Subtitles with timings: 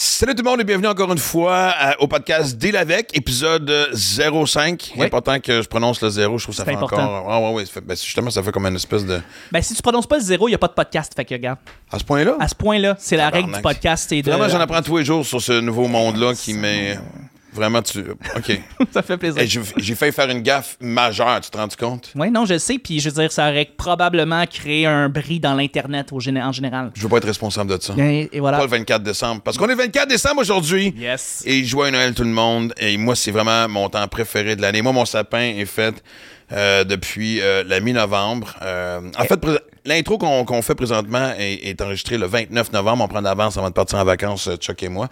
[0.00, 3.68] Salut tout le monde et bienvenue encore une fois euh, au podcast Deal avec, épisode
[3.92, 4.92] 05.
[4.96, 5.04] Oui.
[5.06, 7.02] Important que je prononce le zéro, je trouve que ça C'est fait important.
[7.02, 7.26] encore.
[7.28, 9.20] Ah ouais, ouais, ça fait- ben, justement, ça fait comme une espèce de.
[9.50, 11.12] Ben, si tu prononces pas le zéro, il n'y a pas de podcast.
[11.16, 11.58] Fait que, regarde,
[11.90, 12.36] À ce point-là?
[12.38, 14.12] à ce point-là, c'est la règle du podcast.
[14.12, 14.30] Et de...
[14.30, 16.96] Vraiment, j'en apprends tous les jours sur ce nouveau monde-là qui m'est.
[17.58, 17.98] Vraiment, tu.
[18.36, 18.60] OK.
[18.92, 19.62] ça fait plaisir.
[19.76, 22.12] J'ai failli faire une gaffe majeure, tu te rends compte?
[22.14, 22.78] Oui, non, je le sais.
[22.78, 26.20] Puis, je veux dire, ça aurait probablement créé un bris dans l'Internet en
[26.52, 26.92] général.
[26.94, 27.94] Je veux pas être responsable de ça.
[27.98, 28.58] Et, et voilà.
[28.58, 29.42] Pas le 24 décembre.
[29.42, 30.94] Parce qu'on est le 24 décembre aujourd'hui.
[30.96, 31.42] Yes.
[31.44, 32.72] Et joyeux Noël tout le monde.
[32.78, 34.82] Et moi, c'est vraiment mon temps préféré de l'année.
[34.82, 36.02] Moi, mon sapin est fait
[36.52, 38.54] euh, depuis euh, la mi-novembre.
[38.62, 43.04] Euh, en fait, pré- l'intro qu'on fait présentement est, est enregistrée le 29 novembre.
[43.04, 45.08] On prend d'avance avant de partir en vacances, Chuck et moi.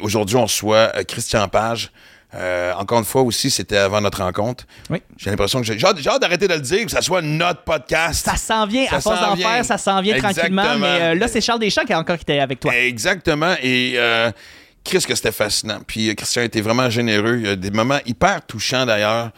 [0.00, 1.90] Aujourd'hui, on reçoit Christian Page.
[2.36, 4.64] Euh, encore une fois aussi, c'était avant notre rencontre.
[4.90, 5.00] Oui.
[5.16, 8.24] J'ai l'impression que j'ai j'ai hâte, d'arrêter de le dire, que ça soit notre podcast.
[8.24, 8.86] Ça s'en vient.
[8.88, 10.76] Ça à force d'en faire, ça s'en vient tranquillement.
[10.78, 12.74] Mais euh, là, c'est Charles Deschamps qui a encore été avec toi.
[12.76, 13.54] Exactement.
[13.62, 14.32] Et euh,
[14.82, 15.78] Chris, que c'était fascinant.
[15.86, 17.36] Puis Christian était vraiment généreux.
[17.38, 19.30] Il y a des moments hyper touchants d'ailleurs.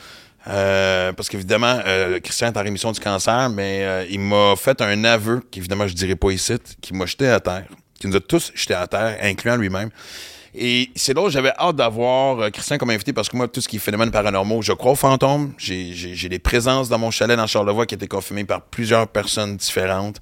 [0.48, 4.80] Euh, parce qu'évidemment, euh, Christian est en rémission du cancer, mais euh, il m'a fait
[4.80, 7.66] un aveu, qu'évidemment je dirais pas ici, qui m'a jeté à terre,
[7.98, 9.90] qui nous a tous jetés à terre, incluant lui-même.
[10.58, 13.60] Et c'est là où j'avais hâte d'avoir euh, Christian comme invité parce que moi, tout
[13.60, 15.52] ce qui est phénomène paranormaux, je crois aux fantômes.
[15.58, 20.16] J'ai, des présences dans mon chalet dans Charlevoix qui étaient confirmées par plusieurs personnes différentes.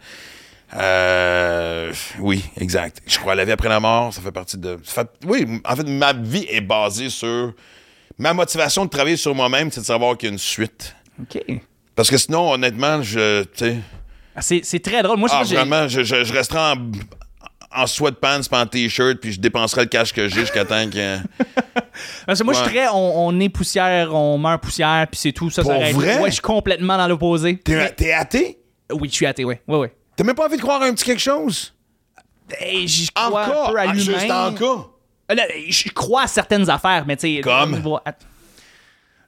[0.77, 3.01] Euh, oui, exact.
[3.07, 4.77] Je crois à la vie après la mort, ça fait partie de.
[5.25, 7.53] oui, en fait, ma vie est basée sur.
[8.19, 10.95] Ma motivation de travailler sur moi-même, c'est de savoir qu'il y a une suite.
[11.21, 11.43] OK.
[11.95, 13.45] Parce que sinon, honnêtement, je.
[14.37, 15.19] Ah, C'est très drôle.
[15.19, 16.91] Moi, je Ah, vraiment, je, je, je resterai en,
[17.83, 21.19] en sweatpants, pas en t-shirt, puis je dépenserai le cash que j'ai jusqu'à temps que.
[22.27, 22.75] Parce que moi, je suis Ouais.
[22.85, 22.89] très.
[22.89, 25.51] On, on est poussière, on meurt poussière, puis c'est tout.
[25.51, 26.19] Ça, Pour ça vrai?
[26.19, 27.59] Ouais, je suis complètement dans l'opposé.
[27.59, 28.59] T'es, athée?
[28.93, 29.57] Oui, je suis athée, oui.
[29.69, 29.89] Oui, oui.
[30.17, 31.75] T'as même pas envie de croire à un petit quelque chose?
[32.61, 34.55] Hey, j'y En crois cas, un peu à ah, juste l'humain.
[35.31, 35.37] Euh,
[35.69, 37.41] je crois à certaines affaires, mais tu sais.
[37.41, 37.75] Comme?
[37.77, 37.99] niveau-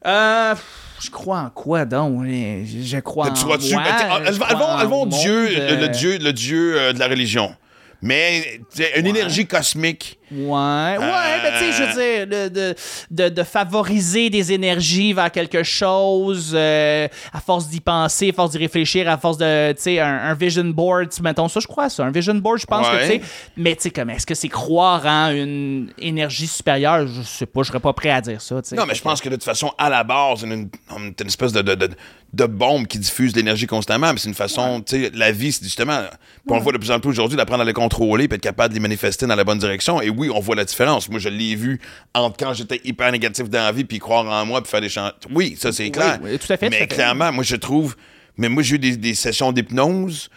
[0.06, 0.55] Euh.
[0.98, 2.25] Je crois en quoi donc?
[2.27, 3.32] Je, je crois en.
[3.34, 3.72] Tu vois-tu?
[3.75, 3.94] moi, Ben,
[4.25, 7.54] t'sais, je crois au Dieu, monde, le, euh, Dieu, le Dieu euh, de la religion.
[8.03, 8.60] Mais
[8.97, 10.19] une énergie cosmique.
[10.32, 12.75] Ouais, ouais, mais tu sais, je veux dire, de,
[13.10, 18.50] de, de, favoriser des énergies vers quelque chose, euh, à force d'y penser, à force
[18.50, 21.66] d'y réfléchir, à force de, tu sais, un, un vision board, tu- mettons ça, je
[21.69, 22.92] crois ça, un vision board, je pense Ouais.
[22.97, 23.20] que, tu sais,
[23.56, 27.06] mais tu sais, comme, est-ce que c'est croire en une énergie supérieure?
[27.06, 28.76] Je sais pas, je serais pas prêt à dire ça, tu sais.
[28.76, 31.26] Non, mais je pense que de toute façon, à la base, c'est une, une- une
[31.26, 31.91] espèce de, de, de,
[32.32, 34.12] de bombe qui diffuse l'énergie constamment.
[34.12, 36.00] Mais c'est une façon, tu sais, la vie, c'est justement,
[36.48, 38.70] on le voit de plus en plus aujourd'hui, d'apprendre à les contrôler puis être capable
[38.70, 40.03] de les manifester dans la bonne direction.
[40.03, 41.09] Et oui, on voit la différence.
[41.09, 41.81] Moi, je l'ai vu
[42.15, 44.88] entre quand j'étais hyper négatif dans la vie puis croire en moi puis faire des
[44.88, 45.10] chants.
[45.31, 46.19] Oui, ça, c'est clair.
[46.22, 46.87] oui, tout à fait, tout Mais à fait.
[46.88, 47.97] clairement, moi, je trouve,
[48.37, 50.28] mais moi, j'ai eu des, des sessions d'hypnose.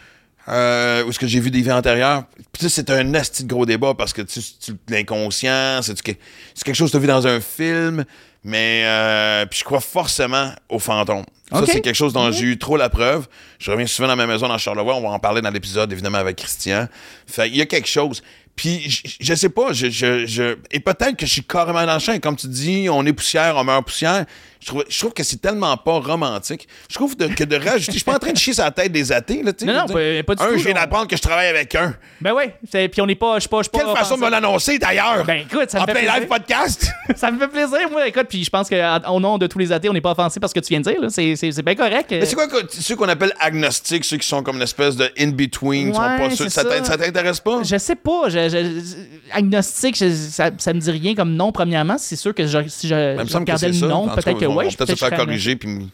[0.48, 2.24] Euh, où est-ce que j'ai vu des vies antérieures?
[2.52, 6.74] Puis ça, c'est un asti de gros débat parce que tu, tu l'inconscient, c'est quelque
[6.74, 8.04] chose que tu as vu dans un film,
[8.44, 11.26] mais euh, puis je crois forcément aux fantômes.
[11.52, 13.28] Ça, c'est quelque chose dont j'ai eu trop la preuve.
[13.60, 16.20] Je reviens souvent dans ma maison dans Charlevoix, on va en parler dans l'épisode, évidemment,
[16.20, 16.88] avec Christian.
[17.28, 18.22] Fait il y a quelque chose.
[18.60, 21.94] Puis, je, je sais pas, je, je, je- et peut-être que je suis carrément dans
[21.94, 22.20] le champ.
[22.20, 24.26] Comme tu dis, on est poussière, on meurt poussière.
[24.62, 26.68] Je trouve, je trouve que c'est tellement pas romantique.
[26.90, 28.72] Je trouve de- que de rajouter, je suis pas en train de chier sur la
[28.72, 29.54] tête des athées, là.
[29.66, 31.96] Non, non, pas- pas du un, tout, je viens d'apprendre que je travaille avec un.
[32.20, 32.34] Ben
[32.70, 35.24] c'est- puis on n'est pas, je suis pas, pas Quelle façon de me l'annoncer, d'ailleurs?
[35.26, 36.20] Ben écoute, ça me en fait plein plaisir.
[36.20, 36.92] live podcast?
[37.16, 39.90] Ça me fait plaisir, moi, écoute, puis je pense qu'au nom de tous les athées,
[39.90, 41.00] on n'est pas offensé par ce que tu viens de dire.
[41.10, 42.08] C'est, bien correct.
[42.12, 45.94] Mais c'est quoi ceux qu'on appelle agnostiques, ceux qui sont comme une espèce de in-between,
[45.94, 46.52] sont Ouais, pas sûrs.
[46.52, 46.70] Ça ça.
[46.70, 47.62] t'in- ça t'intéresse pas?
[47.64, 48.28] Je sais pas.
[48.28, 51.98] Je, je- agnostique, je- ça, ça me dit rien comme nom, premièrement.
[51.98, 54.76] C'est sûr que si je, Ben, regardais le nom, peut-être que on va oui.
[54.76, 55.90] Peut-être se faire corriger, puis peut-être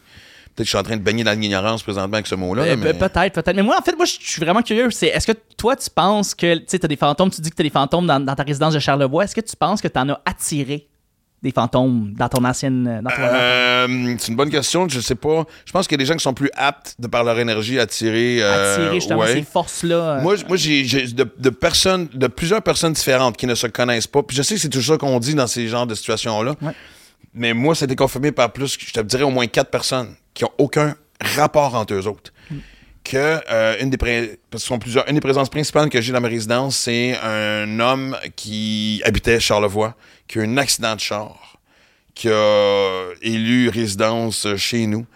[0.56, 2.66] que je suis en train de baigner dans l'ignorance présentement avec ce mot-là.
[2.66, 3.54] là, mais- Peut-être, peut-être.
[3.56, 4.90] Mais moi, en fait, moi, je suis vraiment curieux.
[4.90, 7.62] C'est, est-ce que toi, tu penses que, tu t'as des fantômes, tu dis que t'as
[7.62, 9.24] des fantômes dans, dans ta résidence de Charlevoix.
[9.24, 10.86] Est-ce que tu penses que t'en as attiré
[11.42, 13.02] des fantômes dans ton ancienne.
[13.04, 15.44] Dans ton Euh, c'est une bonne question, je sais pas.
[15.66, 17.78] Je pense qu'il y a des gens qui sont plus aptes, de par leur énergie,
[17.78, 18.38] à attirer.
[18.42, 19.34] euh, attirer justement ouais.
[19.34, 19.94] ces forces-là.
[19.94, 23.66] euh, Moi, moi j'ai j'ai de, de personnes, de plusieurs personnes différentes qui ne se
[23.66, 24.22] connaissent pas.
[24.22, 26.54] Puis je sais que c'est toujours ça qu'on dit dans ces genres de situations-là.
[26.62, 26.72] Ouais.
[27.36, 30.16] Mais moi, ça a été confirmé par plus, je te dirais au moins quatre personnes
[30.32, 32.32] qui ont aucun rapport entre eux autres.
[33.04, 36.28] Que euh, une des parce sont plusieurs, une des présences principales que j'ai dans ma
[36.28, 39.94] résidence, c'est un homme qui habitait Charlevoix,
[40.26, 41.58] qui a eu un accident de char,
[42.14, 45.06] qui a élu résidence chez nous,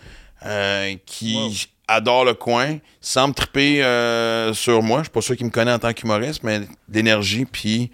[0.47, 4.99] euh, qui adore le coin, semble triper euh, sur moi.
[4.99, 7.45] Je suis pas sûr qu'il me connaît en tant qu'humoriste, mais d'énergie.
[7.45, 7.91] Puis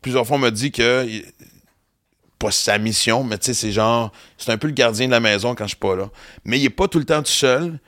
[0.00, 1.06] plusieurs fois, on m'a dit que
[2.44, 5.20] pas sa mission, mais tu sais, c'est genre, c'est un peu le gardien de la
[5.20, 6.10] maison quand je suis pas là.
[6.44, 7.78] Mais il est pas tout le temps tout seul.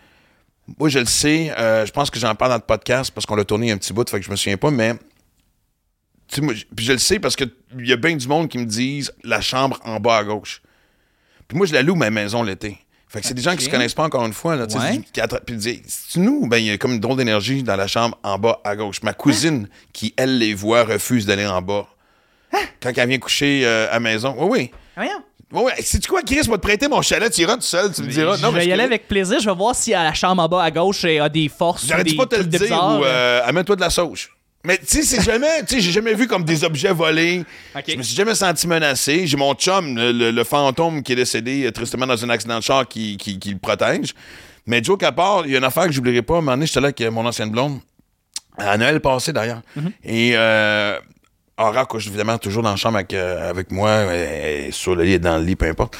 [0.78, 3.36] Moi, je le sais, euh, je pense que j'en parle dans le podcast parce qu'on
[3.36, 4.94] l'a tourné un petit bout, fait que je me souviens pas, mais
[6.38, 7.50] moi, puis je le sais parce qu'il
[7.80, 10.60] y a bien du monde qui me disent la chambre en bas à gauche.
[11.48, 12.78] Puis moi, je la loue, ma maison, l'été.
[13.08, 14.56] Fait que c'est des gens qui se connaissent pas encore une fois.
[14.56, 15.00] Là, Ouais.
[15.12, 17.62] qui attra- Puis ils disent, c'est nous, ben, il y a comme une drôle d'énergie
[17.62, 19.00] dans la chambre en bas à gauche?
[19.02, 21.86] Ma cousine, qui, elle, les voit, refuse d'aller en bas.
[22.80, 24.34] Quand elle vient coucher euh, à la maison.
[24.38, 24.70] Oui, oui.
[24.96, 25.22] Voyons.
[25.52, 25.72] Oui, oui.
[25.84, 28.36] C'est-tu quoi, Chris, va te prêter mon chalet, tu iras tout seul, tu me diras.
[28.36, 29.38] je Non, mais vais y je- aller avec plaisir.
[29.40, 31.86] Je vais voir si à la chambre en bas à gauche y a des forces.
[31.86, 34.30] dû pas te le de dire ou euh, amène-toi de la sauge.
[34.64, 37.44] Mais tu sais, c'est jamais, tu sais, j'ai jamais vu comme des objets volés.
[37.86, 39.24] Je me suis jamais senti menacé.
[39.24, 42.58] J'ai mon chum, le, le- le fantôme qui est décédé euh, tristement dans un accident
[42.58, 44.12] de char qui, qui, qui le protège.
[44.66, 46.34] Mais Joe part, il y a une affaire que j'oublierai pas.
[46.34, 47.78] Un moment donné, j'étais là avec mon ancienne blonde.
[48.58, 49.62] À Noël passé, d'ailleurs.
[50.02, 50.98] Et euh,
[51.58, 55.18] Aura couche évidemment toujours dans la chambre avec, euh, avec moi, euh, sur le lit,
[55.18, 55.96] dans le lit, peu importe.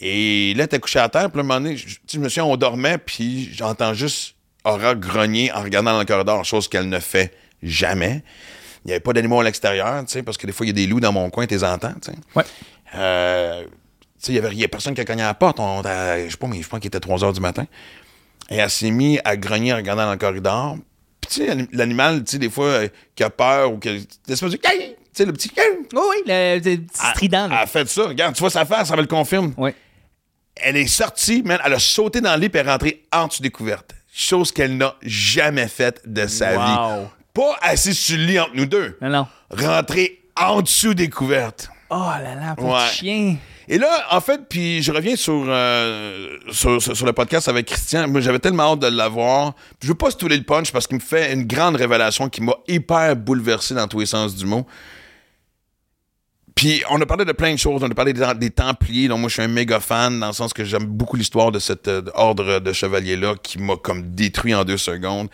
[0.00, 2.40] Et là, t'es couché à terre, puis là, un moment donné, je, je me suis
[2.40, 4.34] on dormait, puis j'entends juste
[4.64, 8.22] Aura grogner en regardant dans le corridor, chose qu'elle ne fait jamais.
[8.84, 10.72] Il n'y avait pas d'animaux à l'extérieur, tu sais, parce que des fois, il y
[10.72, 12.18] a des loups dans mon coin, t'es entends, tu sais.
[12.34, 12.44] Ouais.
[12.94, 13.68] Euh, tu
[14.18, 15.60] sais, il y avait y a personne qui a cogné à la porte.
[15.60, 17.66] On, à- je sais pas, mais je pense qu'il était 3 heures du matin.
[18.50, 20.76] Et elle s'est mise à grogner en regardant dans le corridor.
[21.34, 23.80] Tu sais, l'animal, tu sais, des fois, euh, qui a peur ou.
[24.28, 24.56] L'espèce de.
[24.56, 24.62] Tu
[25.12, 25.50] sais, le petit.
[25.56, 27.46] Oui, oui, le, le petit strident.
[27.46, 28.02] Elle a fait ça.
[28.08, 29.52] Regarde, tu vois sa face, ça me le confirme.
[29.56, 29.70] Oui.
[30.56, 33.42] Elle est sortie, man, elle a sauté dans le lit et est rentrée en dessous
[33.42, 33.92] des couvertes.
[34.12, 37.02] Chose qu'elle n'a jamais faite de sa Wow.
[37.02, 37.08] vie.
[37.32, 38.96] Pas assise sur le lit entre nous deux.
[39.02, 39.26] Non, non.
[39.50, 41.68] Rentrée en dessous des couvertes.
[41.90, 42.86] Oh là là, pour Ouais.
[42.92, 43.36] chien.
[43.68, 48.08] Et là, en fait, puis je reviens sur, euh, sur, le podcast avec Christian.
[48.08, 49.54] Moi, j'avais tellement hâte de l'avoir.
[49.82, 52.54] Je veux pas stouler le punch parce qu'il me fait une grande révélation qui m'a
[52.68, 54.66] hyper bouleversé dans tous les sens du mot.
[56.54, 57.82] Puis on a parlé de plein de choses.
[57.82, 60.32] On a parlé des, des Templiers, dont moi je suis un méga fan, dans le
[60.32, 64.54] sens que j'aime beaucoup l'histoire de cet euh, ordre de chevalier-là qui m'a comme détruit
[64.54, 65.28] en deux secondes.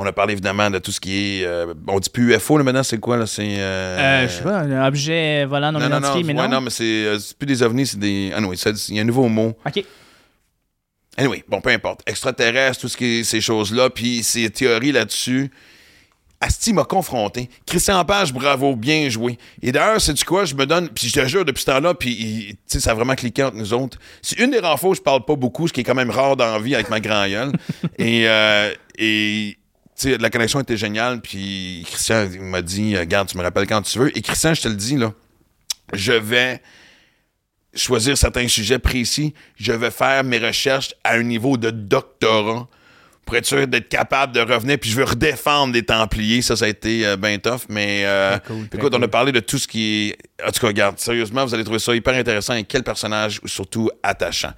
[0.00, 1.44] On a parlé évidemment de tout ce qui est.
[1.44, 3.26] euh, on dit plus UFO, là, maintenant, c'est quoi, là?
[3.26, 3.56] C'est.
[3.58, 6.46] euh, Euh, je sais pas, un objet volant non, non, non, non, identifié, mais ouais,
[6.48, 6.54] non?
[6.54, 8.30] non, mais c'est euh, c'est plus des ovnis, c'est des.
[8.34, 9.56] Ah non, il y a un nouveau mot.
[9.66, 9.84] OK.
[11.16, 12.02] Anyway, bon, peu importe.
[12.06, 15.50] Extraterrestre, tout ce qui est ces choses-là, puis ces théories là-dessus.
[16.40, 17.50] Asti m'a confronté.
[17.66, 19.36] Christian Page, bravo, bien joué.
[19.60, 21.94] Et d'ailleurs, c'est du quoi, je me donne, puis je te jure, depuis ce temps-là,
[21.94, 23.98] puis il- tu sais, ça a vraiment cliqué entre nous autres.
[24.22, 26.10] C'est une des rares fois où je parle pas beaucoup, ce qui est quand même
[26.10, 27.50] rare dans la vie avec ma grand gueule.
[27.98, 29.58] et, euh, et
[29.98, 33.82] tu sais, la connexion était géniale, puis Christian m'a dit, garde, tu me rappelles quand
[33.82, 34.16] tu veux.
[34.16, 35.12] Et Christian, je te le dis, là,
[35.92, 36.62] je vais
[37.74, 39.34] choisir certains sujets précis.
[39.56, 42.66] Je vais faire mes recherches à un niveau de doctorat
[43.24, 44.78] pour être sûr d'être capable de revenir.
[44.78, 46.42] Puis je veux redéfendre les Templiers.
[46.42, 47.62] Ça, ça a été euh, bien tough.
[47.68, 50.46] Mais euh, cool, écoute, on a parlé de tout ce qui est...
[50.46, 53.90] En tout cas, regarde, sérieusement, vous allez trouver ça hyper intéressant et quel personnage surtout
[54.02, 54.52] attachant.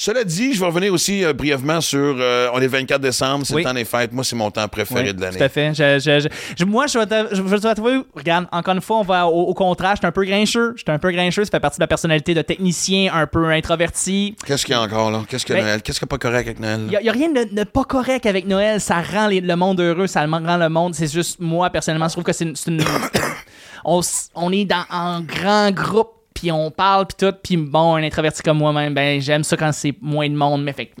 [0.00, 1.98] Cela dit, je vais revenir aussi euh, brièvement sur...
[1.98, 3.62] euh, on est 24 décembre, c'est Oui.
[3.64, 4.12] le temps des fêtes.
[4.12, 5.36] Moi, c'est mon temps préféré Oui, de l'année.
[5.38, 5.74] Tout à fait.
[5.74, 9.46] Je- je- je- je- moi, je vais t'avouer, regarde, encore une fois, on va au,
[9.48, 10.74] au contraire, je suis un peu grincheux.
[10.76, 13.46] Je suis un peu grincheux, ça fait partie de la personnalité de technicien, un peu
[13.50, 14.36] introverti.
[14.46, 15.22] Qu'est-ce qu'il y a encore, là?
[15.28, 15.82] Qu'est-ce que Ben, Noël?
[15.82, 16.80] Qu'est-ce qui n'est pas correct avec Noël?
[16.92, 18.80] Il n'y a, rien de, de pas correct avec Noël.
[18.80, 20.94] Ça rend les- le monde heureux, ça rend le monde.
[20.94, 22.84] C'est juste, moi, personnellement, je trouve que c'est une.
[23.84, 24.00] on,
[24.36, 27.36] on est dans, en grand groupe, puis on parle, puis tout.
[27.42, 30.62] Puis bon, un introverti comme moi-même, ben, j'aime ça quand c'est moins de monde.
[30.62, 30.92] Mais fait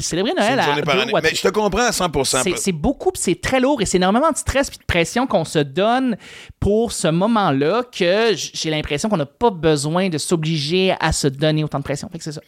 [0.00, 1.12] célébrer Noël à par deux année.
[1.22, 3.98] Mais je te comprends à 100 c'est, c'est beaucoup, puis c'est très lourd et c'est
[3.98, 6.16] énormément de stress puis de pression qu'on se donne
[6.60, 11.62] pour ce moment-là que j'ai l'impression qu'on n'a pas besoin de s'obliger à se donner
[11.62, 12.08] autant de pression.
[12.10, 12.40] Fait que c'est ça.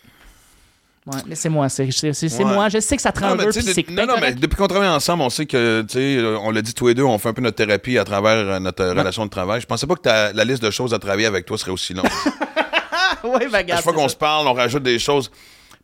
[1.10, 2.44] Ouais, mais c'est moi, c'est, Ouais.
[2.44, 2.68] moi.
[2.68, 3.50] Je sais que ça te rend heureux,
[3.90, 6.60] non, non, mais depuis qu'on travaille ensemble, on sait que, tu sais, euh, on l'a
[6.60, 8.90] dit tous les deux, on fait un peu notre thérapie à travers euh, notre euh,
[8.92, 9.60] relation de travail.
[9.62, 11.94] Je pensais pas que ta- la liste de choses à travailler avec toi serait aussi
[11.94, 12.04] longue.
[13.24, 15.30] ouais, ben, à regarde, chaque fois qu'on se parle, on rajoute des choses.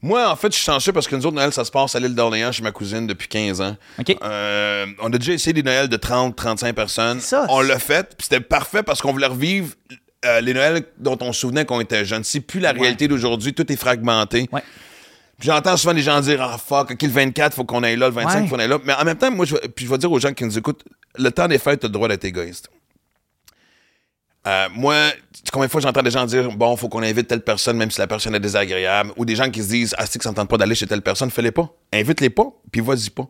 [0.03, 2.01] Moi, en fait, je suis chanceux parce que nous autres, Noël, ça se passe à
[2.01, 3.77] l'île d'Orléans chez ma cousine depuis 15 ans.
[4.23, 7.21] Euh, on a déjà essayé des Noëls de 30, 35 personnes.
[7.21, 9.69] Ça, on l'a fait, puis c'était parfait parce qu'on voulait revivre
[10.27, 12.23] euh, les Noëls dont on se souvenait quand on était jeune.
[12.25, 14.47] C'est plus la réalité d'aujourd'hui, tout est fragmenté.
[14.53, 14.63] Ouais.
[15.39, 18.09] Puis J'entends souvent des gens dire Ah fuck, ok, le 24, faut qu'on aille là,
[18.09, 18.47] le 25, Ouais.
[18.49, 18.79] faut qu'on aille là.
[18.85, 20.57] Mais en même temps, moi, je, vais- puis je vais dire aux gens qui nous
[20.59, 20.85] écoutent
[21.17, 22.69] le temps des fêtes, tu as le droit d'être égoïste.
[24.47, 24.95] Euh, moi,
[25.53, 27.99] combien de fois j'entends des gens dire Bon, faut qu'on invite telle personne, même si
[27.99, 30.57] la personne est désagréable, ou des gens qui se disent Ah, c'est que ça pas
[30.59, 31.69] d'aller chez telle personne, fais-les pas.
[31.93, 33.27] Invite-les pas, puis vas-y pas.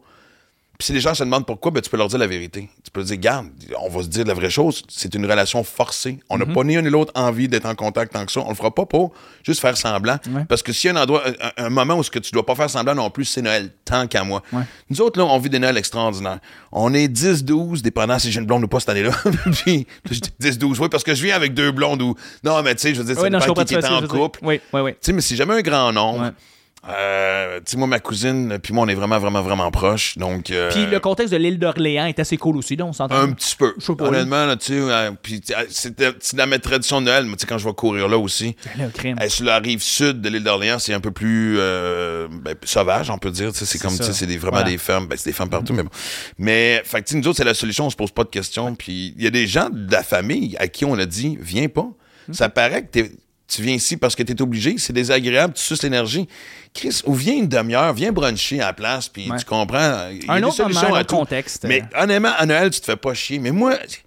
[0.79, 2.69] Puis si les gens se demandent pourquoi, ben, tu peux leur dire la vérité.
[2.83, 3.47] Tu peux leur dire, garde,
[3.81, 4.83] on va se dire la vraie chose.
[4.89, 6.19] C'est une relation forcée.
[6.29, 8.41] On n'a pas ni un ni l'autre envie d'être en contact tant que ça.
[8.41, 9.13] On le fera pas pour
[9.45, 10.17] juste faire semblant.
[10.33, 10.45] Ouais.
[10.49, 11.23] Parce que s'il y a un endroit,
[11.57, 13.71] un, un moment où ce que tu dois pas faire semblant non plus, c'est Noël,
[13.85, 14.43] tant qu'à moi.
[14.53, 14.63] Ouais.
[14.91, 16.41] Nous autres, là, on vit des Noëls extraordinaires.
[16.73, 19.13] On est 10-12, dépendant si j'ai une blonde ou pas cette année-là.
[19.65, 22.17] Puis, je dis 10-12, oui, parce que je viens avec deux blondes ou.
[22.43, 24.41] Non, mais tu sais, je veux dire, dépend comprends qui, qui est en couple.
[24.43, 24.93] Oui, oui, oui.
[24.93, 26.23] Tu sais, mais c'est jamais un grand nombre.
[26.25, 26.31] Ouais.
[26.89, 30.19] Euh, tu sais, moi, ma cousine, puis moi, on est vraiment, vraiment, vraiment proches.
[30.19, 33.15] Donc, euh, Puis le contexte de l'île d'Orléans est assez cool aussi, là, on s'entend.
[33.15, 33.75] un petit peu.
[33.79, 37.07] Je sais pas, Honnêtement, là, tu sais, euh, puis c'était- c'est dans ma tradition de
[37.07, 38.55] Noël, mais tu sais, quand je vais courir là aussi,
[38.95, 39.17] crime.
[39.21, 43.09] euh, sur la rive sud de l'île d'Orléans, c'est un peu plus euh, ben, sauvage,
[43.11, 43.53] on peut dire.
[43.53, 44.71] tu sais, C'est comme, tu sais, c'est vraiment Voilà.
[44.71, 45.07] des femmes.
[45.07, 45.91] Ben, c'est des femmes partout, mais bon.
[46.39, 48.75] Mais, fait que, nous autres, c'est la solution, on se pose pas de questions.
[48.75, 51.69] Puis, il y a des gens de la famille à qui on a dit, viens
[51.69, 51.89] pas.
[52.29, 52.33] Hmm.
[52.33, 53.13] Ça paraît que t'es-
[53.57, 56.27] tu viens ici parce que tu es obligé, c'est désagréable, tu suces l'énergie.
[56.73, 59.37] Chris, ou viens une demi-heure, viens bruncher à la place, puis Ouais.
[59.39, 60.09] tu comprends.
[60.11, 61.17] Il y a Un des autre solutions moment, un à tout.
[61.17, 61.65] contexte.
[61.69, 63.39] Mais honnêtement, à Noël, tu te fais pas chier.
[63.39, 63.99] Mais moi, tu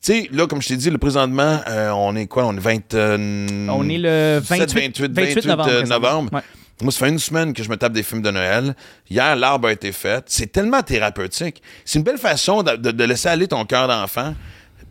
[0.00, 2.46] sais, là, comme je t'ai dit, le présentement, euh, on est quoi?
[2.46, 2.94] On est 20...
[2.94, 5.68] euh, On est le 17, 28, 28 novembre.
[5.70, 6.08] euh, présentement.
[6.08, 6.30] novembre.
[6.34, 6.40] Ouais.
[6.82, 8.74] Moi, ça fait une semaine que je me tape des films de Noël.
[9.10, 10.24] Hier, l'arbre a été fait.
[10.28, 11.62] C'est tellement thérapeutique.
[11.84, 14.34] C'est une belle façon de, de- de laisser aller ton cœur d'enfant.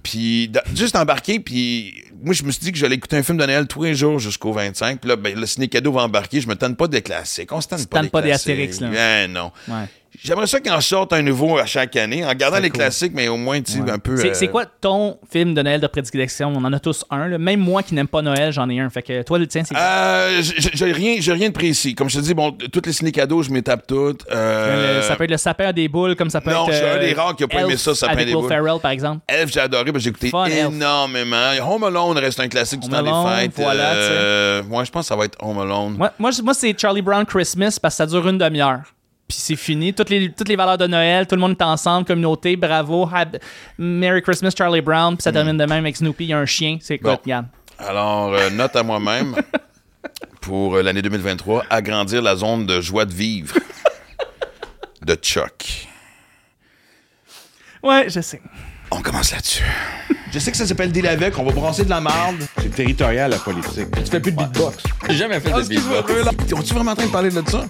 [0.04, 3.38] Puis de- juste embarquer, puis moi, je me suis dit que j'allais écouter un film
[3.38, 4.99] de Noël tous les jours jusqu'au 25.
[4.99, 6.41] Puis là, ben, le ciné cadeau va embarquer.
[6.41, 7.51] Je me tente pas des classiques.
[7.51, 8.49] On se tente pas tentes des pas des classiques.
[8.49, 8.89] Astérix, là.
[8.89, 9.51] Ben non.
[9.67, 9.85] Ouais.
[10.24, 12.80] J'aimerais ça qu'il en sorte un nouveau à chaque année, en gardant les cool.
[12.80, 13.92] classiques, mais au moins, tu sais, Ouais.
[13.92, 14.18] un peu...
[14.18, 16.51] C'est euh, c'est quoi ton film de Noël de prédilection?
[16.56, 17.28] On en a tous un.
[17.28, 17.38] là.
[17.38, 18.89] Même moi qui n'aime pas Noël, j'en ai un.
[18.89, 19.84] Fait que toi, le tien, c'est quoi?
[19.84, 21.96] Euh, j'ai- rien, j'ai rien de précis.
[21.96, 24.25] Comme je te dis, bon, toutes les ciné cadeaux, je m'étape toutes.
[24.32, 26.72] Euh, Le- ça peut être le sapin à des boules, comme ça peut non, être.
[26.74, 28.42] je suis un euh, des rares qui a pas aimé ça, sapin avec des Will
[28.42, 28.50] boules.
[28.50, 29.22] Ferrell, par exemple.
[29.28, 30.74] Elf, j'ai adoré, parce que j'ai écouté Fun, Elf.
[30.74, 31.51] énormément.
[31.70, 33.51] Home Alone reste un classique du Home temps des Alone, fêtes.
[33.56, 35.96] voilà, Euh, moi, je pense que ça va être Home Alone.
[35.98, 38.82] Moi, moi, c'est Charlie Brown Christmas parce que ça dure une demi-heure.
[39.29, 39.93] Puis c'est fini.
[39.93, 43.07] Toutes les, toutes les valeurs de Noël, tout le monde est ensemble, communauté, bravo.
[43.77, 45.15] Merry Christmas, Charlie Brown.
[45.15, 46.24] Puis ça termine de même avec Snoopy.
[46.25, 46.79] Il y a un chien.
[46.81, 47.19] C'est quoi, Bon.
[47.24, 47.45] regarde.
[47.77, 49.36] Alors, euh, note à moi-même
[50.41, 53.55] pour euh, l'année 2023, agrandir la zone de joie de vivre
[55.05, 55.88] de Chuck.
[57.83, 58.41] Ouais, je sais.
[58.91, 59.63] On commence là-dessus.
[60.31, 62.38] Je sais que ça s'appelle Deal avec, on va brasser de la marde.
[62.62, 63.88] C'est territorial, la politique.
[63.95, 64.83] Tu fais plus de beatbox.
[65.07, 66.53] J'ai jamais fait de beatbox.
[66.53, 67.65] On-tu vraiment en train de parler de ça?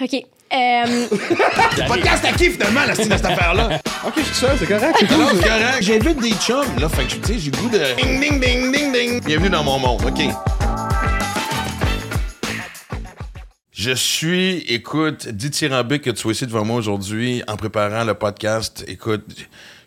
[0.00, 0.14] OK.
[0.14, 0.26] Euh,
[1.10, 3.80] Le podcast à qui finalement, la style de cette affaire-là?
[4.06, 4.96] OK, je suis seul, c'est correct.
[4.98, 5.38] c'est Non, cool.
[5.40, 5.76] c'est correct.
[5.80, 6.88] J'invite des chums, là.
[6.88, 7.78] Fait que, tu sais, j'ai le goût de.
[7.96, 9.24] Ding, ding, ding, ding, ding.
[9.24, 10.22] Bienvenue dans mon monde, OK.
[13.72, 18.84] Je suis, écoute, dithyrambique que tu sois ici devant moi aujourd'hui en préparant le podcast.
[18.86, 19.24] Écoute,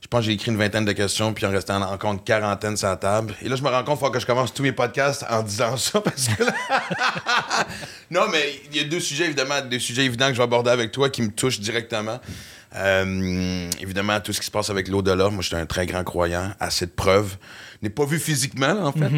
[0.08, 2.22] je pense que j'ai écrit une vingtaine de questions, puis en restait en- encore une
[2.22, 3.36] quarantaine sur la table.
[3.42, 5.76] Et là, je me rends compte faut que je commence tous mes podcasts en disant
[5.76, 6.54] ça, parce que là...
[8.12, 10.70] non, mais il y a deux sujets, évidemment, deux sujets évidents que je vais aborder
[10.72, 12.22] avec toi qui me touchent directement.
[12.78, 15.30] Euh, évidemment, tout ce qui se passe avec l'au-delà.
[15.30, 17.36] Moi, je suis un très grand croyant, assez de preuves.
[17.82, 19.10] Je n'ai pas vu physiquement, en fait.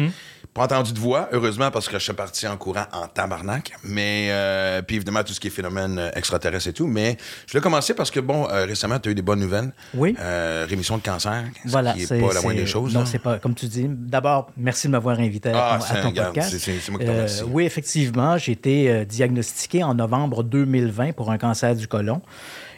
[0.52, 3.70] Pas entendu de voix, heureusement, parce que je suis parti en courant en tabarnak.
[3.84, 6.88] Mais, euh, puis évidemment, tout ce qui est phénomène euh, extraterrestre et tout.
[6.88, 7.16] Mais
[7.46, 9.70] je voulais commencer parce que, bon, euh, récemment, tu as eu des bonnes nouvelles.
[9.94, 10.16] Oui.
[10.18, 12.92] Euh, rémission de cancer, ce Voilà, qui c'est n'est pas la moindre des choses.
[12.92, 13.86] Non, c'est pas comme tu dis.
[13.88, 16.58] D'abord, merci de m'avoir invité Ah, à, à ton gars, podcast.
[16.58, 17.42] c'est- moi qui te remercie.
[17.44, 22.20] oui, effectivement, j'ai été diagnostiqué en novembre 2020 pour un cancer du côlon.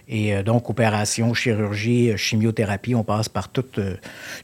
[0.09, 3.95] Et euh, donc, opération, chirurgie, euh, chimiothérapie, on passe par tout, euh,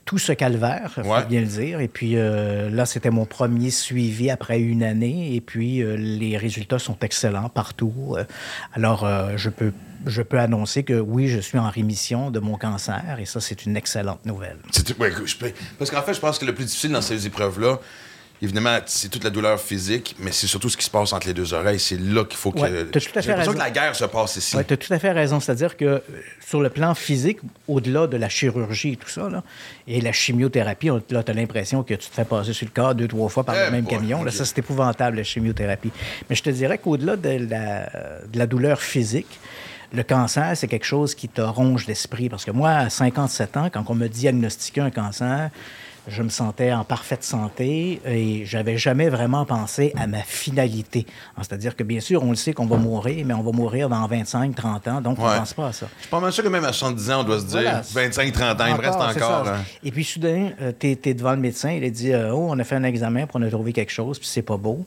[0.05, 1.25] tout ce calvaire, faut Ouais.
[1.27, 1.81] bien le dire.
[1.81, 5.35] Et puis là, c'était mon premier suivi après une année.
[5.35, 8.17] Et puis, les résultats sont excellents partout.
[8.75, 9.73] Alors, je peux
[10.07, 13.67] je peux annoncer que oui, je suis en rémission de mon cancer et ça, c'est
[13.67, 14.57] une excellente nouvelle.
[14.71, 17.03] C'est tout- ouais, je peux- Parce qu'en fait, je pense que le plus difficile dans
[17.03, 17.81] ces épreuves-là,
[18.43, 21.35] évidemment, c'est toute la douleur physique, mais c'est surtout ce qui se passe entre les
[21.35, 21.79] deux oreilles.
[21.81, 22.61] C'est là qu'il faut que.
[22.61, 23.53] Ouais, t'as tout à fait raison.
[23.53, 24.57] que la guerre se passe ici.
[24.57, 25.41] Oui, tu as tout à fait raison.
[25.41, 25.99] C'est-à-dire que euh,
[26.47, 29.43] sur le plan physique, au-delà de la chirurgie et tout ça, là,
[29.87, 32.73] et la chimiothérapie, on- là, tu as l'impression que tu te fais passer sur le
[32.73, 34.23] corps deux, trois fois par Eh le même boy, camion.
[34.25, 35.91] Là, ça, c'est épouvantable, la chimiothérapie.
[36.31, 37.87] Mais je te dirais qu'au-delà de la,
[38.31, 39.39] de la douleur physique,
[39.93, 42.29] le cancer, c'est quelque chose qui te ronge l'esprit.
[42.29, 45.51] Parce que moi, à 57 ans, quand on me diagnostiquait un cancer,
[46.09, 51.07] je me sentais en parfaite santé et j'avais jamais vraiment pensé à ma finalité.
[51.37, 54.07] C'est-à-dire que, bien sûr, on le sait qu'on va mourir, mais on va mourir dans
[54.07, 55.87] 25, 30 ans, donc on ne pense pas à ça.
[55.99, 57.61] Je suis pas mal sûr que même à 70 ans, on doit se dire
[57.93, 58.11] Voilà.
[58.11, 59.49] 25-30 ans, il me reste encore.
[59.49, 59.63] hein.
[59.85, 60.51] Et puis soudain,
[60.81, 63.27] tu es, devant le médecin, il a dit euh, Oh, on a fait un examen,
[63.27, 64.85] puis on a trouvé quelque chose, puis c'est pas beau.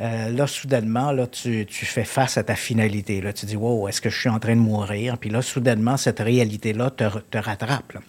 [0.00, 3.22] Euh, là, soudainement, là, tu, tu fais face à ta finalité.
[3.22, 3.32] Là.
[3.32, 5.16] Tu dis, wow, est-ce que je suis en train de mourir?
[5.16, 7.92] Puis là, soudainement, cette réalité-là te, rattrape.
[7.94, 8.00] là.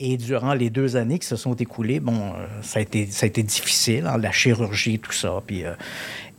[0.00, 3.24] Et durant les deux années qui se sont écoulées, bon, euh, ça, a été, ça
[3.24, 5.42] a été difficile, hein, la chirurgie, tout ça.
[5.44, 5.72] Puis, euh,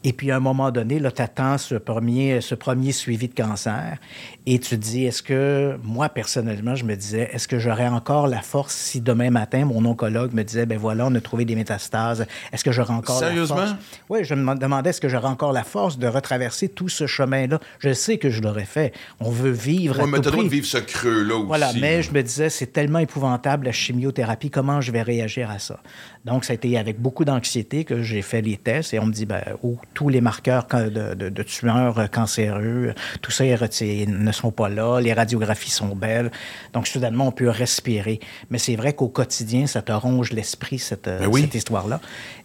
[0.03, 3.34] et puis, à un moment donné, là, tu attends ce premier, ce premier suivi de
[3.34, 3.98] cancer
[4.46, 8.27] et tu te dis, est-ce que, moi, personnellement, je me disais, est-ce que j'aurais encore
[8.27, 11.56] la force si demain matin, mon oncologue me disait, ben voilà, on a trouvé des
[11.56, 13.58] métastases, est-ce que j'aurais encore Sérieusement?
[13.58, 13.79] la force?
[14.10, 17.60] Oui, je me demandais, est-ce que j'aurais encore la force de retraverser tout ce chemin-là?
[17.79, 18.94] Je sais que je l'aurais fait.
[19.20, 20.44] On veut vivre Ouais, le droit prix.
[20.46, 21.46] de vivre ce creux-là aussi.
[21.48, 25.60] Voilà, mais je me disais, c'est tellement épouvantable la chimiothérapie, comment je vais réagir à
[25.60, 25.79] ça?
[26.25, 29.11] Donc, ça a été avec beaucoup d'anxiété que j'ai fait les tests et on me
[29.13, 34.05] dit, ben, oh, tous les marqueurs de, de- de tueurs euh, cancéreux, tout ça retiré-
[34.05, 36.29] ne sont pas là, les radiographies sont belles.
[36.73, 38.19] Donc, soudainement, on peut respirer.
[38.49, 41.41] Mais c'est vrai qu'au quotidien, ça te ronge l'esprit, cette, Ben oui.
[41.41, 42.01] cette histoire-là.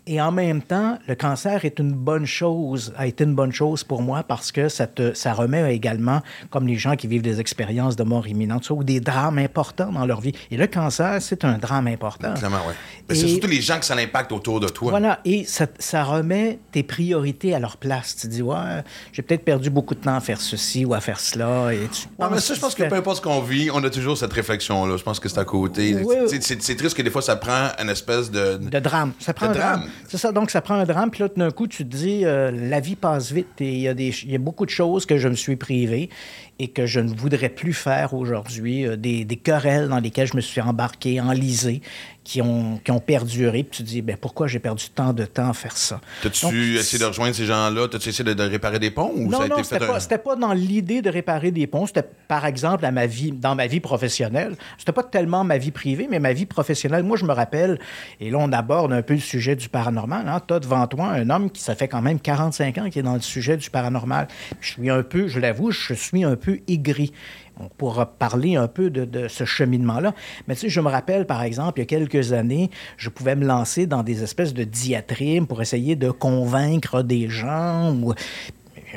[0.07, 3.85] Et en même temps, le cancer est une bonne chose, a été une bonne chose
[3.85, 6.21] pour moi parce que ça, te, ça remet également,
[6.51, 10.05] comme les gens qui vivent des expériences de mort imminente, ou des drames importants dans
[10.05, 10.33] leur vie.
[10.51, 12.35] Et le cancer, c'est un drame important.
[12.35, 12.75] Clairement, oui.
[13.09, 14.91] Mais c'est surtout les gens que ça l'impacte autour de toi.
[14.91, 18.15] Voilà, et ça, ça remet tes priorités à leur place.
[18.17, 18.83] Tu dis, ouais,
[19.13, 21.73] j'ai peut-être perdu beaucoup de temps à faire ceci ou à faire cela.
[21.73, 23.89] Et tu Ouais, mais ça, je pense que peu importe ce qu'on vit, on a
[23.89, 24.99] toujours cette réflexion-là.
[24.99, 25.97] Je pense que c'est à côté.
[26.05, 28.59] Oui, C'est triste que des fois, ça prend une espèce de.
[28.59, 29.13] de drame.
[29.19, 29.89] Ça prend De drame.
[30.09, 31.11] C'est ça, donc ça prend un drame.
[31.11, 34.31] Puis là, d'un coup, tu te dis, euh, la vie passe vite et il y,
[34.31, 36.11] y a beaucoup de choses que je me suis privé
[36.59, 38.87] et que je ne voudrais plus faire aujourd'hui.
[38.87, 41.83] Euh, des, des querelles dans lesquelles je me suis embarqué, enlisé,
[42.23, 43.65] qui ont, qui ont perduré.
[43.65, 46.01] Puis tu te dis, ben, pourquoi j'ai perdu tant de temps à faire ça?
[46.23, 47.89] T'as-tu essayé de rejoindre ces gens-là?
[47.89, 49.13] T'as-tu essayé de, de réparer des ponts?
[49.15, 51.67] Ou non, ça a non, c'était pas, un- c'était pas dans l'idée de réparer des
[51.67, 51.87] ponts.
[51.87, 54.57] C'était, par exemple, à ma vie, dans ma vie professionnelle.
[54.79, 57.03] C'était pas tellement ma vie privée, mais ma vie professionnelle.
[57.03, 57.79] Moi, je me rappelle,
[58.21, 60.27] et là, on aborde un peu le sujet du paranormal.
[60.29, 60.41] Hein.
[60.47, 63.03] Tu as devant toi un homme qui, ça fait quand même 45 ans, qui est
[63.03, 64.29] dans le sujet du paranormal.
[64.61, 67.13] Je suis un peu, je l'avoue, je suis un peu aigri.
[67.61, 70.15] On pourra parler un peu de, ce cheminement-là.
[70.49, 73.37] Mais tu sais, je me rappelle, par exemple, il y a quelques années, je pouvais
[73.37, 77.97] me lancer dans des espèces de diatribes pour essayer de convaincre des gens.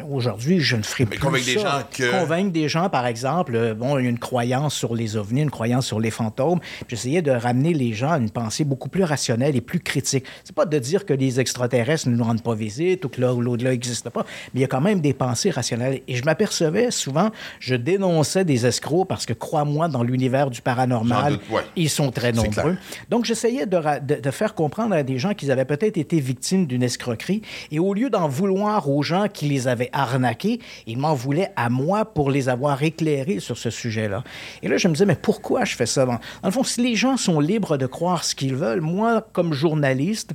[0.10, 1.60] Aujourd'hui, je ne ferai Mais plus convaincre des ça.
[1.60, 4.96] gens que- Convaincre des gens, par exemple, euh, bon, il y a une croyance sur
[4.96, 6.60] les ovnis, une croyance sur les fantômes.
[6.88, 10.26] J'essayais de ramener les gens à une pensée beaucoup plus rationnelle et plus critique.
[10.44, 13.72] C'est pas de dire que les extraterrestres ne nous rendent pas visite ou que l'au-delà
[13.72, 16.02] n'existe pas, mais il y a quand même des pensées rationnelles.
[16.08, 21.34] Et je m'apercevais souvent, je dénonçais des escrocs parce que, crois-moi, dans l'univers du paranormal,
[21.34, 21.62] doute, ouais.
[21.76, 22.52] ils sont très nombreux.
[22.52, 22.78] clair.
[23.10, 26.84] Donc, j'essayais de- de faire comprendre à des gens qu'ils avaient peut-être été victimes d'une
[26.84, 27.42] escroquerie.
[27.72, 31.70] Et au lieu d'en vouloir aux gens qui les avaient arnaqués, ils m'en voulaient à
[31.70, 34.24] moi pour les avoir éclairés sur ce sujet-là.
[34.62, 36.06] Et là, je me disais, mais pourquoi je fais ça?
[36.06, 39.26] Dans, dans le fond, si les gens sont libres de croire ce qu'ils veulent, moi,
[39.34, 40.32] comme journaliste,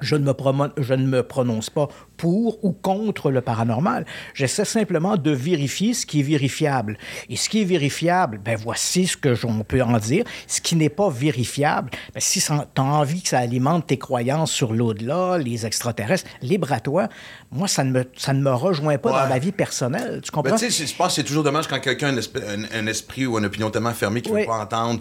[0.00, 4.04] je ne, me promo- je ne me prononce pas pour ou contre le paranormal.
[4.34, 6.98] J'essaie simplement de vérifier ce qui est vérifiable.
[7.28, 10.24] Et ce qui est vérifiable, ben voici ce que j'en peux en dire.
[10.46, 14.52] Ce qui n'est pas vérifiable, ben si tu as envie que ça alimente tes croyances
[14.52, 17.08] sur l'au-delà, les extraterrestres, libre à toi.
[17.52, 19.22] Moi, ça ne me, ça ne me rejoint pas Ouais.
[19.22, 20.20] dans ma vie personnelle.
[20.22, 20.52] Tu comprends?
[20.52, 22.42] Ben, tu sais, je pense que c'est toujours dommage quand quelqu'un a un, esp-
[22.74, 24.42] un- un esprit ou une opinion tellement fermée qu'il ne Oui.
[24.42, 25.00] veut pas entendre.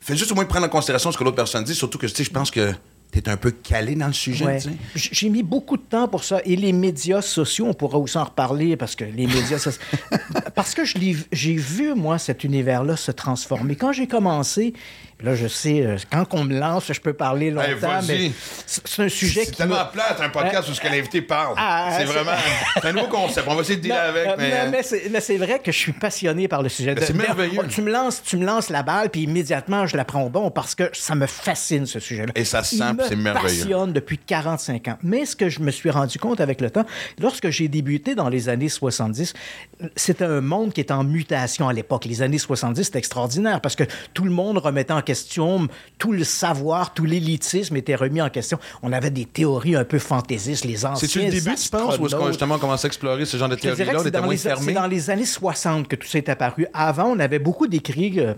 [0.00, 2.14] Fais juste au moins prendre en considération ce que l'autre personne dit, surtout que, tu
[2.14, 2.72] sais, je pense que
[3.20, 4.58] tu es un peu calé dans le sujet, Ouais.
[4.94, 6.40] J'ai mis beaucoup de temps pour ça.
[6.44, 9.80] Et les médias sociaux, on pourra aussi en reparler parce que les médias sociaux.
[10.54, 13.76] parce que j'ai vu, moi, cet univers-là se transformer.
[13.76, 14.74] Quand j'ai commencé,
[15.22, 18.06] là, je sais, euh, quand on me lance, je peux parler longtemps, vas-y.
[18.28, 18.30] mais
[18.66, 19.56] c'est c'est un sujet C'est qui.
[19.58, 21.54] tellement m'a- plate, un podcast où ce que l'invité parle.
[21.56, 22.32] Ah, c'est c'est- vraiment...
[22.74, 23.46] C'est un nouveau concept.
[23.48, 24.50] On va essayer de dealer avec, euh, mais...
[24.64, 26.94] non, mais c'est- c'est vrai que je suis passionné par le sujet.
[26.94, 27.62] Mais c'est merveilleux.
[27.68, 30.50] Tu me lances, tu me lances la balle, puis immédiatement je la prends au bon
[30.50, 32.32] parce que ça me fascine ce sujet-là.
[32.34, 33.58] Et ça se sent, me c'est merveilleux.
[33.64, 34.98] passionne depuis 45 ans.
[35.02, 36.84] Mais ce que je me suis rendu compte avec le temps,
[37.20, 39.32] lorsque j'ai débuté dans les années 70,
[39.96, 42.04] c'était un monde qui était en mutation à l'époque.
[42.04, 46.24] Les années 70, c'était extraordinaire parce que tout le monde remettait en question, tout le
[46.24, 48.58] savoir, tout l'élitisme était remis en question.
[48.82, 51.08] On avait des théories un peu fantaisistes, les anciens.
[51.08, 53.54] C'est-tu le début, tu penses, ou est-ce qu'on justement commencé à explorer ce genre de
[53.54, 53.92] théories-là?
[53.94, 56.28] On c'est était dans, moins les, c'est dans les années 60 que tout ça est
[56.28, 56.66] apparu.
[56.72, 58.34] Avant, on avait beaucoup d'écrits euh,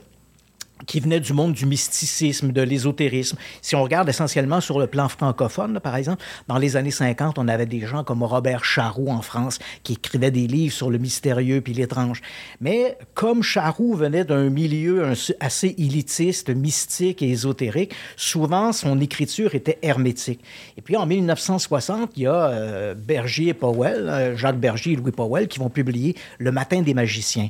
[0.84, 3.38] qui venaient du monde du mysticisme, de l'ésotérisme.
[3.62, 7.48] Si on regarde essentiellement sur le plan francophone, par exemple, dans les années 50, on
[7.48, 11.60] avait des gens comme Robert Charroux en France qui écrivaient des livres sur le mystérieux
[11.62, 12.20] puis l'étrange.
[12.60, 19.78] Mais comme Charroux venait d'un milieu assez élitiste, mystique et ésotérique, souvent son écriture était
[19.82, 20.40] hermétique.
[20.76, 24.96] Et puis en 1960, il y a euh, Berger et Powell, euh, Jacques Berger et
[24.96, 27.48] Louis Powell, qui vont publier Le Matin des magiciens.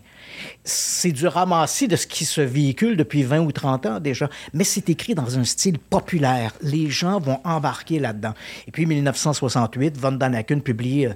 [0.65, 4.65] C'est du ramassis de ce qui se véhicule depuis 20 ou 30 ans déjà, mais
[4.65, 6.53] c'est écrit dans un style populaire.
[6.63, 8.35] Les gens vont embarquer là-dedans.
[8.67, 11.13] Et puis 1968, Von Daniken publie euh,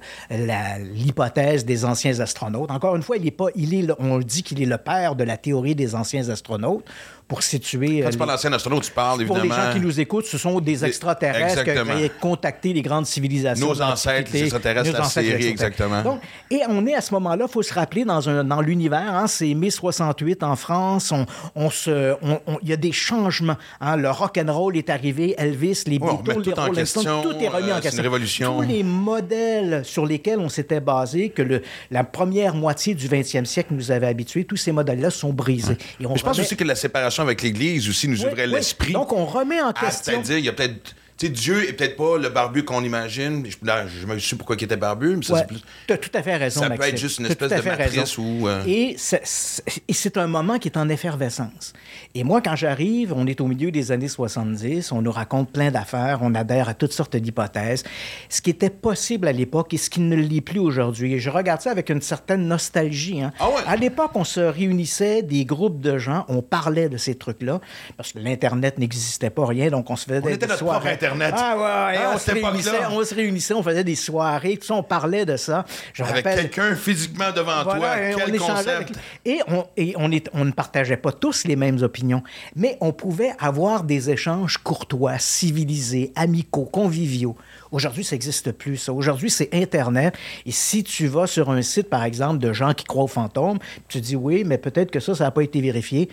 [0.93, 2.71] l'hypothèse des anciens astronautes.
[2.71, 5.23] Encore une fois, il est pas, il est, on dit qu'il est le père de
[5.23, 6.85] la théorie des anciens astronautes
[7.31, 8.01] pour situer.
[8.01, 9.55] Quand euh, tu parles les- d'ancien astronaute, tu parles pour évidemment...
[9.63, 13.67] les gens qui nous écoutent, ce sont des extraterrestres qui avaient contacté les grandes civilisations.
[13.69, 16.01] Nos ancêtres, les extraterrestres, Nos la ancêtres, série, exactement.
[16.01, 19.15] Donc, et on est à ce moment-là, il faut se rappeler, dans, un, dans l'univers,
[19.15, 22.91] hein, c'est mai 68 en France, on, on se, on- on- il y a des
[22.91, 23.55] changements.
[23.79, 26.65] hein, le rock and roll est arrivé, Elvis, les Ouais, Beatles, remet les tout en
[26.65, 27.99] Rolling Stones, question, tout est remis euh, en c'est question.
[28.03, 28.57] une révolution.
[28.61, 33.45] Tous les modèles sur lesquels on s'était basé, que le, la première moitié du 20e
[33.45, 35.77] siècle nous avait habitués, tous ces modèles-là sont brisés.
[36.01, 38.53] Et on Mais je pense aussi que la séparation avec l'Église aussi nous ouvrait oui.
[38.53, 38.93] l'esprit.
[38.93, 40.13] Donc, on remet en à- question.
[40.13, 40.95] C'est-à-dire, il y a peut-être.
[41.17, 43.45] Tu Tu sais, Dieu est peut-être pas le barbu qu'on imagine.
[43.47, 45.61] Je, là, je me sais pourquoi il était barbu, mais ça, Ouais, c'est plus...
[45.87, 46.95] t'as tout à fait raison, Ça peut Maxime.
[46.95, 50.57] être juste une espèce de matrice où, euh, Et c'est- c'est et c'est un moment
[50.57, 51.73] qui est en effervescence.
[52.15, 55.69] Et moi, quand j'arrive, on est au milieu des années 70, on nous raconte plein
[55.71, 57.83] d'affaires, on adhère à toutes sortes d'hypothèses,
[58.29, 61.13] ce qui était possible à l'époque et ce qui ne l'est plus aujourd'hui.
[61.13, 63.21] Et je regarde ça avec une certaine nostalgie.
[63.21, 63.31] hein.
[63.39, 63.61] Ah ouais?
[63.67, 67.59] À l'époque, on se réunissait, des groupes de gens, on parlait de ces trucs-là,
[67.97, 70.89] parce que l'Internet n'existait pas, rien, donc on se faisait On des était notre soirées.
[71.11, 71.33] Internet.
[71.37, 74.65] Ah ouais, ouais, Ah, on, se réunissait, on se réunissait, on faisait des soirées, tout
[74.67, 75.65] ça, on parlait de ça.
[75.93, 78.67] Je Avec rappelle- quelqu'un physiquement devant voilà, toi, quel on concept.
[78.69, 78.89] avec-
[79.25, 82.23] Et, on, et on, est- on ne partageait pas tous les mêmes opinions,
[82.55, 87.35] mais on pouvait avoir des échanges courtois, civilisés, amicaux, conviviaux.
[87.71, 88.93] Aujourd'hui, ça n'existe plus, ça.
[88.93, 90.13] Aujourd'hui, c'est Internet.
[90.45, 93.59] Et si tu vas sur un site, par exemple, de gens qui croient aux fantômes,
[93.87, 96.09] tu dis oui, mais peut-être que ça, ça n'a pas été vérifié.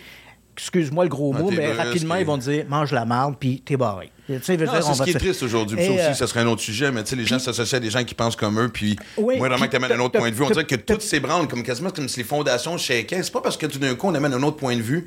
[0.58, 3.62] Excuse-moi le gros Ah, mot, mais rapidement, et- ils vont dire mange la marde, puis
[3.64, 4.10] t'es barré.
[4.26, 5.78] Tu sais, c'est ce qui est te- triste aujourd'hui.
[5.82, 7.80] Ça euh, aussi, ça serait un autre sujet, mais tu sais, les gens s'associent à
[7.80, 10.34] des gens qui pensent comme eux, puis moi, vraiment, que t'amènes un autre point de
[10.34, 10.42] vue.
[10.42, 13.22] On dirait que toutes ces branles, comme quasiment comme si les fondations shakaient.
[13.22, 15.06] C'est pas parce que tout d'un coup, on amène un autre point de vue.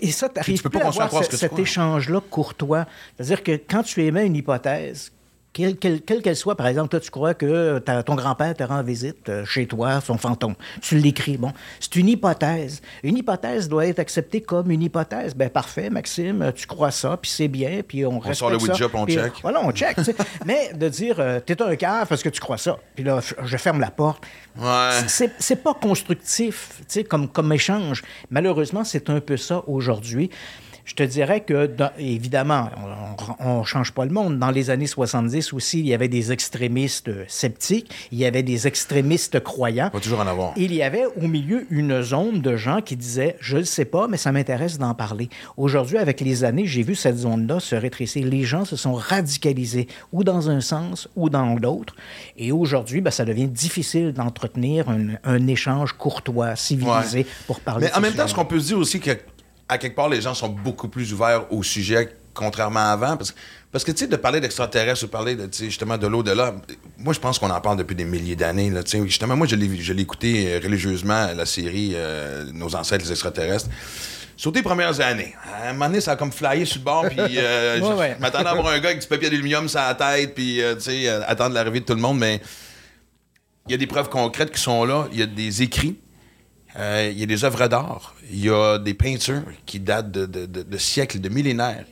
[0.00, 2.86] Et ça, tu peux pas à avoir ce- cet échange-là courtois.
[3.16, 5.10] C'est-à-dire que quand tu émets une hypothèse,
[5.54, 9.28] quelle quelle- soit, par exemple, toi, tu crois que ta- ton grand-père te rend visite
[9.28, 10.54] euh, chez toi, son fantôme.
[10.82, 11.36] Tu l'écris.
[11.36, 12.82] Bon, c'est une hypothèse.
[13.02, 15.34] Une hypothèse doit être acceptée comme une hypothèse.
[15.34, 19.06] Ben parfait, Maxime, tu crois ça, puis c'est bien, puis on, sort le Ouija, on
[19.06, 19.32] check.
[19.42, 19.96] Voilà, on check.
[20.44, 23.56] Mais de dire, euh, t'es un cave parce que tu crois ça, puis là, je-
[23.56, 24.24] ferme la porte.
[24.58, 24.90] Ouais.
[25.06, 28.02] C'est- C'est pas constructif, tu sais, comme, comme échange.
[28.30, 30.30] Malheureusement, c'est un peu ça aujourd'hui.
[30.84, 32.68] Je te dirais que, dans- évidemment,
[33.40, 34.38] on ne change pas le monde.
[34.38, 38.42] Dans les années 70 aussi, il y avait des extrémistes euh, sceptiques, il y avait
[38.42, 39.88] des extrémistes croyants.
[39.92, 40.52] Il va toujours en avoir.
[40.56, 44.08] Il y avait au milieu une zone de gens qui disaient Je ne sais pas,
[44.08, 45.28] mais ça m'intéresse d'en parler.
[45.56, 48.26] Aujourd'hui, avec les années, j'ai vu cette zone-là se rétrécir.
[48.26, 51.94] Les gens se sont radicalisés, ou dans un sens, ou dans l'autre.
[52.36, 57.26] Et aujourd'hui, ben, ça devient difficile d'entretenir un, un échange courtois, civilisé, Ouais.
[57.46, 59.12] pour parler Mais en même temps, ce qu'on peut se dire aussi, que
[59.74, 63.16] à quelque part, les gens sont beaucoup plus ouverts au sujet, contrairement à avant.
[63.16, 63.34] Parce,
[63.72, 66.54] parce que, tu sais, de parler d'extraterrestres ou parler de, justement de l'au-delà,
[66.96, 68.70] moi, je pense qu'on en parle depuis des milliers d'années.
[68.70, 68.82] là.
[68.86, 73.10] Justement, moi, je l'ai je l'ai écouté euh, religieusement, la série euh, Nos ancêtres, les
[73.10, 73.68] extraterrestres.
[74.36, 77.04] Sur les premières années, à un moment donné, ça a comme flyé sur le bord,
[77.08, 78.14] puis euh, Ouais, je ouais.
[78.16, 80.74] je m'attendais à avoir un gars avec du papier d'aluminium sur la tête, puis, euh,
[80.74, 82.40] tu sais, attendre l'arrivée de tout le monde, mais
[83.66, 85.08] il y a des preuves concrètes qui sont là.
[85.12, 85.96] Il y a des écrits.
[86.76, 88.13] Il y a des œuvres d'art.
[88.30, 91.84] Il y a des peintures qui datent de, de- de- de siècles, de millénaires,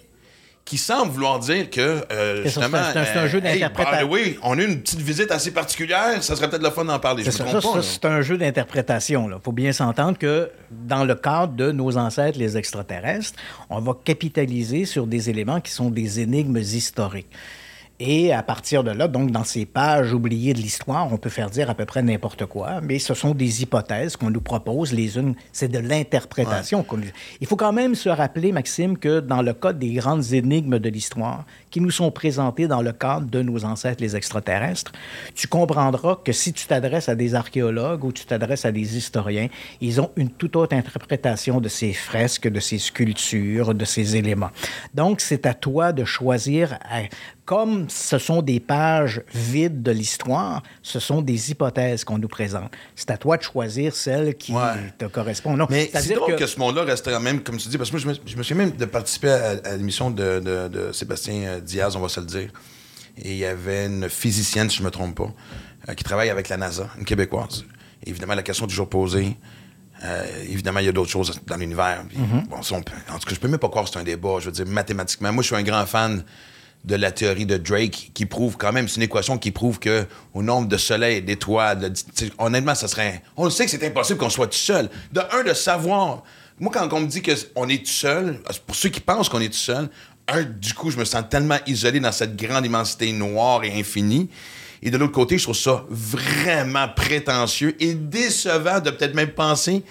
[0.64, 2.78] qui semblent vouloir dire que, euh, justement...
[2.92, 4.08] c'est un- un jeu d'interprétation.
[4.10, 6.22] oui, on a eu une petite visite assez particulière.
[6.22, 7.24] Ça serait peut-être le fun d'en parler.
[7.24, 9.28] Je ça, ça, ça, c'est un jeu d'interprétation.
[9.28, 13.34] Il faut bien s'entendre que dans le cadre de nos ancêtres, les extraterrestres,
[13.68, 17.28] on va capitaliser sur des éléments qui sont des énigmes historiques.
[18.04, 21.50] Et à partir de là, donc dans ces pages oubliées de l'histoire, on peut faire
[21.50, 25.18] dire à peu près n'importe quoi, mais ce sont des hypothèses qu'on nous propose les
[25.18, 25.36] unes.
[25.52, 26.82] C'est de l'interprétation.
[26.82, 26.98] qu'on-
[27.40, 30.88] Il faut quand même se rappeler, Maxime, que dans le cas des grandes énigmes de
[30.88, 34.92] l'histoire qui nous sont présentées dans le cadre de nos ancêtres, les extraterrestres,
[35.34, 39.48] tu comprendras que si tu t'adresses à des archéologues ou tu t'adresses à des historiens,
[39.80, 44.50] ils ont une toute autre interprétation de ces fresques, de ces sculptures, de ces éléments.
[44.94, 47.00] Donc, c'est à toi de choisir, à-
[47.44, 52.70] comme ce sont des pages vides de l'histoire, ce sont des hypothèses qu'on nous présente.
[52.94, 54.60] C'est à toi de choisir celle qui Ouais.
[54.98, 55.56] te correspond.
[55.56, 56.46] Non, Mais c'est drôle que...
[56.46, 58.42] ce monde-là reste quand même, comme tu dis, parce que moi, je me, je me
[58.44, 62.08] souviens même de participer à, à l'émission de, de- de Sébastien euh, Diaz, on va
[62.08, 62.50] se le dire.
[63.18, 65.30] Et il y avait une physicienne, si je ne me trompe pas,
[65.88, 67.64] euh, qui travaille avec la NASA, une Québécoise.
[68.04, 69.36] Et évidemment, la question est toujours posée.
[70.04, 72.04] Euh, évidemment, il y a d'autres choses dans l'univers.
[72.48, 74.36] Bon, peut- en tout cas, je peux même pas croire que c'est un débat.
[74.40, 75.32] Je veux dire, mathématiquement.
[75.32, 76.24] Moi, je suis un grand fan
[76.84, 80.04] de la théorie de Drake qui prouve quand même, c'est une équation qui prouve que
[80.34, 81.92] au nombre de soleils, d'étoiles,
[82.38, 83.22] honnêtement, ça serait.
[83.36, 84.90] On le sait que c'est impossible qu'on soit tout seul.
[85.12, 86.24] De un, de savoir.
[86.58, 89.48] Moi, quand on me dit qu'on est tout seul, pour ceux qui pensent qu'on est
[89.48, 89.88] tout seul,
[90.32, 94.28] un, du coup, je me sens tellement isolé dans cette grande immensité noire et infinie.
[94.82, 99.82] Et de l'autre côté, je trouve ça vraiment prétentieux et décevant de peut-être même penser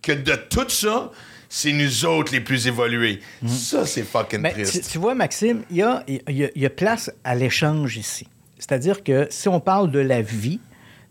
[0.00, 1.10] que de tout ça,
[1.48, 3.20] c'est nous autres les plus évolués.
[3.46, 4.84] Ça, c'est fucking Mais triste.
[4.84, 7.34] tu, tu vois, Maxime, il y a, il y a- il y a place à
[7.34, 8.26] l'échange ici.
[8.58, 10.60] C'est-à-dire que si on parle de la vie,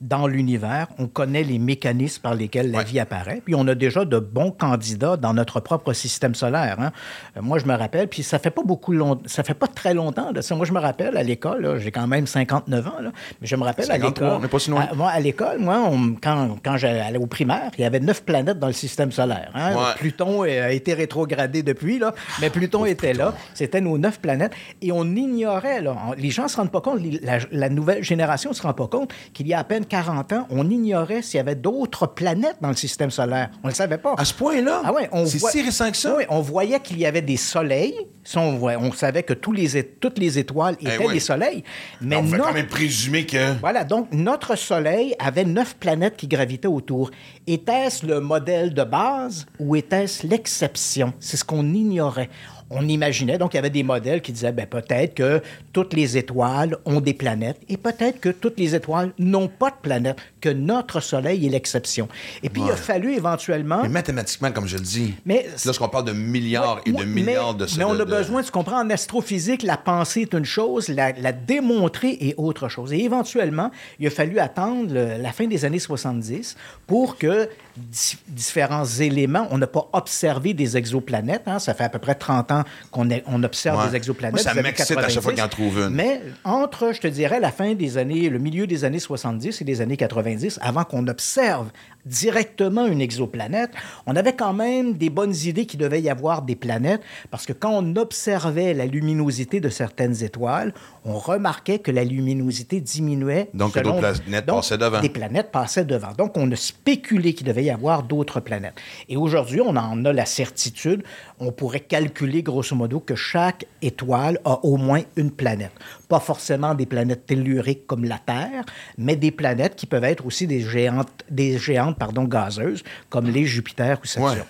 [0.02, 2.84] dans l'univers, on connaît les mécanismes par lesquels la Ouais.
[2.84, 6.78] vie apparaît, puis on a déjà de bons candidats dans notre propre système solaire.
[6.80, 6.92] hein.
[7.38, 9.94] Euh, Moi, je me rappelle, puis ça fait pas beaucoup long, ça fait pas très
[9.94, 10.56] longtemps de ça.
[10.56, 13.64] Moi, je me rappelle à l'école, j'ai quand même 59 ans, là, mais je me
[13.64, 14.38] rappelle à 53, l'école.
[14.38, 14.88] on n'est pas si loin.
[14.92, 18.24] à- moi, à l'école, moi, on- quand, quand j'allais au primaire, il y avait neuf
[18.24, 19.52] planètes dans le système solaire.
[19.54, 19.76] hein.
[19.76, 19.82] Ouais.
[19.98, 23.34] Pluton a été rétrogradé depuis, là, mais Pluton était là.
[23.54, 24.54] C'était nos neuf planètes.
[24.82, 28.04] Et on ignorait, là, on- les gens ne se rendent pas compte, la, la nouvelle
[28.04, 31.22] génération ne se rend pas compte qu'il y a à peine 40 ans, on ignorait
[31.22, 33.50] s'il y avait d'autres planètes dans le système solaire.
[33.62, 34.16] On ne le savait pas.
[34.18, 34.82] À ce point-là?
[34.86, 36.16] Ah ouais, on c'est voit- si récent que ça?
[36.18, 37.94] Oui, on voyait qu'il y avait des soleils.
[38.24, 41.14] Ça, on, voit- on savait que tous les, toutes les étoiles étaient Eh oui.
[41.16, 41.64] des soleils.
[42.00, 43.60] Mais on notre- quand même présumer que...
[43.60, 47.12] voilà, donc notre Soleil avait neuf planètes qui gravitaient autour.
[47.46, 51.14] Était-ce le modèle de base ou était-ce l'exception?
[51.20, 52.30] C'est ce qu'on ignorait.
[52.74, 55.42] On imaginait, donc il y avait des modèles qui disaient ben, peut-être que
[55.74, 59.76] toutes les étoiles ont des planètes et peut-être que toutes les étoiles n'ont pas de
[59.82, 62.10] planètes, que notre Soleil est l'exception.
[62.44, 63.84] Et puis il a fallu éventuellement...
[63.84, 67.66] Mais mathématiquement, comme je le dis, Mais- lorsqu'on parle de milliards et de milliards mais,
[67.66, 67.78] de...
[67.78, 71.12] Mais on de- a besoin, tu comprends, en astrophysique, la pensée est une chose, la,
[71.14, 72.92] la démontrer est autre chose.
[72.92, 76.56] Et éventuellement, il a fallu attendre le- la fin des années 70
[76.88, 81.90] pour que di- différents éléments, on n'a pas observé des exoplanètes, hein, ça fait à
[81.90, 83.90] peu près 30 ans qu'on on observe Ouais.
[83.90, 84.44] des exoplanètes.
[84.44, 85.36] Moi, ça m'excite à chaque fois 90.
[85.36, 85.90] qu'il en trouve une.
[85.94, 89.64] Mais entre, je te dirais, la fin des années, le milieu des années 70 et
[89.64, 90.31] des années 90,
[90.62, 91.70] avant qu'on observe
[92.06, 93.72] directement une exoplanète,
[94.06, 97.54] on avait quand même des bonnes idées qu'il devait y avoir des planètes, parce que
[97.54, 100.74] quand on observait la luminosité de certaines étoiles,
[101.06, 103.50] on remarquait que la luminosité diminuait.
[103.54, 105.02] Donc, selon- d'autres planètes donc, passaient devant.
[105.02, 106.12] Des planètes passaient devant.
[106.18, 108.76] Donc, on a spéculé qu'il devait y avoir d'autres planètes.
[109.10, 111.04] Et aujourd'hui, on en a la certitude.
[111.40, 115.72] On pourrait calculer, grosso modo, que chaque étoile a au moins une planète.
[116.08, 118.64] Pas forcément des planètes telluriques comme la Terre,
[118.98, 123.46] mais des planètes qui peuvent être aussi des géantes, des géantes pardon, gazeuses, comme les
[123.46, 124.38] Jupiter ou Saturne.
[124.40, 124.44] Ouais.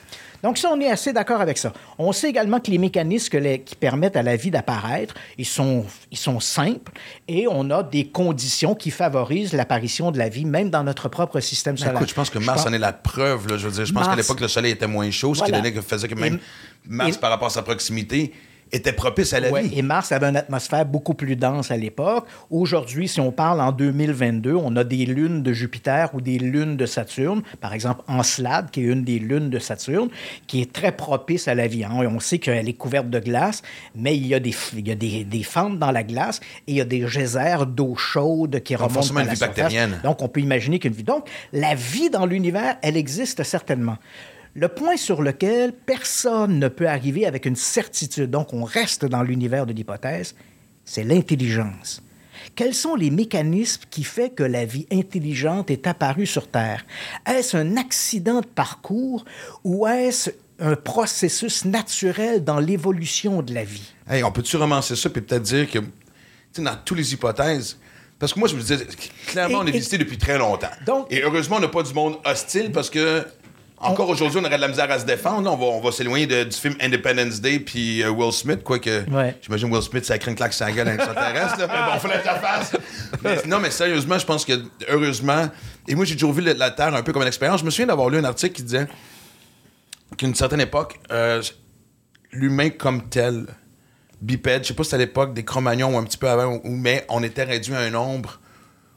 [0.43, 1.71] Donc ça, on est assez d'accord avec ça.
[1.99, 5.45] On sait également que les mécanismes que les- qui permettent à la vie d'apparaître, ils
[5.45, 6.91] sont, ils sont simples
[7.27, 11.39] et on a des conditions qui favorisent l'apparition de la vie, même dans notre propre
[11.41, 11.95] système Ben, solaire.
[11.97, 13.47] écoute, je pense que Mars en est la preuve.
[13.49, 15.57] Là, je veux dire, je pense qu'à l'époque, le Soleil était moins chaud, ce Voilà.
[15.57, 18.33] qui donnait que faisait que même Et- Mars, et- par rapport à sa proximité,
[18.71, 19.79] était propice à la Ouais, vie.
[19.79, 22.25] et Mars avait une atmosphère beaucoup plus dense à l'époque.
[22.49, 26.77] Aujourd'hui, si on parle en 2022, on a des lunes de Jupiter ou des lunes
[26.77, 30.09] de Saturne, par exemple Encelade, qui est une des lunes de Saturne,
[30.47, 31.83] qui est très propice à la vie.
[31.83, 31.91] hein.
[31.93, 33.61] On sait qu'elle est couverte de glace,
[33.95, 36.71] mais il y a des, il y a des, des fentes dans la glace et
[36.71, 39.39] il y a des geysers d'eau chaude qui remontent à une la vie surface.
[39.55, 39.99] bactérienne.
[40.03, 41.03] Donc, on peut imaginer qu'une vie.
[41.03, 43.97] Donc, la vie dans l'univers, elle existe certainement.
[44.53, 49.23] Le point sur lequel personne ne peut arriver avec une certitude, donc on reste dans
[49.23, 50.35] l'univers de l'hypothèse,
[50.83, 52.01] c'est l'intelligence.
[52.55, 56.85] Quels sont les mécanismes qui font que la vie intelligente est apparue sur Terre?
[57.25, 59.23] Est-ce un accident de parcours
[59.63, 63.93] ou est-ce un processus naturel dans l'évolution de la vie?
[64.09, 65.79] Hey, on peut-tu romancer ça puis peut-être dire que,
[66.61, 67.77] dans toutes les hypothèses,
[68.19, 68.77] parce que moi, je me disais,
[69.27, 70.67] clairement, Et- on est et- visité depuis très longtemps.
[70.85, 73.25] Donc- et heureusement, on n'a pas du monde hostile parce que,
[73.81, 75.51] encore aujourd'hui, on aurait de la misère à se défendre.
[75.51, 79.35] on va, on va s'éloigner du film Independence Day puis euh, Will Smith, quoique Ouais.
[79.41, 81.59] j'imagine Will Smith, ça crée une claque sur la gueule extraterrestre.
[81.59, 81.67] là.
[81.67, 82.71] Mais bon, fallait fasse.
[83.23, 84.53] Mais, non, mais sérieusement, je pense que,
[84.89, 85.47] heureusement,
[85.87, 87.59] et moi, j'ai toujours vu la, la Terre un peu comme une expérience.
[87.61, 88.87] Je me souviens d'avoir lu un article qui disait
[90.17, 91.41] qu'à une certaine époque, euh,
[92.31, 93.45] l'humain comme tel,
[94.21, 96.59] bipède, je sais pas si c'était à l'époque des Cro-Magnons ou un petit peu avant,
[96.63, 98.39] ou- mais on était réduit à un nombre.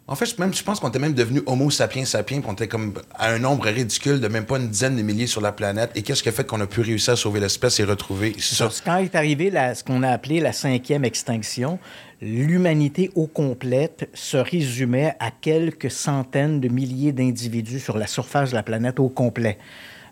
[0.07, 2.53] En fait, je- même, je pense qu'on était même devenu Homo sapiens sapiens, puis on
[2.53, 5.51] était comme à un nombre ridicule de même pas une dizaine de milliers sur la
[5.51, 5.93] planète.
[5.95, 8.69] Et qu'est-ce qui a fait qu'on a pu réussir à sauver l'espèce et retrouver ça?
[8.85, 11.79] Quand est arrivé la- ce qu'on a appelé la cinquième extinction,
[12.21, 18.57] l'humanité au complète se résumait à quelques centaines de milliers d'individus sur la surface de
[18.57, 19.57] la planète au complet.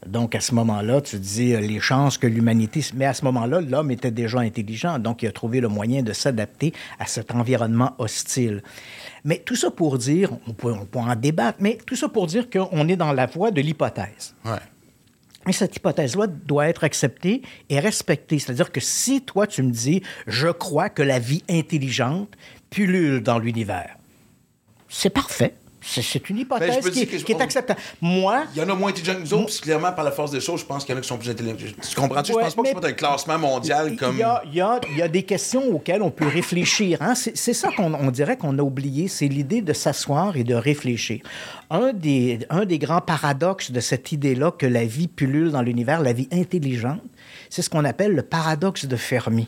[0.06, 2.84] Donc, à ce moment-là, tu dis euh, les chances que l'humanité...
[2.94, 6.12] Mais à ce moment-là, l'homme était déjà intelligent, donc il a trouvé le moyen de
[6.12, 8.62] s'adapter à cet environnement hostile.
[9.24, 12.26] Mais tout ça pour dire, on peut, on peut en débattre, mais tout ça pour
[12.26, 14.34] dire qu'on est dans la voie de l'hypothèse.
[14.44, 14.58] Ouais.
[15.48, 18.38] Et cette hypothèse-là doit être acceptée et respectée.
[18.38, 22.28] C'est-à-dire que si toi, tu me dis, je crois que la vie intelligente
[22.70, 23.96] pullule dans l'univers,
[24.88, 25.54] c'est parfait.
[25.82, 27.80] C'est- une hypothèse Ben, je peux qui, je- est acceptable.
[28.00, 30.30] Moi, Il y en a moins intelligents que nous autres, puis clairement, par la force
[30.30, 31.54] des choses, je pense qu'il y en a qui sont plus intelligents.
[31.88, 32.32] Tu comprends-tu?
[32.32, 34.14] je Ouais, pense pas que c'est un classement mondial comme.
[34.16, 36.98] Il y a, y a- y a des questions auxquelles on peut réfléchir.
[37.02, 37.14] hein.
[37.14, 41.20] C'est ça qu'on on dirait qu'on a oublié, c'est l'idée de s'asseoir et de réfléchir.
[41.70, 46.00] Un des, un des grands paradoxes de cette idée-là que la vie pullule dans l'univers,
[46.00, 47.00] la vie intelligente,
[47.54, 49.46] c'est ce qu'on appelle le paradoxe de Fermi.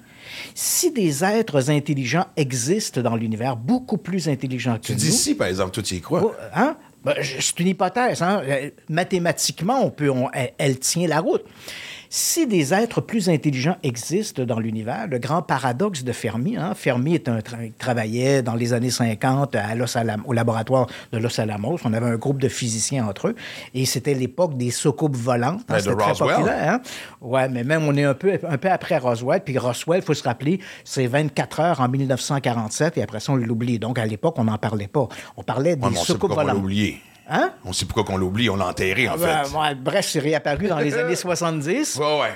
[0.55, 4.99] Si des êtres intelligents existent dans l'univers, beaucoup plus intelligents que Tu nous...
[4.99, 6.21] dis si, par exemple, tu y crois.
[6.23, 6.77] Oh, hein?
[7.03, 8.21] Ben, c'est une hypothèse.
[8.21, 8.43] hein?
[8.47, 11.45] Euh, Mathématiquement, on peut, on- elle, elle tient la route.
[12.11, 17.15] Si des êtres plus intelligents existent dans l'univers, le grand paradoxe de Fermi, hein, Fermi
[17.15, 21.41] est un tra- il travaillait dans les années 50 à Los au laboratoire de Los
[21.41, 21.79] Alamos.
[21.85, 23.35] On avait un groupe de physiciens entre eux,
[23.75, 25.63] et c'était l'époque des soucoupes volantes.
[25.69, 26.37] hein, c'était très Roswell.
[26.37, 26.73] populaire.
[26.75, 26.81] Hein?
[27.21, 29.43] Ouais, mais même on est un peu, un peu après Roswell.
[29.45, 33.37] Puis Roswell, il faut se rappeler, c'est 24 heures en 1947 et après ça, on
[33.37, 33.79] l'oublie.
[33.79, 35.09] Donc à l'époque, on n'en parlait pas.
[35.37, 36.57] On parlait des Ouais, soucoupes volantes.
[37.29, 37.53] Hein?
[37.65, 39.57] On sait pourquoi qu'on l'a oublié, on l'a enterré, en Ben, fait.
[39.57, 41.97] ouais, bref, c'est réapparu dans les années 70.
[41.97, 42.33] Ouais, ouais.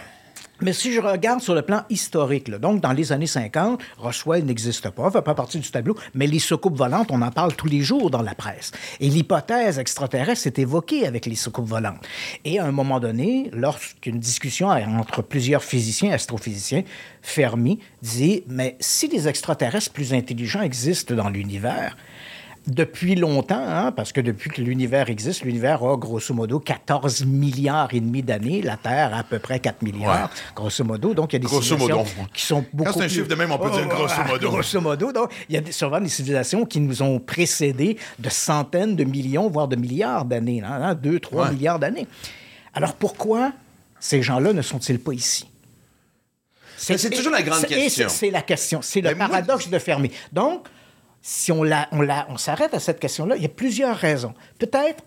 [0.60, 4.44] Mais si je regarde sur le plan historique, là, donc dans les années 50, Roswell
[4.44, 7.68] n'existe pas, fait pas partie du tableau, mais les soucoupes volantes, on en parle tous
[7.68, 8.72] les jours dans la presse.
[8.98, 12.04] Et l'hypothèse extraterrestre est évoquée avec les soucoupes volantes.
[12.44, 16.82] Et à un moment donné, lorsqu'une discussion entre plusieurs physiciens, astrophysiciens,
[17.22, 21.96] Fermi dit, mais si des extraterrestres plus intelligents existent dans l'univers,
[22.68, 27.88] depuis longtemps, hein, parce que depuis que l'univers existe, l'univers a grosso modo 14 milliards
[27.94, 30.52] et demi d'années, la Terre a à peu près 4 milliards, Ouais.
[30.54, 31.14] grosso modo.
[31.14, 32.28] Donc, il y a des Grosso civilisations modo.
[32.34, 34.50] qui sont beaucoup c'est un chiffre de même, on peut dire grosso modo.
[34.50, 35.12] Grosso modo.
[35.12, 39.48] Donc, il y a souvent des civilisations qui nous ont précédés de centaines de millions,
[39.48, 40.62] voire de milliards d'années,
[41.02, 41.52] 2, 3 Ouais.
[41.52, 42.06] milliards d'années.
[42.74, 43.52] Alors, pourquoi
[43.98, 45.48] ces gens-là ne sont-ils pas ici?
[46.76, 48.08] C'est toujours la grande question.
[48.08, 48.80] C'est la question.
[48.82, 50.10] C'est le moi- paradoxe de Fermi.
[50.32, 50.66] Donc,
[51.30, 54.32] si on, la, on, la, on s'arrête à cette question-là, il y a plusieurs raisons.
[54.58, 55.04] Peut-être.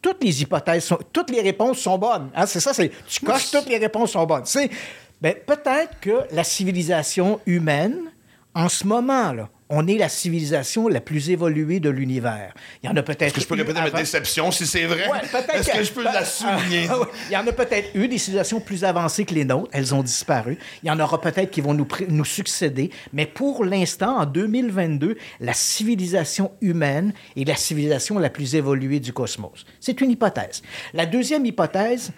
[0.00, 2.30] Toutes les hypothèses, sont, toutes les réponses sont bonnes.
[2.34, 4.44] hein, c'est ça, c'est, tu coches, toutes les réponses sont bonnes.
[4.46, 4.70] C'est,
[5.20, 8.10] ben, peut-être que la civilisation humaine,
[8.54, 12.54] en ce moment, là, on est la civilisation la plus évoluée de l'univers.
[12.82, 13.22] Il y en a peut-être.
[13.22, 15.08] Est-ce que je peux eu répéter ma déception si c'est vrai?
[15.08, 15.18] Ouais,
[15.54, 16.86] Est-ce que je peux la souligner?
[16.88, 17.06] Ah, ouais.
[17.28, 19.68] Il y en a peut-être eu des civilisations plus avancées que les nôtres.
[19.72, 20.58] Elles ont disparu.
[20.82, 22.90] Il y en aura peut-être qui vont nous succéder.
[23.12, 29.12] Mais pour l'instant, en 2022, la civilisation humaine est la civilisation la plus évoluée du
[29.12, 29.64] cosmos.
[29.80, 30.62] C'est une hypothèse.
[30.94, 32.12] La deuxième hypothèse,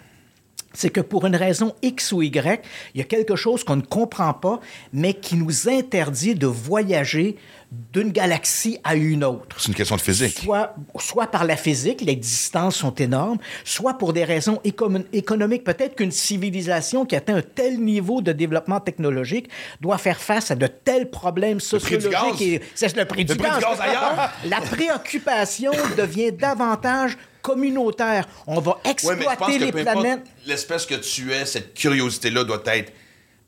[0.73, 3.81] c'est que pour une raison X ou Y, il y a quelque chose qu'on ne
[3.81, 4.59] comprend pas,
[4.93, 7.37] mais qui nous interdit de voyager
[7.71, 10.39] d'une galaxie à une autre C'est une question de physique.
[10.39, 15.63] soit, soit par la physique, les distances sont énormes, soit pour des raisons écono- économiques.
[15.63, 19.47] Peut-être qu'une civilisation qui atteint un tel niveau de développement technologique
[19.79, 22.11] doit faire face à de tels problèmes prix du sociologiques.
[22.11, 22.41] gaz.
[22.41, 23.61] et C'est le prix du prix du gaz.
[23.61, 24.31] gaz ailleurs.
[24.49, 28.27] La préoccupation devient davantage communautaire.
[28.47, 30.23] On va Ouais, mais je pense exploiter que les importe planètes.
[30.45, 32.91] l'espèce que tu es, cette curiosité-là doit être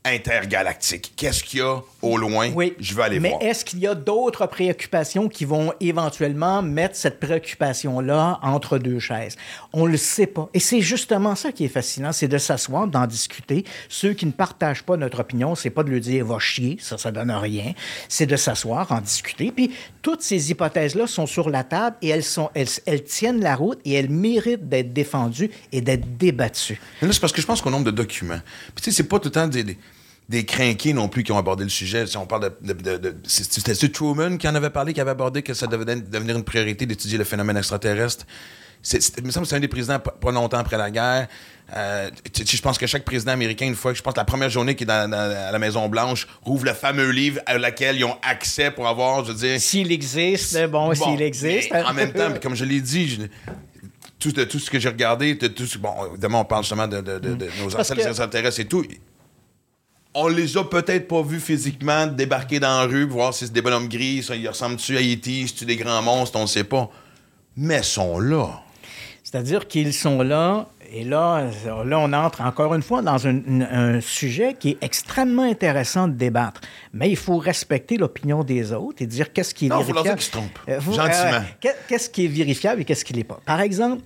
[0.05, 1.13] intergalactique.
[1.15, 2.51] Qu'est-ce qu'il y a au loin?
[2.53, 2.73] Oui.
[2.79, 3.41] Je veux aller Mais voir.
[3.41, 9.35] est-ce qu'il y a d'autres préoccupations qui vont éventuellement mettre cette préoccupation-là entre deux chaises?
[9.71, 10.49] On le sait pas.
[10.53, 13.63] Et c'est justement ça qui est fascinant, c'est de s'asseoir, d'en discuter.
[13.89, 16.97] Ceux qui ne partagent pas notre opinion, c'est pas de lui dire va chier, ça,
[16.97, 17.73] ça donne rien.
[18.09, 19.51] C'est de s'asseoir, en discuter.
[19.51, 23.55] Puis toutes ces hypothèses-là sont sur la table et elles, sont, elles, elles tiennent la
[23.55, 26.79] route et elles méritent d'être défendues et d'être débattues.
[27.01, 28.39] Mais là, c'est parce que je pense qu'au nombre de documents.
[28.75, 29.77] Puis tu sais, c'est pas tout le temps des, des,
[30.33, 32.07] des crinqués non plus qui ont abordé le sujet.
[32.07, 32.73] Si on parle de.
[32.73, 36.35] de, de- C'était Truman qui en avait parlé, qui avait abordé que ça devait devenir
[36.35, 38.25] une priorité d'étudier le phénomène extraterrestre.
[38.81, 41.27] C'est, c'est- il me semble que c'est un des présidents pas, longtemps après la guerre.
[41.75, 44.49] Euh, tu je pense que chaque président américain, une fois, je pense que la première
[44.49, 48.03] journée qui est dans, dans- à la Maison-Blanche, rouvre le fameux livre à laquelle ils
[48.03, 49.61] ont accès pour avoir, je veux dire.
[49.61, 51.71] S'il existe, bon, Bon, s'il existe.
[51.73, 53.21] en même temps, comme je l'ai dit, je-
[54.19, 56.87] tout, de, tout ce que j'ai regardé, de, tout ce- bon, évidemment, on parle justement
[56.87, 57.71] de, de- de- de nos Mm.
[57.71, 58.83] Parce ancêtres que- extraterrestres et tout.
[60.15, 63.61] On les a peut-être pas vus physiquement débarquer dans la rue, voir si c'est des
[63.63, 66.63] bonhommes gris, ça, ils ressemblent-tu à E.T., si tu des grands monstres, on ne sait
[66.63, 66.89] pas.
[67.57, 68.61] Mais ils sont là.
[69.23, 71.49] C'est-à-dire qu'ils sont là, et là,
[71.85, 76.61] là, on entre encore une fois dans un, sujet qui est extrêmement intéressant de débattre.
[76.93, 80.03] Mais il faut respecter l'opinion des autres et dire qu'est-ce qui est Non, faut leur
[80.03, 80.03] vérifiable.
[80.03, 80.59] dire qu'ils se trompent.
[80.69, 81.43] Euh, vous- Gentiment.
[81.59, 83.39] qu'est- qu'est-ce qui est vérifiable et qu'est-ce qui l'est pas.
[83.43, 84.03] Par exemple,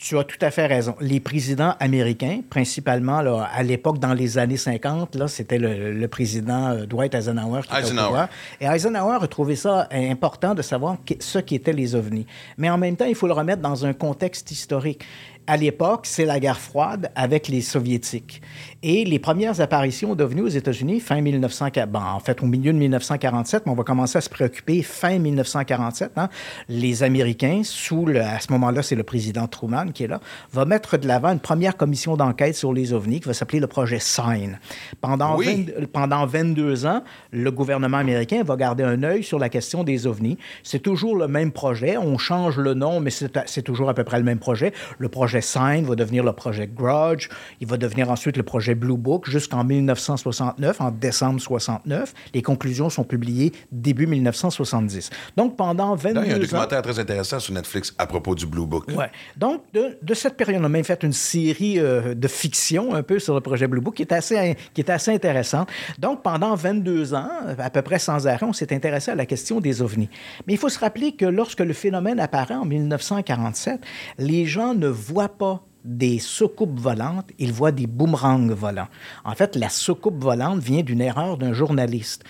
[0.00, 0.96] tu as tout à fait raison.
[1.00, 6.08] Les présidents américains, principalement là, à l'époque, dans les années 50, là, c'était le, le
[6.08, 8.06] président euh, Dwight Eisenhower qui était au Eisenhower.
[8.06, 8.28] pouvoir.
[8.62, 12.26] Et Eisenhower a trouvé ça important de savoir ce qu'étaient les ovnis.
[12.56, 15.04] Mais en même temps, il faut le remettre dans un contexte historique.
[15.46, 18.40] À l'époque, c'est la guerre froide avec les Soviétiques.
[18.82, 22.78] Et les premières apparitions d'ovnis aux États-Unis, fin 1940, bon, en fait, au milieu de
[22.78, 26.12] 1947, mais on va commencer à se préoccuper fin 1947.
[26.16, 26.28] hein.
[26.68, 30.20] les Américains, sous le, à ce moment-là, c'est le président Truman qui est là,
[30.52, 33.66] va mettre de l'avant une première commission d'enquête sur les ovnis qui va s'appeler le
[33.66, 34.56] projet SIGN.
[35.00, 35.66] Pendant, Oui.
[35.78, 40.06] 20 pendant 22 ans, le gouvernement américain va garder un œil sur la question des
[40.06, 40.38] ovnis.
[40.62, 41.96] C'est toujours le même projet.
[41.96, 44.72] On change le nom, mais c'est c'est toujours à peu près le même projet.
[44.98, 47.28] Le projet projet Sign va devenir le projet Grudge.
[47.60, 52.12] Il va devenir ensuite le projet Blue Book jusqu'en 1969, en décembre 69.
[52.34, 55.10] Les conclusions sont publiées début 1970.
[55.36, 56.40] Donc, pendant 22 Là, il y a un ans...
[56.40, 58.88] documentaire très intéressant sur Netflix à propos du Blue Book.
[58.88, 59.08] Ouais.
[59.36, 63.04] Donc, de, de cette période, on a même fait une série euh, de fiction un
[63.04, 65.68] peu sur le projet Blue Book qui est assez, qui est assez intéressante.
[66.00, 69.60] Donc, pendant 22 ans, à peu près sans arrêt, on s'est intéressé à la question
[69.60, 70.08] des ovnis.
[70.48, 73.80] Mais il faut se rappeler que lorsque le phénomène apparaît en 1947,
[74.18, 78.88] les gens ne voient pas des soucoupes volantes, ils voient des boomerangs volants.
[79.24, 82.22] En fait, la soucoupe volante vient d'une erreur d'un journaliste.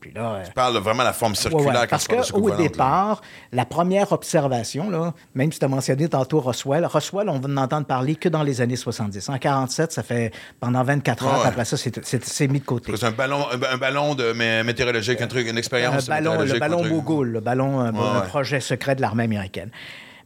[0.00, 2.12] Puis là, euh, Tu parles de vraiment la forme Ouais, circulaire ouais, quand parce de
[2.32, 2.68] qu'au volante, là.
[2.68, 3.20] départ,
[3.52, 8.14] la première observation, là, même si tu as mentionné tantôt Roswell, Roswell, on entendre parler
[8.14, 9.28] que dans les années 70.
[9.28, 11.46] En 47, ça fait pendant 24 heures, Ouais, ouais.
[11.48, 12.06] après ça, c'est-
[12.46, 12.92] mis de côté.
[12.96, 16.40] C'est un ballon, un, un ballon de mé- météorologique, un truc, une Un expérience ballon,
[16.42, 16.84] le ballon.
[16.84, 18.26] Mogul, le ballon, un, Ouais, ouais.
[18.28, 19.70] projet secret de l'armée américaine.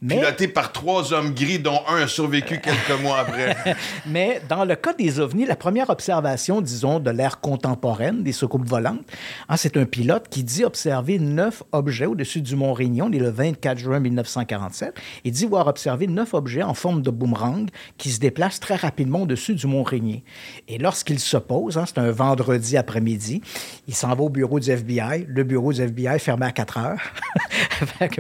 [0.05, 3.57] Mais, Piloté par trois hommes gris, dont un a survécu quelques mois après.
[4.07, 8.66] mais dans le cas des ovnis, la première observation, disons, de l'ère contemporaine des soucoupes
[8.66, 9.07] volantes,
[9.48, 13.30] hein, c'est un pilote qui dit observer neuf objets au-dessus du mont Réunion, est le
[13.30, 14.92] 24 juin 1947.
[15.22, 19.22] Il dit voir observer neuf objets en forme de boomerang qui se déplacent très rapidement
[19.22, 20.24] au-dessus du mont Rainier.
[20.66, 23.40] Et lorsqu'il se pose, hein, c'est un vendredi après-midi,
[23.86, 25.26] il s'en va au bureau du FBI.
[25.28, 27.00] Le bureau du FBI fermé à 4 heures.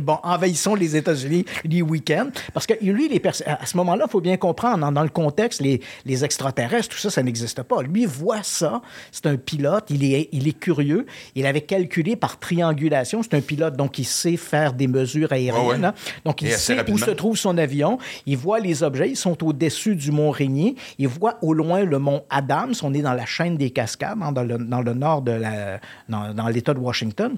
[0.02, 2.30] Bon, envahissons les États-Unis les week-ends.
[2.52, 5.60] Parce que lui, les à ce moment-là, il faut bien comprendre, dans, dans le contexte,
[5.60, 7.82] les, les extraterrestres, tout ça, ça n'existe pas.
[7.82, 8.82] Lui voit ça.
[9.10, 9.86] C'est un pilote.
[9.90, 11.06] Il est, il est curieux.
[11.34, 13.22] Il avait calculé par triangulation.
[13.22, 15.54] C'est un pilote, donc il sait faire des mesures aériennes.
[15.54, 15.84] Ouais, ouais.
[15.84, 15.94] hein.
[16.24, 17.98] Donc, il Et sait où se trouve son avion.
[18.26, 19.10] Il voit les objets.
[19.10, 20.76] Ils sont au-dessus du mont Rainier.
[20.98, 22.74] Il voit au loin le mont Adams.
[22.82, 25.80] On est dans la chaîne des cascades, hein, dans, le, dans le nord de la,
[26.08, 27.36] dans, dans l'État de Washington.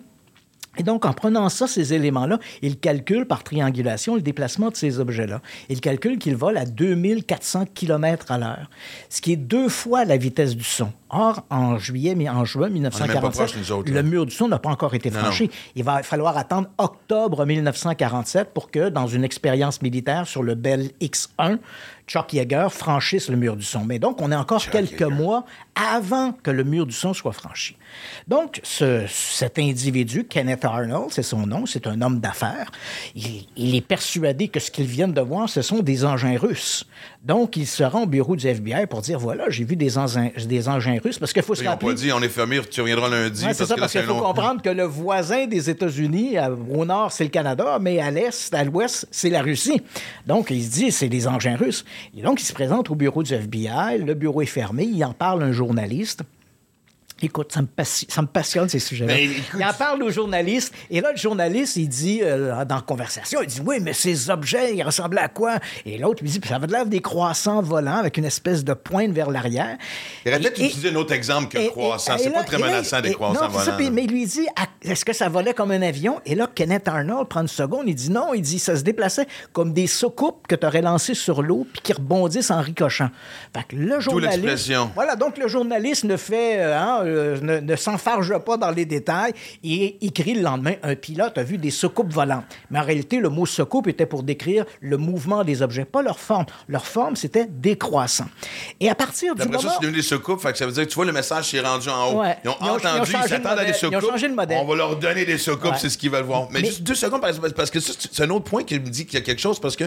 [0.76, 4.98] Et donc, en prenant ça, ces éléments-là, il calcule par triangulation le déplacement de ces
[4.98, 5.40] objets-là.
[5.68, 8.70] Il calcule qu'ils volent à 2400 km à l'heure,
[9.08, 10.92] ce qui est deux fois la vitesse du son.
[11.16, 14.02] Or, en juillet, mais en juin même pas 1947, proches, nous autres, là.
[14.02, 15.48] le mur du son n'a pas encore été Non, franchi.
[15.76, 20.90] Il va falloir attendre octobre 1947 pour que, dans une expérience militaire sur le Bell
[21.00, 21.58] X-1,
[22.06, 23.84] Chuck Yeager franchisse le mur du son.
[23.84, 25.14] Mais donc, on est encore quelques Yeager.
[25.14, 25.44] mois
[25.74, 27.76] avant que le mur du son soit franchi.
[28.28, 32.70] Donc, ce- cet individu, Kenneth Arnold, c'est son nom, c'est un homme d'affaires.
[33.14, 36.84] Il, il est persuadé que ce qu'ils viennent de voir, ce sont des engins russes.
[37.24, 40.28] Donc, il se rend au bureau du FBI pour dire, voilà, j'ai vu des engins,
[40.46, 41.88] des engins parce qu'il faut se Ils n'ont rappeler...
[41.90, 43.44] pas dit on est fermé, tu reviendras lundi.
[43.44, 46.36] Ouais, c'est ça, que parce qu'il faut long- comprendre que le voisin des États-Unis,
[46.72, 49.80] au nord, c'est le Canada, mais à l'est, à l'ouest, c'est la Russie.
[50.26, 51.84] Donc, il se dit, c'est des engins russes.
[52.16, 53.98] Et donc, il se présente au bureau du FBI.
[53.98, 54.84] Le bureau est fermé.
[54.84, 56.22] Il en parle à un journaliste.
[57.22, 59.18] Écoute, ça me, ça me passionne ces sujets-là.
[59.18, 60.74] Écoute- Il en parle au journaliste.
[60.90, 64.30] Et là, le journaliste, il dit, euh, dans la conversation, il dit Oui, mais ces
[64.30, 65.58] objets, ils ressemblaient à quoi?
[65.86, 69.12] Et l'autre lui dit Ça avait l'air des croissants volants avec une espèce de pointe
[69.12, 69.78] vers l'arrière.
[70.26, 72.16] Il aurait peut-être utilisé un autre exemple que et- croissant.
[72.18, 73.90] C'est pas très là, menaçant des et- croissants non, ça, volants.
[73.92, 74.46] mais il lui dit
[74.82, 76.20] Est-ce que ça volait comme un avion?
[76.26, 77.84] Et là, Kenneth Arnold prend une seconde.
[77.86, 81.14] Il dit Non, il dit Ça se déplaçait comme des soucoupes que tu aurais lancées
[81.14, 83.08] sur l'eau puis qui rebondissent en ricochant.
[83.56, 84.42] Fait que le journaliste.
[84.42, 84.90] l'expression.
[84.96, 86.58] Voilà, donc le journaliste ne fait.
[86.58, 90.94] euh, hein, euh, ne, ne s'enfarge pas dans les détails et écrit le lendemain Un
[90.96, 92.44] pilote a vu des soucoupes volantes.
[92.70, 96.18] Mais en réalité, le mot soucoupe était pour décrire le mouvement des objets, pas leur
[96.18, 96.46] forme.
[96.68, 98.26] Leur forme, c'était décroissant.
[98.80, 99.68] Et à partir du Après moment.
[99.68, 100.40] ça, c'est devenu des soucoupes.
[100.40, 102.20] Fait que ça veut dire que tu vois, le message s'est rendu en haut.
[102.20, 102.36] Ouais.
[102.44, 104.10] Ils ont Ils entendu, ils s'attendent à des Ils ont soucoupes.
[104.10, 104.58] changé le modèle.
[104.62, 105.78] On va leur donner des soucoupes, Ouais.
[105.78, 106.48] c'est ce qu'ils veulent voir.
[106.50, 107.20] Mais, Mais- juste deux secondes,
[107.56, 109.76] parce, que c'est un autre point qui me dit qu'il y a quelque chose, parce
[109.76, 109.84] que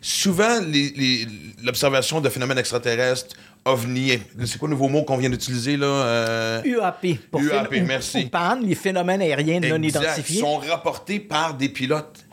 [0.00, 1.26] souvent, les- les-
[1.62, 5.86] l'observation de phénomènes extraterrestres, ovni, c'est quoi le nouveau mot qu'on vient d'utiliser, là?
[5.86, 7.18] euh, UAP.
[7.30, 8.28] Pour UAP, merci.
[8.32, 10.40] ou les phénomènes aériens non identifiés.
[10.40, 12.24] sont rapportés par des pilotes,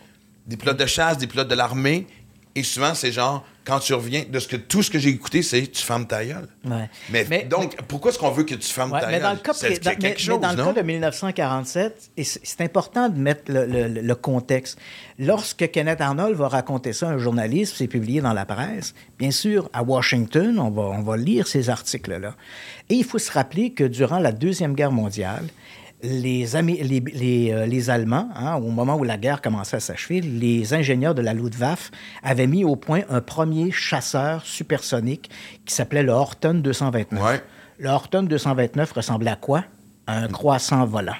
[0.47, 2.07] des pilotes de chasse, des pilotes de l'armée.
[2.55, 5.41] Et souvent, c'est genre, quand tu reviens, de ce que tout ce que j'ai écouté,
[5.43, 6.47] c'est tu fermes ta gueule.
[6.65, 6.89] Ouais.
[7.09, 9.21] Mais, Mais- donc, pourquoi est-ce qu'on veut que tu fermes Ouais, ta mais gueule?
[9.21, 12.23] dans le cas, C'est dans- mais- quelque mais chose, dans le cas de 1947, et
[12.23, 14.77] c'est c'est important de mettre le, le- le contexte.
[15.17, 19.31] Lorsque Kenneth Arnold va raconter ça à un journaliste, c'est publié dans la presse, bien
[19.31, 22.35] sûr, à Washington, on va, on va lire ces articles-là.
[22.89, 25.45] Et il faut se rappeler que durant la Deuxième Guerre mondiale,
[26.01, 29.79] les, Amé- les, les, euh, les Allemands, hein, au moment où la guerre commençait à
[29.79, 31.91] s'achever, les ingénieurs de la Luftwaffe
[32.23, 35.29] avaient mis au point un premier chasseur supersonique
[35.65, 37.21] qui s'appelait le Horton 229.
[37.23, 37.41] Ouais.
[37.79, 39.63] Le Horton 229 ressemblait à quoi?
[40.07, 41.13] À un croissant volant.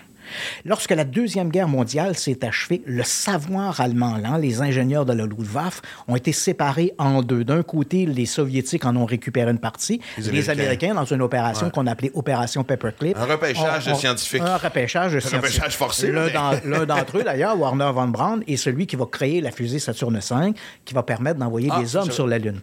[0.65, 5.25] Lorsque la Deuxième Guerre mondiale s'est achevée, le savoir allemand, là, les ingénieurs de la
[5.25, 7.43] Luftwaffe, ont été séparés en deux.
[7.43, 10.93] D'un côté, les Soviétiques en ont récupéré une partie, Les les, Américains.
[10.93, 11.71] Dans une opération Ouais.
[11.71, 13.17] qu'on appelait Opération Paperclip.
[13.17, 14.41] Un repêchage de scientifiques.
[14.41, 16.27] Un repêchage de Un repêchage forcé, L'un
[16.63, 20.19] mais- d'entre eux, d'ailleurs, Warner von Braun, est celui qui va créer la fusée Saturne
[20.19, 20.53] V,
[20.85, 22.59] qui va permettre d'envoyer Ah, des hommes je- sur la Lune.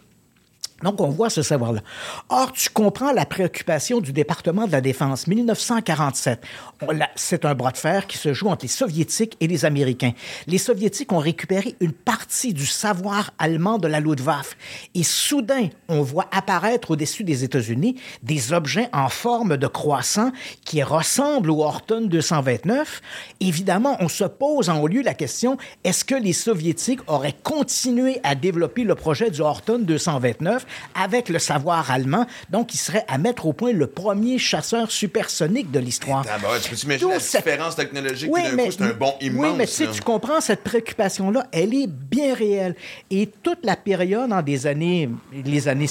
[0.83, 1.81] Donc, on voit ce savoir-là.
[2.29, 5.25] Or, tu comprends la préoccupation du département de la Défense.
[5.27, 6.39] 1947,
[6.87, 9.65] on l'a- c'est un bras de fer qui se joue entre les Soviétiques et les
[9.65, 10.11] Américains.
[10.45, 14.55] Les Soviétiques ont récupéré une partie du savoir allemand de la Luftwaffe.
[14.93, 20.31] Et soudain, on voit apparaître au-dessus des États-Unis des objets en forme de croissant
[20.63, 23.01] qui ressemblent au Horton 229.
[23.39, 28.19] Évidemment, on se pose en haut lieu la question, est-ce que les Soviétiques auraient continué
[28.23, 30.65] à développer le projet du Horton 229
[30.95, 32.25] avec le savoir allemand?
[32.49, 36.25] Donc, il serait à mettre au point le premier chasseur supersonique de l'histoire.
[36.29, 39.13] Ah, bah tu peux t'imaginer D'où la cette- différence technologique, d'un coup, c'est un bon
[39.21, 39.45] immense.
[39.45, 39.91] Oui, mais là.
[39.93, 42.75] tu comprends, cette préoccupation-là, elle est bien réelle.
[43.11, 45.87] Et toute la période en des années, les années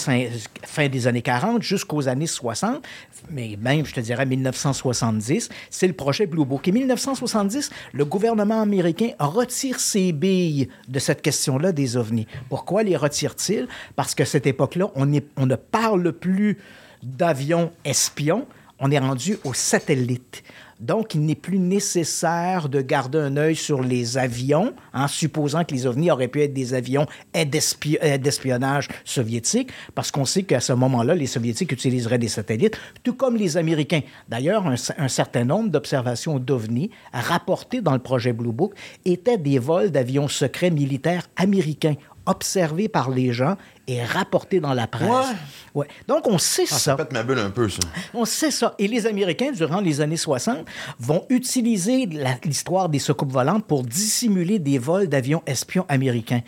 [0.65, 2.83] fin des années 40 jusqu'aux années 60,
[3.31, 6.69] mais même, je te dirais, 1970, c'est le projet Blue Book.
[6.69, 12.27] Et 1970, le gouvernement américain retire ses billes de cette question-là des ovnis.
[12.49, 13.69] Pourquoi les retire-t-il?
[13.95, 15.07] Parce qu'à cette époque-là, on,
[15.47, 16.59] ne parle plus
[17.03, 18.47] d'avions espions,
[18.79, 20.43] on est rendu aux satellites.
[20.79, 25.73] Donc, il n'est plus nécessaire de garder un œil sur les avions, en supposant que
[25.73, 31.15] les ovnis auraient pu être des avions d'espionnage soviétiques, parce qu'on sait qu'à ce moment-là,
[31.15, 34.03] les Soviétiques utiliseraient des satellites, tout comme les Américains.
[34.29, 38.75] D'ailleurs, un, un certain nombre d'observations d'ovnis rapportées dans le projet Blue Book
[39.07, 41.95] étaient des vols d'avions secrets militaires américains
[42.27, 43.57] observés par les gens
[43.89, 45.09] et rapportés dans la presse.
[45.09, 45.83] Ouais.
[45.83, 45.87] Ouais.
[46.09, 46.79] Donc, on sait Ah, ça.
[46.79, 47.79] ça pète ma bulle un peu, ça.
[48.15, 48.75] On sait ça.
[48.79, 50.59] Et les Américains, durant les années 60,
[50.99, 52.09] vont utiliser
[52.45, 56.41] l'histoire des soucoupes volantes pour dissimuler des vols d'avions espions américains.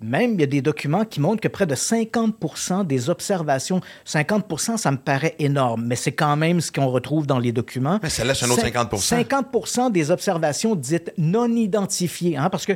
[0.00, 4.78] Même, il y a des documents qui montrent que près de 50 des observations, 50
[4.78, 7.98] ça me paraît énorme, mais c'est quand même ce qu'on retrouve dans les documents.
[8.02, 12.66] Mais ça laisse un autre Cin- 50 50 des observations dites non identifiées, hein, parce
[12.66, 12.74] que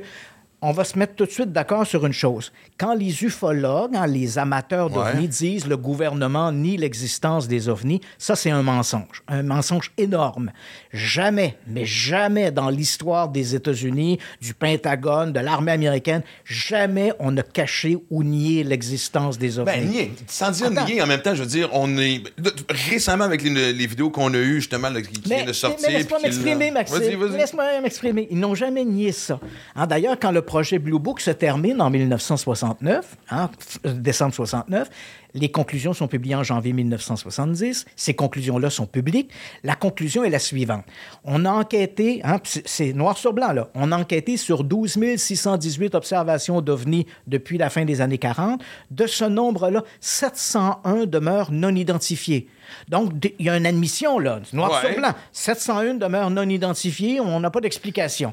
[0.61, 2.53] on va se mettre tout de suite d'accord sur une chose.
[2.79, 5.29] Quand les ufologues, hein, les amateurs d'ovnis Ouais.
[5.29, 10.51] disent le gouvernement nie l'existence des ovnis, ça c'est un mensonge, un mensonge énorme.
[10.93, 17.43] Jamais, mais jamais dans l'histoire des États-Unis, du Pentagone, de l'armée américaine, jamais on n'a
[17.43, 19.73] caché ou nié l'existence des ovnis.
[19.73, 20.13] Ben, nier.
[20.27, 20.85] Sans dire Attends.
[20.87, 22.23] nier, en même temps, je veux dire, on est.
[22.69, 25.87] Récemment, avec les, les vidéos qu'on a eues, justement, là, qui, qui viennent de sortir.
[25.89, 27.37] mais laisse-moi m'exprimer, Maxime.
[27.37, 28.27] Laisse-moi m'exprimer.
[28.31, 29.39] Ils n'ont jamais nié ça.
[29.77, 33.51] Hein, D'ailleurs, quand le projet Blue Book se termine en 1969, hein,
[33.87, 34.89] euh, décembre 69,
[35.35, 37.85] les conclusions sont publiées en janvier 1970.
[37.97, 39.31] Ces conclusions-là sont publiques.
[39.63, 40.85] La conclusion est la suivante.
[41.23, 45.95] On a enquêté, hein, c'est- noir sur blanc, là, on a enquêté sur 12 618
[45.95, 48.63] observations d'OVNI depuis la fin des années 40.
[48.91, 52.49] De ce nombre-là, 701 demeurent non identifiées.
[52.89, 54.91] Donc, il y a une admission, là, noir Ouais.
[54.93, 55.13] sur blanc.
[55.33, 58.33] 701 demeurent non identifiées, on n'a pas d'explication.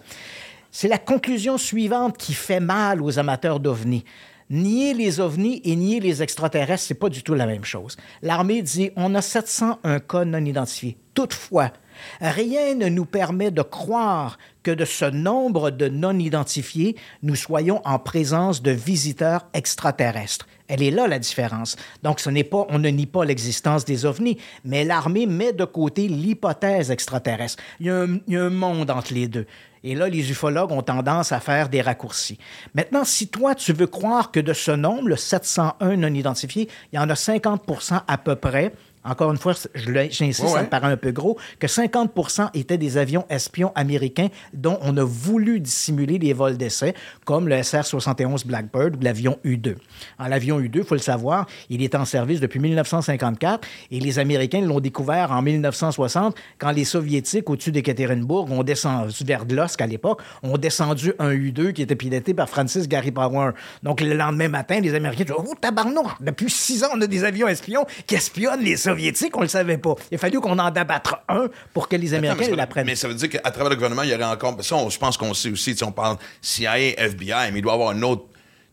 [0.77, 4.03] C'est la conclusion suivante qui fait mal aux amateurs d'ovnis.
[4.49, 7.95] Nier les ovnis et nier les extraterrestres, c'est pas du tout la même chose.
[8.21, 10.97] L'armée dit on a 701 cas non identifiés.
[11.13, 11.71] Toutefois,
[12.19, 17.81] rien ne nous permet de croire que de ce nombre de non identifiés, nous soyons
[17.85, 20.45] en présence de visiteurs extraterrestres.
[20.67, 21.75] Elle est là la différence.
[22.01, 25.65] Donc, ce n'est pas, on ne nie pas l'existence des ovnis, mais l'armée met de
[25.65, 27.61] côté l'hypothèse extraterrestre.
[27.79, 29.45] Il y, a un, monde entre les deux.
[29.83, 32.39] Et là, les ufologues ont tendance à faire des raccourcis.
[32.73, 36.95] Maintenant, si toi, tu veux croire que de ce nombre, le 701 non identifié, il
[36.95, 37.61] y en a 50
[38.07, 38.73] à peu près
[39.05, 42.11] encore une fois, j'insiste, Ouais, ça me paraît un peu gros, que 50
[42.53, 46.93] étaient des avions espions américains dont on a voulu dissimuler les vols d'essai,
[47.23, 49.75] comme le SR-71 Blackbird ou l'avion U-2.
[50.17, 54.19] Alors, L'avion U-2, il faut le savoir, il est en service depuis 1954 et les
[54.19, 59.87] Américains l'ont découvert en 1960 quand les Soviétiques, au-dessus d'Ekaterinbourg, ont descendu, vers Gloucester à
[59.87, 63.51] l'époque, ont descendu un U-2 qui était piloté par Francis Gary Power.
[63.83, 67.23] Donc, le lendemain matin, les Américains disent Oh, tabarnouche, depuis six ans, on a des
[67.23, 68.94] avions espions qui espionnent les Soviétiques,
[69.33, 69.95] on le savait pas.
[70.11, 72.85] Il a fallu qu'on en abattre un pour que les Américains l'apprennent.
[72.85, 74.55] Mais ça veut dire qu'à travers le gouvernement, il y aurait encore.
[74.63, 75.75] Ça, on- je pense qu'on sait aussi.
[75.83, 78.25] On parle CIA, FBI, mais il doit y avoir un autre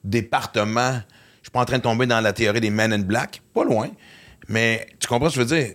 [0.04, 0.92] département.
[1.40, 3.40] Je suis pas en train de tomber dans la théorie des Men in Black.
[3.54, 3.88] Pas loin.
[4.48, 5.74] Mais tu comprends ce que je veux dire?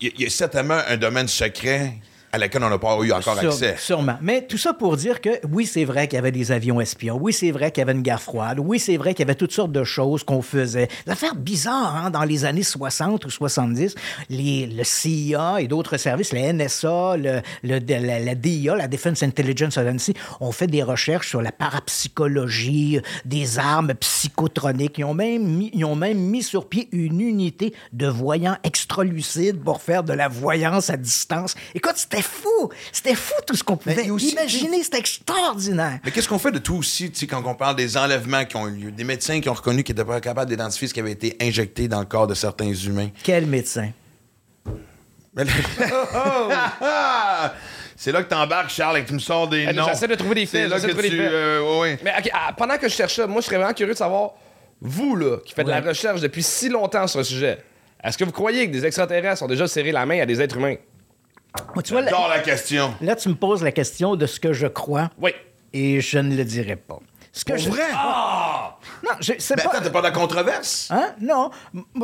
[0.00, 1.94] Il y a certainement un domaine secret
[2.32, 3.74] à laquelle on n'a pas eu encore Sûre- accès.
[3.78, 4.16] Sûrement.
[4.20, 7.18] Mais tout ça pour dire que oui, c'est vrai qu'il y avait des avions espions.
[7.20, 8.58] Oui, c'est vrai qu'il y avait une guerre froide.
[8.60, 10.88] Oui, c'est vrai qu'il y avait toutes sortes de choses qu'on faisait.
[11.06, 13.94] Des affaires bizarres, hein, dans les années 60 ou 70.
[14.30, 17.78] Les, le CIA et d'autres services, la NSA, le, le-
[18.26, 23.94] la DIA, la Defense Intelligence Agency, ont fait des recherches sur la parapsychologie, des armes
[23.94, 24.98] psychotroniques.
[24.98, 29.62] Ils ont même mis, ils ont même mis sur pied une unité de voyants extra-lucides
[29.62, 31.54] pour faire de la voyance à distance.
[31.74, 32.70] Écoute, c'était fou!
[32.92, 34.82] C'était fou tout ce qu'on pouvait aussi- imaginer.
[34.82, 35.98] C'était extraordinaire.
[36.04, 38.56] Mais qu'est-ce qu'on fait de tout aussi, tu sais, quand on parle des enlèvements qui
[38.56, 41.00] ont eu lieu, des médecins qui ont reconnu qu'ils n'étaient pas capables d'identifier ce qui
[41.00, 43.08] avait été injecté dans le corps de certains humains?
[43.22, 43.90] Quel médecin?
[47.96, 49.86] C'est là que t'embarques, Charles, et que tu me sors des Hey, noms.
[49.88, 50.68] J'essaie de trouver des faits.
[50.70, 51.16] là j'essaie que de trouver tu...
[51.16, 51.32] des faits.
[51.32, 51.96] euh.
[52.04, 54.32] Mais ok, ah, pendant que je cherche ça, moi, je serais vraiment curieux de savoir,
[54.80, 57.58] vous, là, qui faites de la recherche depuis si longtemps sur le sujet,
[58.02, 60.56] est-ce que vous croyez que des extraterrestres ont déjà serré la main à des êtres
[60.56, 60.76] humains?
[61.84, 62.94] Tu vois, là, la question.
[63.00, 65.30] là, tu me poses la question de ce que je crois Oui.
[65.72, 66.98] et je ne le dirai pas.
[67.32, 67.68] Ce que Pour je...
[67.68, 67.82] vrai?
[69.04, 69.70] Non, je, c'est Mais pas...
[69.70, 70.88] attends, t'es pas dans la controverse?
[70.90, 71.14] Hein?
[71.20, 71.50] Non.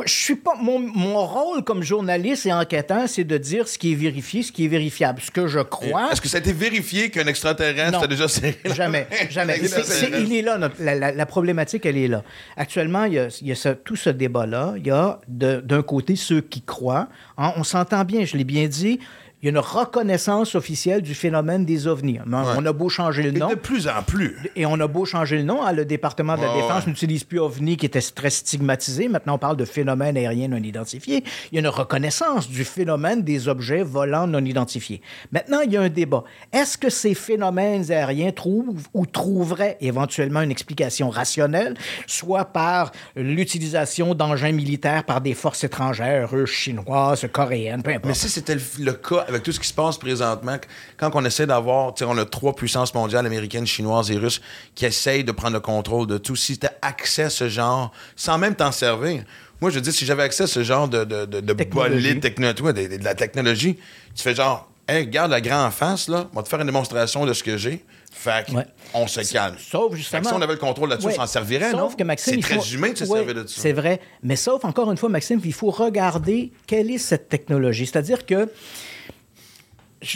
[0.05, 0.53] Je suis pas.
[0.55, 4.51] Mon, mon rôle comme journaliste et enquêteur, c'est de dire ce qui est vérifié, ce
[4.51, 5.19] qui est vérifiable.
[5.21, 6.11] Ce que je crois.
[6.11, 8.03] Est-ce que ça a été vérifié qu'un extraterrestre Non.
[8.03, 9.57] a déjà serré Jamais, jamais.
[9.67, 12.23] C'est- c'est- il est là, notre- la, la- la problématique, elle est là.
[12.55, 14.75] Actuellement, il y a, il y a ce- tout ce débat-là.
[14.77, 17.09] Il y a de- d'un côté ceux qui croient.
[17.37, 18.99] Hein, on s'entend bien, je l'ai bien dit.
[19.45, 22.17] Il y a une reconnaissance officielle du phénomène des ovnis.
[22.27, 23.47] On a beau changer le Et nom.
[23.47, 24.35] de plus en plus.
[24.55, 26.89] Et on a beau changer le nom, hein, le département de la Défense ouais.
[26.89, 29.07] n'utilise plus OVNI, qui était très stigmatisé.
[29.07, 31.23] Maintenant, on parle de phénomène aérien non identifié.
[31.51, 35.03] Il y a une reconnaissance du phénomène des objets volants non identifiés.
[35.31, 36.23] Maintenant, il y a un débat.
[36.51, 41.75] Est-ce que ces phénomènes aériens trouvent ou trouveraient éventuellement une explication rationnelle,
[42.07, 48.05] soit par l'utilisation d'engins militaires par des forces étrangères, chinoises, coréennes, peu importe?
[48.07, 50.57] Mais si c'était le, le cas avec tout ce qui se passe présentement,
[50.97, 54.41] quand on essaie d'avoir, on a trois puissances mondiales, américaines, chinoises et russes,
[54.73, 56.35] qui essayent de prendre le contrôle de tout.
[56.35, 59.23] Si tu as accès à ce genre, sans même t'en servir,
[59.61, 62.07] moi je dis, si j'avais accès à ce genre de, de, de, de Technologie.
[62.09, 63.77] bolide techno- ouais, de, la technologie,
[64.15, 66.65] tu fais genre, hey, regarde la grand en face, là, on va te faire une
[66.67, 67.83] démonstration de ce que j'ai.
[68.17, 68.65] Fait que Ouais.
[68.93, 69.55] on se calme.
[69.59, 70.21] Sauf Fait justement.
[70.21, 71.13] que si on avait le contrôle là-dessus, Ouais.
[71.17, 71.79] on s'en servirait, non?
[71.89, 72.35] Sauf que Maxime.
[72.35, 73.61] C'est très faut- humain de se Ouais, servir de ça.
[73.61, 73.99] C'est vrai.
[74.23, 77.85] Mais sauf, encore une fois, Maxime, il faut regarder quelle est cette technologie.
[77.85, 78.49] C'est-à-dire que.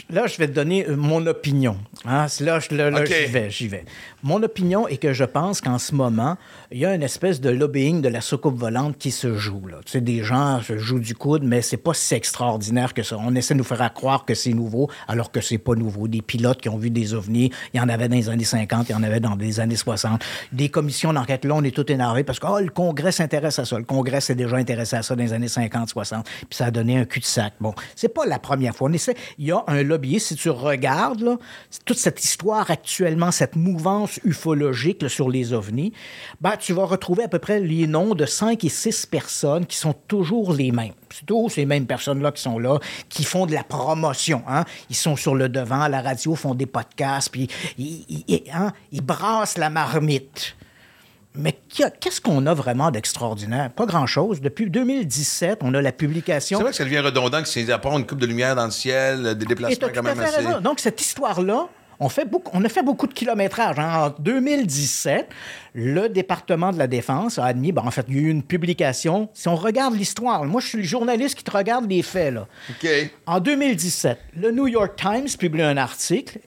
[0.09, 1.77] Là, je vais te donner euh, mon opinion.
[2.05, 2.27] Hein?
[2.41, 3.85] Là, je- là, j'y vais, j'y vais.
[4.23, 6.37] Mon opinion est que je pense qu'en ce moment,
[6.71, 9.65] il y a une espèce de lobbying de la soucoupe volante qui se joue.
[9.67, 9.77] Là.
[9.85, 13.17] Tu sais, des gens se jouent du coude, mais c'est pas si extraordinaire que ça.
[13.19, 16.07] On essaie de nous faire croire que c'est nouveau, alors que c'est pas nouveau.
[16.07, 18.89] Des pilotes qui ont vu des ovnis, il y en avait dans les années 50,
[18.89, 20.21] il y en avait dans les années 60.
[20.51, 23.65] Des commissions d'enquête, là, on est tout énervé parce que oh, le Congrès s'intéresse à
[23.65, 23.77] ça.
[23.77, 26.25] Le Congrès s'est déjà intéressé à ça dans les années 50, 60.
[26.25, 27.53] Puis ça a donné un cul-de-sac.
[27.59, 28.89] Bon, c'est pas la première fois.
[28.89, 30.27] On essaie, il y a un lobbyiste.
[30.27, 31.37] Si tu regardes,
[31.85, 35.93] toute cette histoire actuellement, cette mouvance ufologique sur les ovnis,
[36.41, 39.77] ben, tu vas retrouver à peu près les noms de cinq et six personnes qui
[39.77, 40.93] sont toujours les mêmes.
[41.13, 44.43] C'est toujours ces mêmes personnes-là qui sont là, qui font de la promotion.
[44.47, 44.65] Hein?
[44.89, 49.01] Ils sont sur le devant, à la radio, font des podcasts, puis ils, hein, ils
[49.01, 50.55] brassent la marmite.
[51.35, 53.69] Mais qu'est-ce qu'on a vraiment d'extraordinaire?
[53.71, 54.41] Pas grand-chose.
[54.41, 56.57] Depuis 2017, on a la publication.
[56.57, 58.65] C'est vrai que ça devient redondant que c'est à part une coupe de lumière dans
[58.65, 60.37] le ciel, des déplacements quand même assez.
[60.37, 60.59] raison.
[60.59, 61.67] Donc, cette histoire-là,
[61.99, 63.77] on, fait beaucoup, on a fait beaucoup de kilométrage.
[63.77, 64.07] hein.
[64.17, 65.29] En 2017,
[65.75, 68.43] le département de la Défense a admis, ben, en fait, il y a eu une
[68.43, 69.29] publication.
[69.33, 72.33] Si on regarde l'histoire, moi, je suis le journaliste qui te regarde les faits.
[72.33, 72.47] Là.
[73.27, 76.39] En 2017, le New York Times publie un article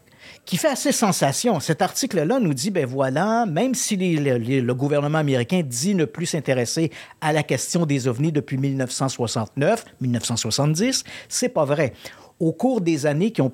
[0.45, 1.61] qui fait assez sensation.
[1.61, 6.91] Cet article-là nous dit, ben voilà, même si le gouvernement américain dit ne plus s'intéresser
[7.21, 11.93] à la question des ovnis depuis 1969, 1970, c'est pas vrai.
[12.43, 13.51] Au cours des années qui ont,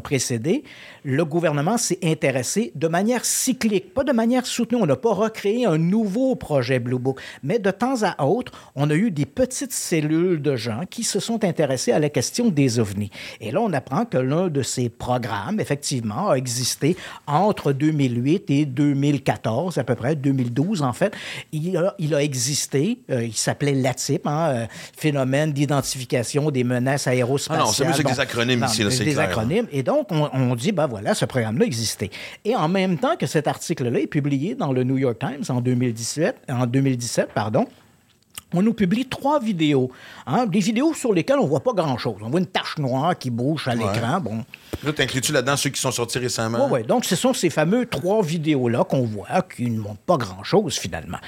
[0.00, 0.62] précédé,
[1.02, 4.80] le gouvernement s'est intéressé de manière cyclique, pas de manière soutenue.
[4.80, 8.88] On n'a pas recréé un nouveau projet Blue Book, mais de temps à autre, on
[8.88, 12.78] a eu des petites cellules de gens qui se sont intéressés à la question des
[12.78, 13.10] ovnis.
[13.40, 16.96] Et là, on apprend que l'un de ces programmes, effectivement, a existé
[17.26, 21.12] entre 2008 et 2014, à peu près, 2012 en fait.
[21.50, 27.87] Il a, existé, euh, il s'appelait LATIP, hein, euh, phénomène d'identification des menaces aérospatiales.
[27.87, 29.28] Ah avec Bon, des acronymes ici, là, c'est des clair.
[29.28, 29.66] acronymes.
[29.72, 32.10] Et donc, on, on dit, ben voilà, ce programme-là existait.
[32.44, 35.60] Et en même temps que cet article-là est publié dans le New York Times en
[35.60, 37.66] 2017, en 2017 pardon,
[38.54, 39.90] on nous publie trois vidéos.
[40.26, 42.16] hein, des vidéos sur lesquelles on voit pas grand-chose.
[42.22, 44.20] On voit une tache noire qui bouge à l'écran.
[44.20, 44.42] Bon,
[44.84, 46.66] Là, t'inclus-tu là-dedans ceux qui sont sortis récemment?
[46.70, 46.86] oui, oui.
[46.86, 51.18] Donc, ce sont ces fameux trois vidéos-là qu'on voit qui ne montrent pas grand-chose, finalement.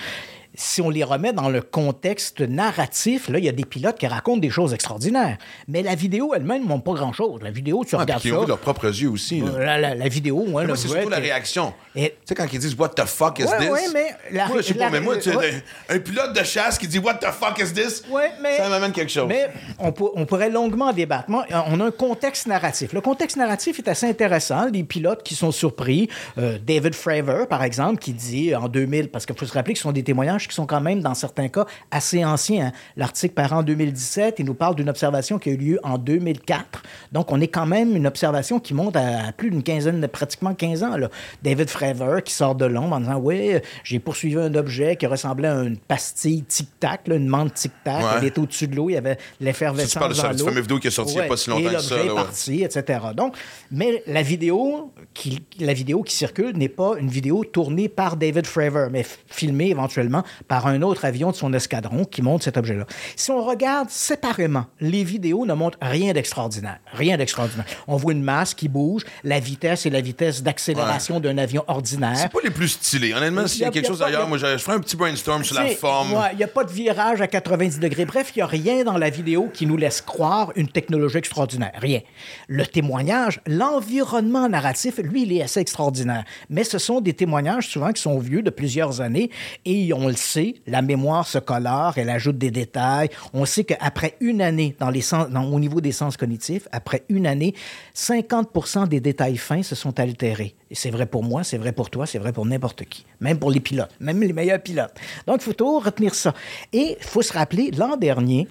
[0.55, 4.07] Si on les remet dans le contexte narratif, là, il y a des pilotes qui
[4.07, 5.39] racontent des choses extraordinaires.
[5.69, 7.41] Mais la vidéo elle-même ne montre pas grand-chose.
[7.43, 8.37] La vidéo, tu Ouais, puis regardes qui ça.
[8.39, 9.41] ont vu leurs propres yeux aussi.
[9.41, 9.47] là.
[9.55, 11.73] euh, La, la- la vidéo, ouais, c'est surtout la que- réaction.
[11.95, 13.69] Et- Tu sais, quand ils disent What the fuck is Ouais, this?
[13.71, 16.79] ouais, mais la- Moi, je sais pas, mais moi, tu sais, un pilote de chasse
[16.79, 18.03] qui dit What the fuck is this?
[18.43, 19.27] Mais- Ça m'amène quelque chose.
[19.29, 21.29] Mais on, pour- on pourrait longuement débattre.
[21.29, 22.93] On a un contexte narratif.
[22.93, 24.67] Le contexte narratif est assez intéressant.
[24.73, 26.09] Les pilotes qui sont surpris.
[26.39, 29.79] euh, David Fravor, par exemple, qui dit en 2000, parce qu'il faut se rappeler que
[29.79, 32.67] ce sont des témoignages qui sont quand même, dans certains cas, assez anciens.
[32.67, 32.73] hein.
[32.97, 34.37] L'article paraît en 2017.
[34.39, 36.83] Il nous parle d'une observation qui a eu lieu en 2004.
[37.13, 40.55] Donc, on est quand même une observation qui monte à, à plus d'une quinzaine, pratiquement
[40.55, 40.97] 15 ans.
[40.97, 41.09] Là.
[41.43, 43.53] David Fravor qui sort de l'ombre en disant Oui,
[43.85, 48.03] j'ai poursuivi un objet qui ressemblait à une pastille tic-tac, une menthe tic-tac.
[48.03, 48.09] Ouais.
[48.19, 50.63] Elle était au-dessus de l'eau, il y avait l'effervescence Ça, tu parles de cette fameuse
[50.63, 52.09] vidéo qui est sortie il y a pas si longtemps et que ça, là, est
[52.09, 52.15] ouais.
[52.15, 52.99] parti, etc.
[53.17, 53.37] Donc,
[53.71, 58.47] mais la vidéo qui, la vidéo qui circule n'est pas une vidéo tournée par David
[58.47, 62.87] Fravor, mais filmée éventuellement par un autre avion de son escadron qui montre cet objet-là.
[63.17, 66.79] Si on regarde séparément, les vidéos ne montrent rien d'extraordinaire.
[66.93, 67.67] Rien d'extraordinaire.
[67.87, 72.17] On voit une masse qui bouge, la vitesse et la vitesse d'accélération d'un avion ordinaire.
[72.17, 73.15] C'est pas les plus stylés.
[73.15, 74.81] Honnêtement, s'il y a Y a- quelque y a chose d'ailleurs, moi, je ferais un
[74.81, 76.13] petit brainstorm sur la forme.
[76.13, 78.05] ouais, Il n'y a pas de virage à 90 degrés.
[78.05, 81.73] Bref, il n'y a rien dans la vidéo qui nous laisse croire une technologie extraordinaire.
[81.79, 82.01] Rien.
[82.49, 86.25] Le témoignage, l'environnement narratif, lui, il est assez extraordinaire.
[86.49, 89.31] Mais ce sont des témoignages souvent qui sont vieux de plusieurs années
[89.65, 93.09] et on le sait, la mémoire se colore, elle ajoute des détails.
[93.33, 97.55] On sait qu'après une année, au niveau des sens cognitifs, après une année,
[97.95, 100.55] 50% des détails fins se sont altérés.
[100.71, 103.39] Et c'est vrai pour moi, c'est vrai pour toi, c'est vrai pour n'importe qui, même
[103.39, 104.95] pour les pilotes, même les meilleurs pilotes.
[105.27, 106.35] Donc, il faut toujours retenir ça.
[106.73, 108.47] Et il faut se rappeler, l'an dernier,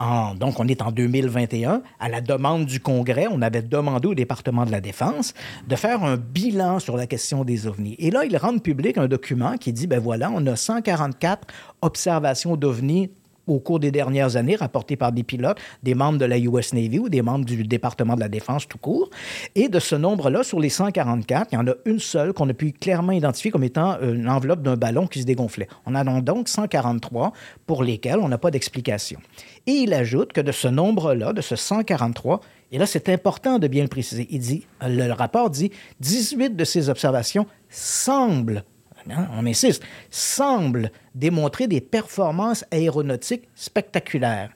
[0.00, 1.82] donc, on est en 2021.
[1.98, 5.34] À la demande du Congrès, on avait demandé au département de la Défense
[5.66, 7.96] de faire un bilan sur la question des ovnis.
[7.98, 11.48] Et là, ils rendent public un document qui dit, ben voilà, on a 144
[11.82, 13.10] observations d'ovnis
[13.48, 16.98] au cours des dernières années, rapportées par des pilotes, des membres de la US Navy
[16.98, 19.10] ou des membres du département de la Défense tout court.
[19.54, 22.54] Et de ce nombre-là, sur les 144, il y en a une seule qu'on a
[22.54, 25.68] pu clairement identifier comme étant euh, une enveloppe d'un ballon qui se dégonflait.
[25.86, 27.32] On en a donc 143
[27.66, 29.20] pour lesquels on n'a pas d'explication.
[29.66, 32.40] Et il ajoute que de ce nombre-là, de ce 143,
[32.72, 35.70] et là c'est important de bien le préciser, il dit, le rapport dit
[36.00, 38.64] 18 de ces observations semblent
[39.10, 44.50] hein, on insiste, semble démontrer des performances aéronautiques spectaculaires.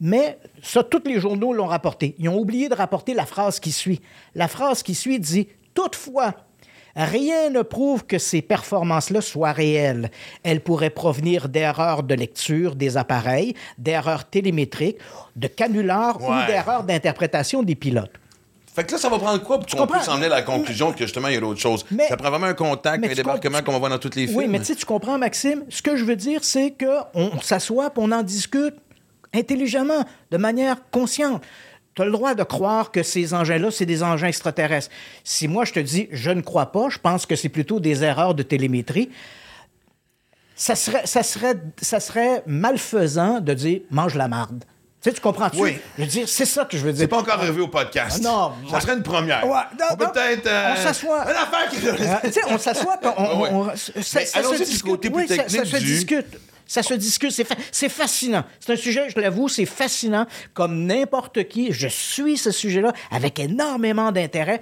[0.00, 2.14] Mais ça, tous les journaux l'ont rapporté.
[2.18, 4.00] Ils ont oublié de rapporter la phrase qui suit.
[4.34, 6.34] La phrase qui suit dit Toutefois,
[6.96, 10.10] rien ne prouve que ces performances-là soient réelles.
[10.42, 14.98] Elles pourraient provenir d'erreurs de lecture des appareils, d'erreurs télémétriques,
[15.36, 18.12] de canulars ou d'erreurs d'interprétation des pilotes.
[18.74, 21.04] Fait que là, ça va prendre quoi pour qu'on puisse emmener à la conclusion que
[21.04, 21.84] justement, il y a d'autres choses?
[21.92, 24.36] Mais- ça prend vraiment un contact, un débarquement qu'on va voir dans tous les films.
[24.36, 25.62] Oui, mais tu sais, tu comprends, Maxime?
[25.68, 28.74] Ce que je veux dire, c'est qu'on s'assoit et on en discute
[29.32, 31.42] intelligemment, de manière consciente.
[31.94, 34.90] Tu as le droit de croire que ces engins-là, c'est des engins extraterrestres.
[35.22, 38.02] Si moi, je te dis, je ne crois pas, je pense que c'est plutôt des
[38.02, 39.10] erreurs de télémétrie,
[40.56, 44.64] ça serait, ça serait, ça serait malfaisant de dire, mange la marde.
[45.04, 45.58] Tu sais, tu comprends-tu?
[45.60, 45.76] Oui.
[45.98, 47.02] Je veux dire, c'est ça que je veux dire.
[47.02, 48.22] C'est pas encore arrivé au podcast.
[48.24, 49.46] Ah, non, Ça serait une première.
[49.46, 50.46] Ouais, non, on peut peut-être.
[50.46, 51.24] euh, On s'assoit.
[51.24, 51.86] Une affaire qui.
[51.86, 53.48] Euh, tu sais, on s'assoit, on, ouais.
[53.52, 54.82] on- ça, ça se du discute.
[54.82, 56.38] côté plus Oui, ça- se discute.
[56.66, 57.30] Ça se discute.
[57.30, 58.44] C'est fa- c'est fascinant.
[58.60, 60.26] C'est un sujet, je l'avoue, c'est fascinant.
[60.54, 64.60] Comme n'importe qui, je suis ce sujet-là avec énormément d'intérêt.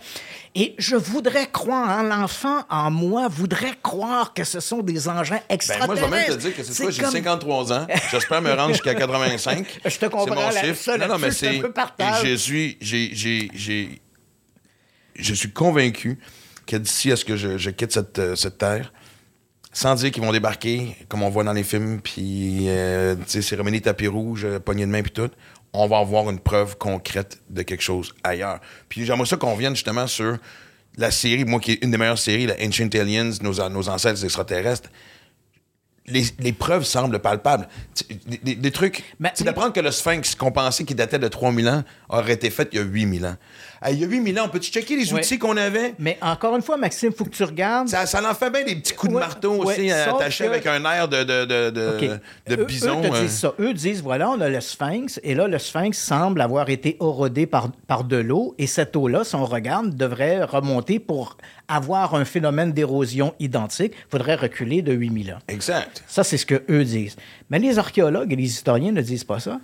[0.54, 5.36] Et je voudrais croire, hein, l'enfant en moi voudrait croire que ce sont des engins
[5.36, 5.86] Ben, extraterrestres.
[5.86, 7.86] moi, je vais même te dire que c'est toi, j'ai comme- 53 ans.
[8.10, 9.80] J'espère me rendre jusqu'à 85.
[9.84, 10.96] Je te comprends, C'est mon chiffre.
[10.98, 11.60] non, non, mais c'est.
[11.72, 12.26] partage.
[12.26, 12.76] Je suis.
[12.80, 14.02] j'ai- j'ai- j'ai-
[15.14, 16.18] Je suis convaincu
[16.66, 18.92] que d'ici à ce que je, je quitte cette, euh, cette terre,
[19.72, 24.06] sans dire qu'ils vont débarquer, comme on voit dans les films, puis, euh, cérémonie tapis
[24.06, 25.30] rouge, euh, poignée de main, puis tout,
[25.72, 28.60] on va avoir une preuve concrète de quelque chose ailleurs.
[28.88, 30.36] Puis j'aimerais ça qu'on vienne justement sur
[30.98, 34.22] la série, moi qui est une des meilleures séries, la Ancient Aliens, nos, nos ancêtres
[34.22, 34.90] extraterrestres.
[36.06, 37.68] Les, les preuves semblent palpables.
[38.26, 39.04] Des, trucs.
[39.34, 42.68] C'est d'apprendre que le sphinx qu'on pensait qui datait de 3000 ans aurait été fait
[42.72, 43.36] il y a 8000 ans.
[43.90, 45.20] Il y a 8000 ans, on peut-tu checker les Ouais.
[45.20, 45.94] outils qu'on avait?
[45.98, 47.88] Mais encore une fois, Maxime, il faut que tu regardes.
[47.88, 50.66] Ça, ça en fait bien des petits coups de marteau aussi, euh, attachés que- avec
[50.66, 52.20] un air de, de, de, de, OK.
[52.56, 53.00] de Eux- bison.
[53.00, 53.20] Eux, te euh.
[53.22, 53.54] disent ça.
[53.58, 57.46] Eux disent, voilà, on a le sphinx, et là, le sphinx semble avoir été érodé
[57.46, 61.36] par, par de l'eau, et cette eau-là, si on regarde, devrait remonter pour
[61.68, 63.92] avoir un phénomène d'érosion identique.
[63.96, 65.38] Il faudrait reculer de 8000 ans.
[65.48, 66.02] Exact.
[66.06, 67.16] Ça, c'est ce que eux disent.
[67.50, 69.58] Mais les archéologues et les historiens ne disent pas ça.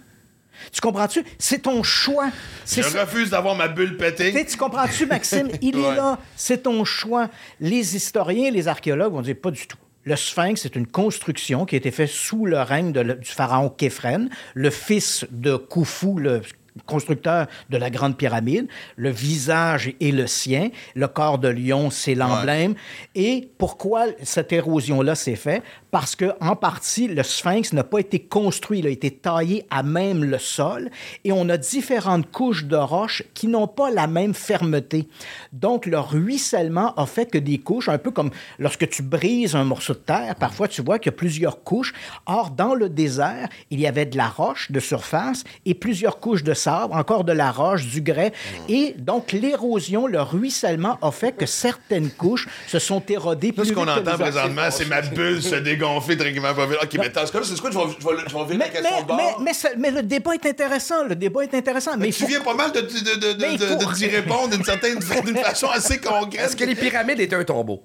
[0.73, 1.25] Tu comprends-tu?
[1.39, 2.31] C'est ton choix.
[2.67, 3.03] Je ça.
[3.05, 4.47] refuse d'avoir ma bulle pétée.
[4.47, 5.49] tu comprends-tu, Maxime?
[5.63, 6.19] Il est là.
[6.37, 7.29] C'est ton choix.
[7.61, 9.79] Les historiens, les archéologues vont dire pas du tout.
[10.05, 13.69] Le sphinx, c'est une construction qui a été faite sous le règne de du pharaon
[13.69, 16.41] Képhren, le fils de Khufu, le
[16.87, 18.69] constructeur de la Grande Pyramide.
[18.97, 20.71] Le visage est le sien.
[20.95, 22.75] Le corps de lion, c'est l'emblème.
[23.15, 25.63] Et pourquoi cette érosion-là s'est faite?
[25.91, 28.81] Parce que, en partie, le sphinx n'a pas été construit.
[28.81, 30.91] Il a été taillé à même le sol.
[31.25, 35.09] Et on a différentes couches de roches qui n'ont pas la même fermeté.
[35.53, 39.65] Donc, le ruissellement a fait que des couches, un peu comme lorsque tu brises un
[39.65, 41.95] morceau de terre, parfois tu vois qu'il y a plusieurs couches.
[42.27, 46.45] Or, dans le désert, il y avait de la roche de surface et plusieurs couches
[46.45, 48.33] de sable, encore de la roche, du grès.
[48.69, 53.73] Et donc, l'érosion, le ruissellement a fait que certaines couches se sont érodées plus ce
[53.73, 56.79] qu'on entend présentement, c'est ma bulle se dégonfler tranquillement pas vite.
[56.83, 58.57] OK, mais dans ce cas-là, c'est ce que je vais, je vais, je vais virer
[58.59, 59.17] la Mais, question mais, de bord.
[59.17, 61.05] mais, mais ça- mais le débat est intéressant.
[61.05, 61.97] Le débat est intéressant.
[61.97, 63.75] Mais, il tu faut- viens pas mal de, de, de, de, Mais il de- faut-
[63.77, 66.41] de t'y répondre d'une certaine d'une façon assez concrète.
[66.47, 67.83] Est-ce que les pyramides étaient un tombeau?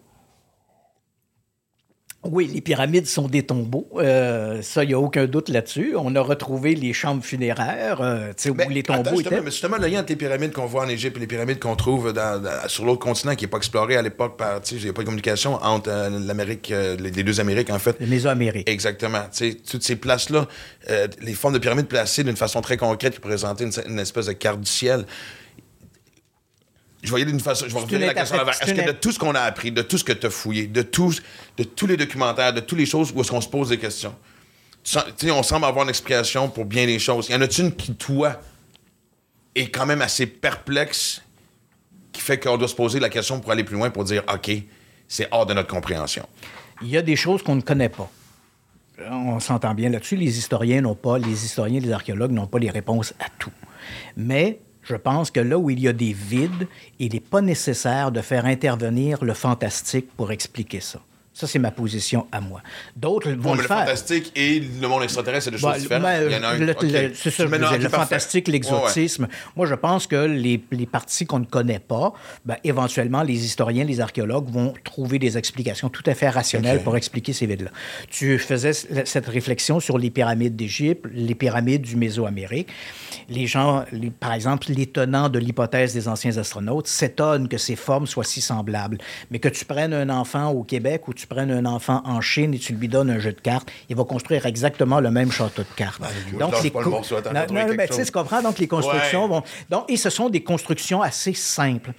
[2.26, 3.88] Oui, les pyramides sont des tombeaux.
[3.97, 5.93] Euh, ça, il n'y a aucun doute là-dessus.
[5.97, 9.36] On a retrouvé les chambres funéraires, euh, tu sais, où Mais les attends, tombeaux justement,
[9.38, 9.45] étaient.
[9.45, 11.76] mais justement, le lien entre les pyramides qu'on voit en Égypte et les pyramides qu'on
[11.76, 14.89] trouve dans- dans- sur l'autre continent qui n'est pas exploré à l'époque par, il n'y
[14.89, 17.97] a pas de communication entre euh, l'Amérique, euh, les, les deux Amériques, en fait.
[17.99, 18.69] Les Mésoamériques.
[18.69, 19.24] Exactement.
[19.36, 20.47] Tu sais, toutes ces places-là,
[20.89, 24.28] euh, les formes de pyramides placées d'une façon très concrète qui présentaient une, une espèce
[24.28, 25.05] de carte du ciel.
[27.04, 27.66] Je vais y aller d'une façon.
[27.68, 28.51] Je vais revenir la question avant.
[28.51, 30.68] Est-ce que de tout ce qu'on a appris, de tout ce que tu as fouillé,
[30.68, 31.22] de, tous-
[31.58, 34.16] de tous les documentaires, de toutes les choses où est-ce qu'on se pose des questions,
[35.18, 37.30] tu on semble avoir une explication pour bien les choses.
[37.30, 38.39] Y en a-tu une qui, toi,
[39.56, 41.22] est quand même assez perplexe,
[42.12, 44.49] qui fait qu'on doit se poser la question pour aller plus loin, pour dire, OK,
[45.08, 46.26] c'est hors de notre compréhension?
[46.82, 48.10] Il y a des choses qu'on ne connaît pas.
[49.10, 50.16] On s'entend bien là-dessus.
[50.16, 53.51] Les historiens n'ont pas, les historiens, les archéologues n'ont pas les réponses à tout.
[54.16, 56.68] Mais je pense que là où il y a des vides,
[57.00, 61.00] il n'est pas nécessaire de faire intervenir le fantastique pour expliquer ça.
[61.34, 62.62] Ça, c'est ma position à moi.
[62.96, 63.80] D'autres vont le le faire.
[63.80, 66.08] fantastique et le monde extraterrestre, c'est deux Bah, choses différentes.
[66.28, 66.58] Il y en a un.
[66.60, 66.82] le- OK.
[66.84, 68.06] le- c'est ça, je Mais non, veux OK, dire, le parfait.
[68.06, 68.60] fantastique, Ouais, ouais.
[68.60, 69.28] l'exotisme.
[69.56, 72.14] Moi, je pense que les, les parties qu'on ne connaît pas,
[72.46, 76.96] ben, éventuellement, les historiens, les archéologues vont trouver des explications tout à fait rationnelles pour
[76.98, 77.72] expliquer ces vides-là.
[78.12, 82.68] Tu faisais cette réflexion sur les pyramides d'Égypte, les pyramides du Mésoamérique.
[83.30, 87.76] Les gens, les- par exemple, les tenants de l'hypothèse des anciens astronautes s'étonnent que ces
[87.76, 89.00] formes soient si semblables.
[89.32, 92.53] Mais que tu prennes un enfant au Québec ou tu prennes un enfant en Chine
[92.53, 95.63] et tu lui donnes un jeu de cartes, il va construire exactement le même château
[95.63, 96.01] de cartes.
[96.32, 98.41] je lâche pas le co- vais Non, non, mais tu tu comprends?
[98.41, 99.30] Donc, les constructions Ouais.
[99.30, 99.43] vont...
[99.69, 101.91] Donc, et ce sont des constructions assez simples.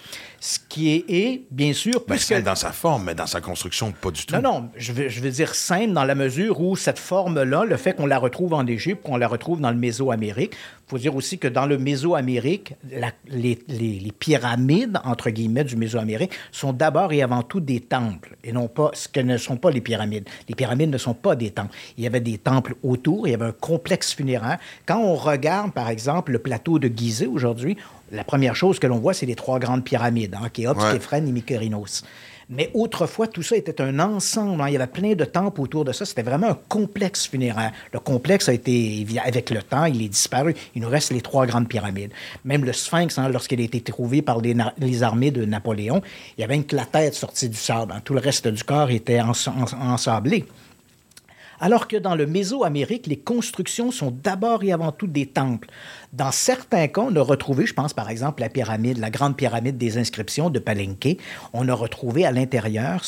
[0.46, 2.42] Ce qui est, bien sûr, Ben, puisque...
[2.42, 4.34] dans sa forme, mais dans sa construction, pas du tout.
[4.34, 7.78] Non, non, je veux, je veux dire simple dans la mesure où cette forme-là, le
[7.78, 11.16] fait qu'on la retrouve en Égypte, qu'on la retrouve dans le Mésoamérique, il faut dire
[11.16, 16.74] aussi que dans le Mésoamérique, la- les, les- les pyramides, entre guillemets, du Mésoamérique sont
[16.74, 19.80] d'abord et avant tout des temples, et non pas ce que ne sont pas les
[19.80, 20.28] pyramides.
[20.46, 21.74] Les pyramides ne sont pas des temples.
[21.96, 24.58] Il y avait des temples autour, il y avait un complexe funéraire.
[24.84, 27.78] Quand on regarde, par exemple, le plateau de Gizeh aujourd'hui,
[28.12, 30.92] la première chose que l'on voit, c'est les trois grandes pyramides, hein, Khéops, Ouais.
[30.92, 32.04] Képhren et Mykérinos.
[32.50, 34.60] Mais autrefois, tout ça était un ensemble.
[34.60, 34.68] hein.
[34.68, 36.04] Il y avait plein de temples autour de ça.
[36.04, 37.72] C'était vraiment un complexe funéraire.
[37.90, 40.54] Le complexe a été, avec le temps, il est disparu.
[40.74, 42.10] Il nous reste les trois grandes pyramides.
[42.44, 46.02] Même le sphinx, hein, lorsqu'il a été trouvé par les, armées de Napoléon,
[46.36, 47.92] il y avait une que la tête sortie du sable.
[47.96, 48.02] hein.
[48.04, 50.44] Tout le reste du corps était ens- ens- ensablé.
[51.64, 55.70] Alors que dans le Mésoamérique, les constructions sont d'abord et avant tout des temples.
[56.12, 59.78] Dans certains cas, on a retrouvé, je pense par exemple la pyramide, la grande pyramide
[59.78, 61.16] des inscriptions de Palenque,
[61.54, 63.02] on a retrouvé à l'intérieur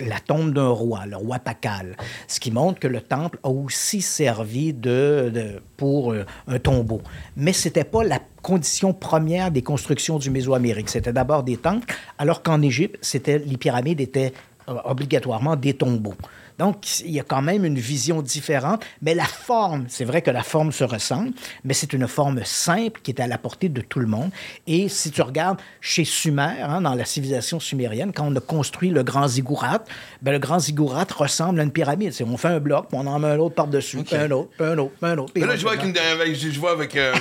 [0.00, 1.96] la tombe d'un roi, le roi Pakal,
[2.28, 7.00] ce qui montre que le temple a aussi servi de, pour euh, un tombeau.
[7.34, 10.90] Mais ce n'était pas la condition première des constructions du Mésoamérique.
[10.90, 14.34] C'était d'abord des temples, alors qu'en Égypte, les pyramides étaient
[14.68, 16.14] euh, obligatoirement des tombeaux.
[16.58, 20.30] Donc, il y a quand même une vision différente, mais la forme, c'est vrai que
[20.30, 21.32] la forme se ressemble,
[21.64, 24.30] mais c'est une forme simple qui est à la portée de tout le monde.
[24.66, 28.90] Et si tu regardes chez Sumer, hein, dans la civilisation sumérienne, quand on a construit
[28.90, 29.82] le grand ziggurat,
[30.22, 32.12] ben, le grand ziggurat ressemble à une pyramide.
[32.12, 34.50] C'est, on fait un bloc, puis on en met un autre par-dessus, puis un autre,
[34.56, 35.32] puis un autre, puis un autre.
[35.32, 37.12] puis là, je vois avec, une, avec- je vois avec euh,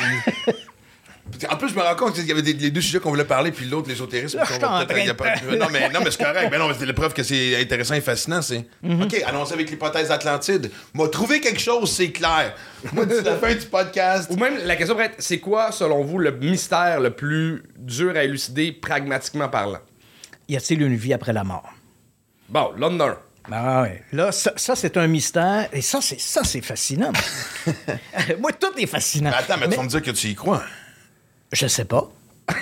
[1.49, 3.25] En plus, je me rends compte qu'il y avait des, les deux sujets qu'on voulait
[3.25, 4.37] parler, puis l'autre, l'ésotérisme.
[4.37, 6.49] Là, va peut-être- pas- Non, mais, non, mais c'est correct.
[6.51, 8.41] Mais non, mais c'est la preuve que c'est intéressant et fascinant.
[8.41, 10.71] C'est OK, allons-y avec l'hypothèse Atlantide.
[10.93, 12.53] M'a trouvé quelque chose, c'est clair.
[12.93, 14.29] Moi, d'ici la fin du podcast.
[14.31, 18.13] Ou même, la question pourrait être c'est quoi, selon vous, le mystère le plus dur
[18.15, 19.79] à élucider pragmatiquement parlant?
[20.47, 21.71] Y a-t-il une vie après la mort?
[22.49, 23.15] Bon, London.
[23.51, 24.03] Ah ouais.
[24.11, 25.67] Là, ça, ça, c'est un mystère.
[25.71, 27.11] Et ça, c'est ça, c'est fascinant.
[28.39, 29.29] Moi, tout est fascinant.
[29.31, 30.63] Mais attends, mais, tu vas me dire que tu y crois.
[31.55, 32.09] Je sais pas.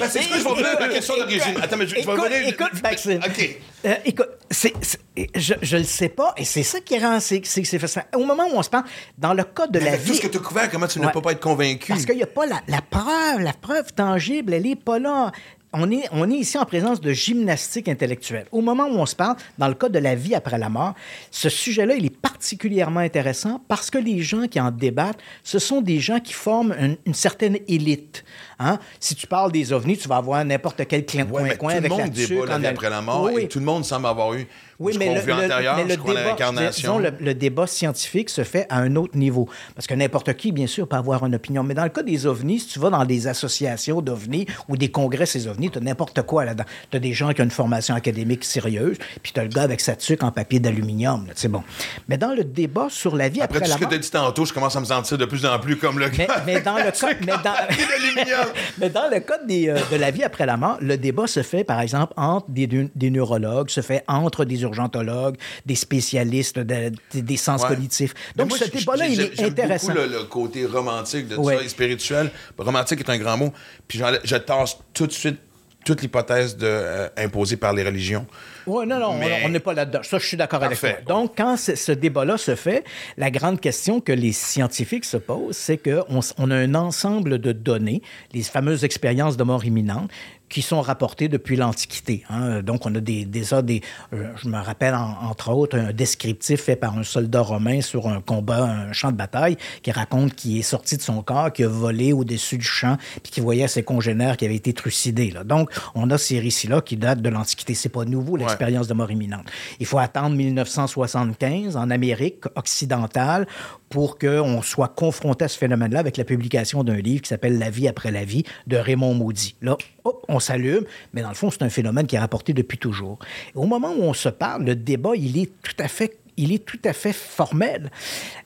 [0.00, 1.54] Ben, c'est ce que je vais revenir à la question d'origine.
[1.62, 2.48] Attends, mais je, je vais Écoute, revenir.
[2.48, 3.20] écoute, Maxime.
[3.24, 3.58] OK.
[3.84, 4.98] Euh, écoute, c'est, c'est-
[5.34, 8.06] je, je le sais pas, et c'est ça qui rend c'est, c'est, c'est fascinant.
[8.16, 8.84] Au moment où on se parle,
[9.18, 10.16] dans le cas de la Avec tout vie.
[10.16, 11.12] ce que tu as couvert, comment tu ne Ouais.
[11.12, 11.92] peux pas être convaincu?
[11.92, 15.30] Parce qu'il n'y a pas la, la preuve, la preuve tangible, elle n'est pas là.
[15.74, 18.46] On est, on est ici en présence de gymnastique intellectuelle.
[18.52, 20.94] Au moment où on se parle, dans le cas de la vie après la mort,
[21.30, 25.80] ce sujet-là, il est particulièrement intéressant parce que les gens qui en débattent, ce sont
[25.80, 28.24] des gens qui forment une, une certaine élite.
[28.64, 28.78] Hein?
[29.00, 31.78] Si tu parles des ovnis, tu vas avoir n'importe quel clin Ouais, tout coin le
[31.78, 33.42] avec la monde débat la vie après la mort Oui, oui.
[33.44, 34.46] et tout le monde semble avoir eu
[34.78, 36.98] Oui, je mais le, le- antérieur, mais le je crois à débat, l'incarnation.
[36.98, 39.48] le, le débat scientifique se fait à un autre niveau.
[39.74, 41.62] Parce que n'importe qui, bien sûr, peut avoir une opinion.
[41.62, 44.90] Mais dans le cas des ovnis, si tu vas dans des associations d'ovnis ou des
[44.90, 46.64] congrès ces ovnis, tu as n'importe quoi là-dedans.
[46.90, 49.62] Tu as des gens qui ont une formation académique sérieuse, puis tu as le gars
[49.62, 51.26] avec sa tuque en papier d'aluminium.
[51.34, 51.62] C'est bon.
[52.08, 53.98] Mais dans le débat sur la vie Après après, tout la ce que tu as
[53.98, 56.42] dit tantôt, je commence à me sentir de plus en plus comme le Mais, gars.
[56.46, 58.46] mais dans le cas, mais dans, d'aluminium.
[58.78, 61.42] mais dans le cas des, euh, de la vie après la mort, le débat se
[61.42, 65.36] fait, par exemple, entre des, des neurologues, se fait entre des urgentologues,
[65.66, 67.68] des spécialistes de- des- des sens Ouais.
[67.68, 68.14] cognitifs.
[68.36, 69.88] Donc, moi, ce débat-là, il est intéressant.
[69.94, 71.56] beaucoup le, le côté romantique de Ouais.
[71.58, 72.30] ça et spirituel.
[72.58, 73.52] Romantique est un grand mot.
[73.88, 75.38] Puis je tasse tout de suite
[75.84, 78.26] toute l'hypothèse de, euh, imposée par les religions.
[78.66, 80.00] Oui, non, non, Mais- on- n'est pas là-dedans.
[80.02, 80.90] Ça, je suis d'accord avec toi.
[81.06, 82.84] Donc, quand ce, ce débat-là se fait,
[83.16, 87.52] la grande question que les scientifiques se posent, c'est qu'on on a un ensemble de
[87.52, 88.02] données,
[88.32, 90.10] les fameuses expériences de mort imminente,
[90.52, 92.22] qui sont rapportées depuis l'Antiquité.
[92.30, 92.62] hein.
[92.62, 93.80] Donc, on a des, déjà des...
[94.12, 98.06] euh, je me rappelle, en- entre autres, un descriptif fait par un soldat romain sur
[98.06, 101.64] un combat, un champ de bataille, qui raconte qu'il est sorti de son corps, qu'il
[101.64, 105.30] a volé au-dessus du champ, puis qu'il voyait ses congénères qui avaient été trucidés.
[105.30, 105.42] là.
[105.42, 107.74] Donc, on a ces récits-là qui datent de l'Antiquité.
[107.74, 109.46] C'est pas nouveau, l'expérience de mort imminente.
[109.80, 113.46] Il faut attendre 1975 en Amérique occidentale
[113.88, 117.70] pour qu'on soit confronté à ce phénomène-là avec la publication d'un livre qui s'appelle La
[117.70, 119.54] vie après la vie de Raymond Maudit.
[119.60, 122.78] Là, hop, on s'allume, mais dans le fond, c'est un phénomène qui est rapporté depuis
[122.78, 123.18] toujours.
[123.54, 126.64] Au moment où on se parle, le débat, il est tout à fait il est
[126.64, 127.90] tout à fait formel.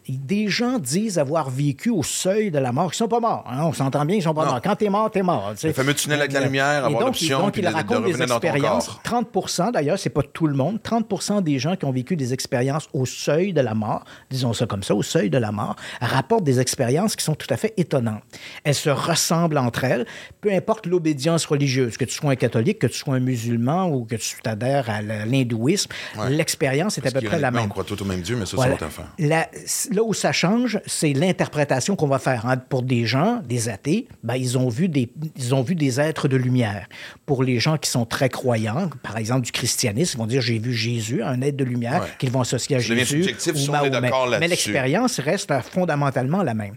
[0.08, 2.90] Des gens disent avoir vécu au seuil de la mort.
[2.92, 3.44] Ils sont pas morts.
[3.48, 3.60] hein.
[3.64, 4.52] On s'entend bien, ils sont pas Non.
[4.52, 4.60] morts.
[4.62, 5.50] Quand t'es mort, t'es mort.
[5.54, 5.66] tu sais.
[5.68, 8.04] Le fameux tunnel avec la lumière, avoir donc, l'option, donc, puis il de- de raconte
[8.04, 8.86] des revenir dans ton expériences.
[8.86, 9.00] corps.
[9.02, 12.88] 30 d'ailleurs, c'est pas tout le monde, 30% des gens qui ont vécu des expériences
[12.92, 16.44] au seuil de la mort, disons ça comme ça, au seuil de la mort, rapportent
[16.44, 18.22] des expériences qui sont tout à fait étonnantes.
[18.64, 20.06] Elles se ressemblent entre elles,
[20.40, 24.04] peu importe l'obédience religieuse, que tu sois un catholique, que tu sois un musulman ou
[24.04, 25.90] que tu t'adhères à l'hindouisme,
[26.28, 27.68] l'expérience est à peu près la même.
[27.76, 28.70] Croit tout au même Dieu, mais ça, Voilà.
[28.78, 29.04] c'est autre affaire.
[29.18, 29.50] La-
[29.94, 32.46] là où ça change, c'est l'interprétation qu'on va faire.
[32.46, 32.56] hein.
[32.56, 36.26] Pour des gens, des athées, ben, ils, ont vu des, ils ont vu des êtres
[36.26, 36.86] de lumière.
[37.26, 40.58] Pour les gens qui sont très croyants, par exemple du christianisme, ils vont dire j'ai
[40.58, 42.08] vu Jésus, un être de lumière Ouais.
[42.18, 43.04] qu'ils vont associer à Jésus.
[43.04, 43.90] subjectif ou si on est Mahomet.
[44.00, 46.76] d'accord Mais l'expérience reste euh, fondamentalement la même.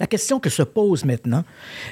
[0.00, 1.44] La question que se pose maintenant,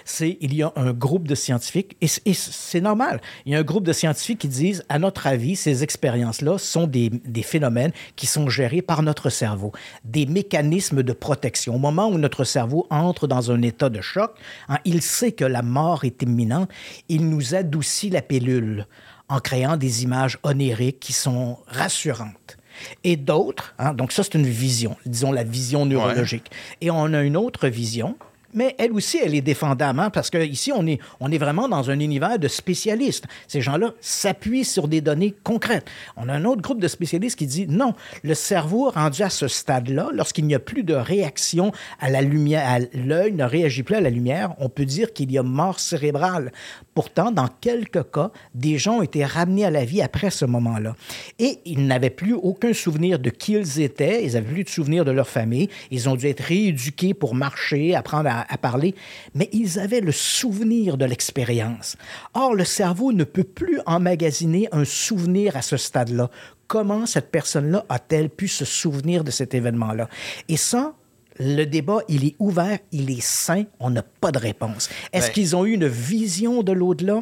[0.04, 3.64] c'est il y a un groupe de scientifiques, et c'est normal, il y a un
[3.64, 7.10] groupe de scientifiques qui disent, à notre avis, ces expériences-là sont des,
[7.42, 9.72] phénomènes qui sont gérés par notre cerveau,
[10.04, 11.74] des mécanismes de protection.
[11.74, 14.32] Au moment où notre cerveau entre dans un état de choc,
[14.68, 16.70] hein, il sait que la mort est imminente,
[17.08, 18.86] il nous adoucit la pilule
[19.28, 22.55] en créant des images onériques qui sont rassurantes.
[23.04, 26.50] Et d'autres, hein, donc ça c'est une vision, disons la vision neurologique.
[26.80, 28.16] Et on a une autre vision,
[28.56, 31.90] mais elle aussi, elle est défendable, hein, parce qu'ici, on est, on est vraiment dans
[31.90, 33.24] un univers de spécialistes.
[33.46, 35.86] Ces gens-là s'appuient sur des données concrètes.
[36.16, 39.46] On a un autre groupe de spécialistes qui dit non, le cerveau rendu à ce
[39.46, 41.70] stade-là, lorsqu'il n'y a plus de réaction
[42.00, 45.30] à la lumière, à l'œil ne réagit plus à la lumière, on peut dire qu'il
[45.30, 46.50] y a mort cérébrale.
[46.96, 50.96] Pourtant, dans quelques cas, des gens ont été ramenés à la vie après ce moment-là.
[51.38, 55.04] Et ils n'avaient plus aucun souvenir de qui ils étaient, ils n'avaient plus de souvenir
[55.04, 58.94] de leur famille, ils ont dû être rééduqués pour marcher, apprendre à, à parler,
[59.34, 61.98] mais ils avaient le souvenir de l'expérience.
[62.32, 66.30] Or, le cerveau ne peut plus emmagasiner un souvenir à ce stade-là.
[66.66, 70.08] Comment cette personne-là a-t-elle pu se souvenir de cet événement-là?
[70.48, 70.94] Et ça,
[71.38, 74.88] le débat, il est ouvert, il est sain, on n'a pas de réponse.
[75.12, 77.20] Est-ce Ben- qu'ils ont eu une vision de l'au-delà?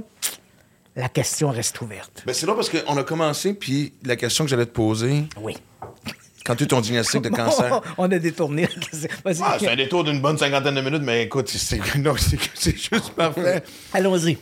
[0.97, 2.23] La question reste ouverte.
[2.25, 5.57] Ben, c'est là parce qu'on a commencé, puis la question que j'allais te poser, Oui.
[6.47, 7.81] quand tu ton diagnostic de cancer?
[7.99, 9.09] on a détourné la question.
[9.25, 9.41] Vas-y.
[9.43, 11.81] Ah, c'est un détour d'une bonne cinquantaine de minutes, mais écoute, c'est
[12.65, 13.65] juste parfait.
[13.93, 14.39] Allons-y.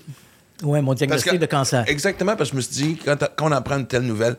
[0.62, 1.84] Oui, mon diagnostic que- de cancer.
[1.88, 4.36] Exactement, parce que je me suis dit, quand on apprend une telle nouvelle,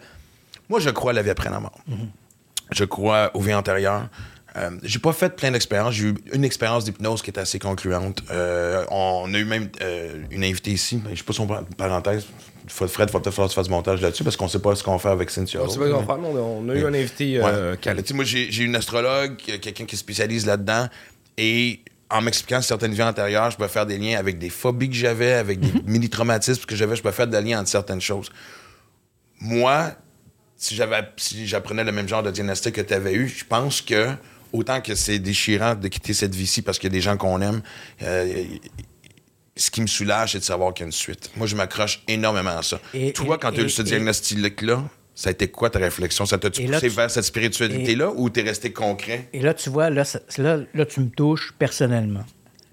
[0.69, 1.79] moi, je crois à la vie après la mort.
[1.87, 2.09] Mhm.
[2.71, 4.07] Je crois aux vies antérieures.
[4.55, 5.95] Euh, j'ai pas fait plein d'expériences.
[5.95, 8.21] J'ai eu une expérience d'hypnose qui était assez concluante.
[8.29, 11.01] Euh, on a eu même euh, une invitée ici.
[11.11, 11.47] Je sais pas son
[11.77, 12.25] parenthèse.
[12.67, 14.75] Fred, il va peut-être falloir que tu fasses du montage là-dessus parce qu'on sait pas
[14.75, 15.61] ce qu'on fait avec Cynthia.
[15.63, 17.77] On sait pas ce qu'on mais on a- eu un invité Ouais.
[17.81, 18.03] calé.
[18.13, 20.87] Moi, j'ai une astrologue, quelqu'un qui se spécialise là-dedans.
[21.37, 21.79] Et
[22.11, 25.33] en m'expliquant certaines vies antérieures, je pouvais faire des liens avec des phobies que j'avais,
[25.33, 26.95] avec des mini-traumatismes que j'avais.
[26.95, 28.29] Je pouvais faire des liens entre certaines choses.
[29.41, 29.91] Moi,
[30.55, 33.81] si j'avais si j'apprenais le même genre de diagnostic que tu avais eu, je pense
[33.81, 34.09] que
[34.53, 37.41] autant que c'est déchirant de quitter cette vie-ci parce qu'il y a des gens qu'on
[37.41, 37.61] aime,
[38.03, 38.43] euh,
[39.55, 41.31] ce qui me soulage, c'est de savoir qu'il y a une suite.
[41.35, 42.79] Moi, je m'accroche énormément à ça.
[42.93, 44.83] Et- Toi, et- quand tu as eu ce diagnostic-là,
[45.15, 46.25] ça a été quoi ta réflexion?
[46.25, 49.29] Ça t'a-tu poussé tu- vers cette spiritualité-là ou t'es resté concret?
[49.33, 52.23] Et là, tu vois, là, ça- là, là, tu me touches personnellement.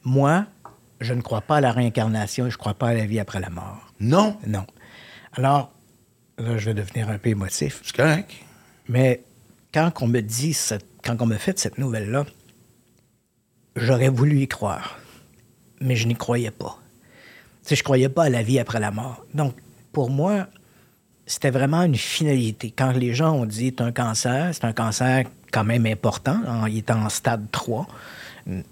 [0.05, 0.47] Moi,
[1.01, 3.19] je ne crois pas à la réincarnation et je ne crois pas à la vie
[3.21, 3.93] après la mort.
[4.01, 4.67] Non, Non.
[5.35, 5.73] Alors,
[6.39, 7.81] là, je vais devenir un peu émotif.
[7.85, 8.31] c'est correct.
[8.89, 9.23] Mais
[9.75, 12.25] quand on me dit, cette- quand on me fait cette nouvelle-là,
[13.77, 14.99] j'aurais voulu y croire,
[15.81, 16.79] mais je n'y croyais pas.
[17.63, 19.25] Tu sais, je croyais pas à la vie après la mort.
[19.35, 19.55] Donc,
[19.93, 20.47] pour moi,
[21.27, 22.73] c'était vraiment une finalité.
[22.77, 26.41] Quand les gens ont dit c'est un cancer, c'est un cancer quand même important.
[26.47, 27.87] hein, il est en stade 3.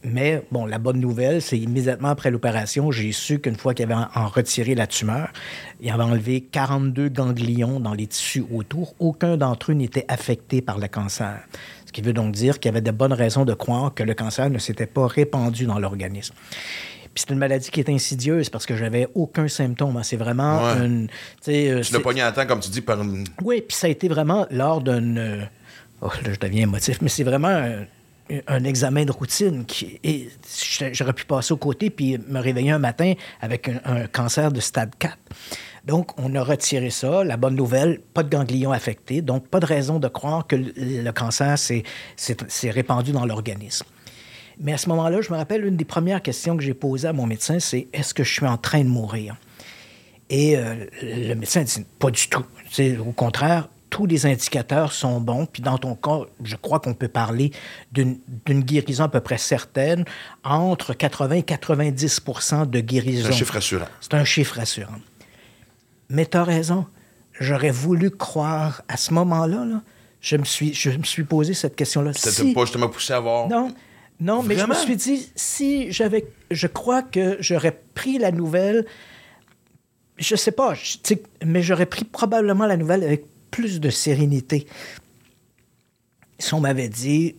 [0.02, 3.94] Mais bon, la bonne nouvelle, c'est immédiatement après l'opération, j'ai su qu'une fois qu'il avait
[3.94, 5.28] en, en retiré la tumeur,
[5.80, 8.94] il avait enlevé 42 ganglions dans les tissus autour.
[8.98, 11.38] Aucun d'entre eux n'était affecté par le cancer.
[11.98, 14.48] Qui veut donc dire qu'il y avait de bonnes raisons de croire que le cancer
[14.50, 16.32] ne s'était pas répandu dans l'organisme.
[17.12, 19.96] Puis c'est une maladie qui est insidieuse parce que j'avais aucun symptôme.
[19.96, 20.04] hein.
[20.04, 20.86] C'est vraiment Ouais.
[20.86, 21.08] une.
[21.42, 23.24] tu euh, l'as pogné à temps, comme tu dis, par une.
[23.42, 25.16] oui, puis ça a été vraiment lors d'un.
[25.16, 25.42] euh,
[26.00, 27.84] oh, là, je deviens émotif, mais c'est vraiment un,
[28.46, 29.64] un examen de routine.
[29.64, 30.28] Qui, et
[30.92, 34.60] j'aurais pu passer au côté puis me réveiller un matin avec un, un cancer de
[34.60, 35.16] stade 4.
[35.88, 37.24] Donc, on a retiré ça.
[37.24, 39.22] La bonne nouvelle, pas de ganglions affectés.
[39.22, 41.82] Donc, pas de raison de croire que le, cancer s'est-
[42.70, 43.86] répandu dans l'organisme.
[44.60, 47.14] Mais à ce moment-là, je me rappelle, une des premières questions que j'ai posées à
[47.14, 49.36] mon médecin, c'est est-ce que je suis en train de mourir?
[50.28, 52.44] Et euh, le médecin dit pas du tout.
[53.06, 55.46] Au contraire, tous les indicateurs sont bons.
[55.46, 57.50] Puis dans ton cas, je crois qu'on peut parler
[57.92, 60.04] d'une d'une guérison à peu près certaine,
[60.44, 63.22] entre 80 et 90% de guérison.
[63.22, 63.88] C'est un chiffre rassurant.
[64.02, 64.98] C'est un chiffre rassurant.
[66.08, 66.86] Mais tu as raison.
[67.40, 69.64] J'aurais voulu croire à ce moment-là.
[69.64, 69.82] là,
[70.20, 72.12] je, me suis, je me suis posé cette question-là.
[72.12, 73.48] Ça Si- pas justement poussé à voir.
[73.48, 73.72] non,
[74.20, 76.26] non, mais je me suis dit, si j'avais.
[76.50, 78.84] Je crois que j'aurais pris la nouvelle.
[80.16, 80.96] Je sais pas, je-
[81.44, 84.66] mais j'aurais pris probablement la nouvelle avec plus de sérénité.
[86.40, 87.36] Si on m'avait dit,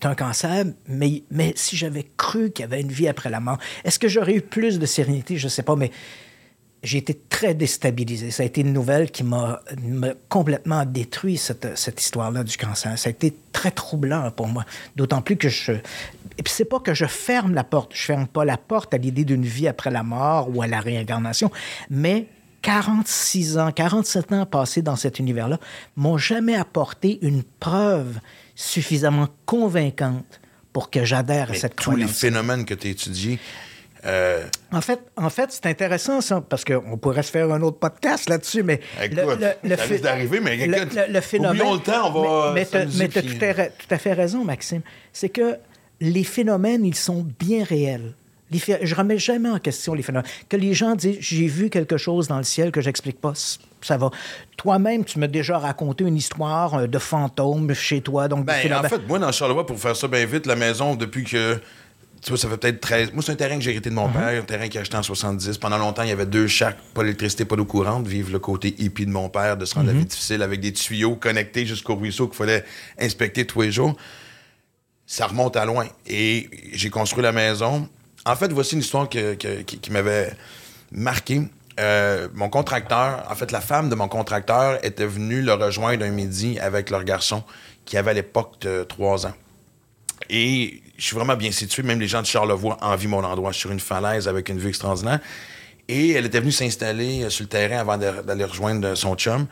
[0.00, 3.38] t'as un cancer, mais, mais si j'avais cru qu'il y avait une vie après la
[3.40, 5.36] mort, est-ce que j'aurais eu plus de sérénité?
[5.36, 5.90] Je sais pas, mais
[6.82, 8.30] j'ai été très déstabilisé.
[8.30, 9.60] Ça a été une nouvelle qui m'a
[10.28, 12.96] complètement détruit, cette, cette histoire-là du cancer.
[12.98, 14.64] Ça a été très troublant pour moi.
[14.94, 15.72] D'autant plus que je...
[15.72, 17.92] Et puis c'est pas que je ferme la porte.
[17.94, 20.80] Je ferme pas la porte à l'idée d'une vie après la mort ou à la
[20.80, 21.50] réincarnation,
[21.90, 22.26] mais
[22.62, 25.58] 46 ans, 47 ans passés dans cet univers-là
[25.96, 28.18] m'ont jamais apporté une preuve
[28.54, 30.40] suffisamment convaincante
[30.72, 32.18] pour que j'adhère à cette tous les croyance.
[32.18, 33.38] phénomènes que tu as étudiés,
[34.06, 37.78] euh, En fait, en fait c'est intéressant ça, parce qu'on pourrait se faire un autre
[37.78, 41.60] podcast là-dessus, mais Écoute, ça risque d'arriver, mais le, le- le phénomène.
[41.60, 44.82] oublions le temps, on va Mais, tu as tout, à fait raison, Maxime.
[45.12, 45.56] C'est que
[46.00, 48.14] les phénomènes, ils sont bien réels.
[48.50, 50.30] Les phé- je remets jamais en question les phénomènes.
[50.48, 53.34] Que les gens disent j'ai vu quelque chose dans le ciel que j'explique pas,
[53.82, 54.10] ça va.
[54.56, 58.82] Toi-même, tu m'as déjà raconté une histoire euh, de fantômes chez toi, donc Ben, en
[58.84, 61.58] fait, moi, dans Charlevoix, pour faire ça bien vite, la maison, depuis que.
[62.22, 63.12] Tu vois, ça fait peut-être 13.
[63.12, 64.00] Moi, c'est un terrain que j'ai hérité de Mhm.
[64.00, 65.56] mon père, un terrain qu'il a acheté en 70.
[65.58, 68.06] Pendant longtemps, il y avait deux chacs, pas d'électricité, pas d'eau courante.
[68.06, 69.94] Vive le côté hippie de mon père, de se rendre Mhm.
[69.94, 72.64] la vie difficile avec des tuyaux connectés jusqu'au ruisseau qu'il fallait
[73.00, 73.96] inspecter tous les jours.
[75.06, 75.86] Ça remonte à loin.
[76.06, 77.88] Et j'ai construit la maison.
[78.26, 80.32] En fait, voici une histoire que- que- qui, qui m'avait
[80.90, 81.42] marqué.
[81.80, 86.10] Euh, mon contracteur, en fait, la femme de mon contracteur était venue le rejoindre un
[86.10, 87.44] midi avec leur garçon
[87.84, 89.34] qui avait à l'époque trois ans.
[90.28, 91.82] Et je suis vraiment bien situé.
[91.82, 93.52] Même les gens de Charlevoix envient mon endroit.
[93.52, 95.20] Je suis sur une falaise avec une vue extraordinaire.
[95.88, 99.46] Et elle était venue s'installer euh, sur le terrain avant d'aller rejoindre son chum.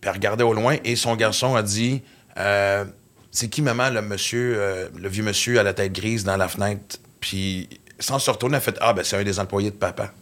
[0.00, 2.02] Puis elle regardait au loin et son garçon a dit
[2.38, 2.86] euh,
[3.30, 6.48] C'est qui, maman, le monsieur, euh, le vieux monsieur à la tête grise dans la
[6.48, 7.68] fenêtre Puis
[7.98, 10.12] sans se retourner, elle a fait Ah, ben c'est un des employés de papa.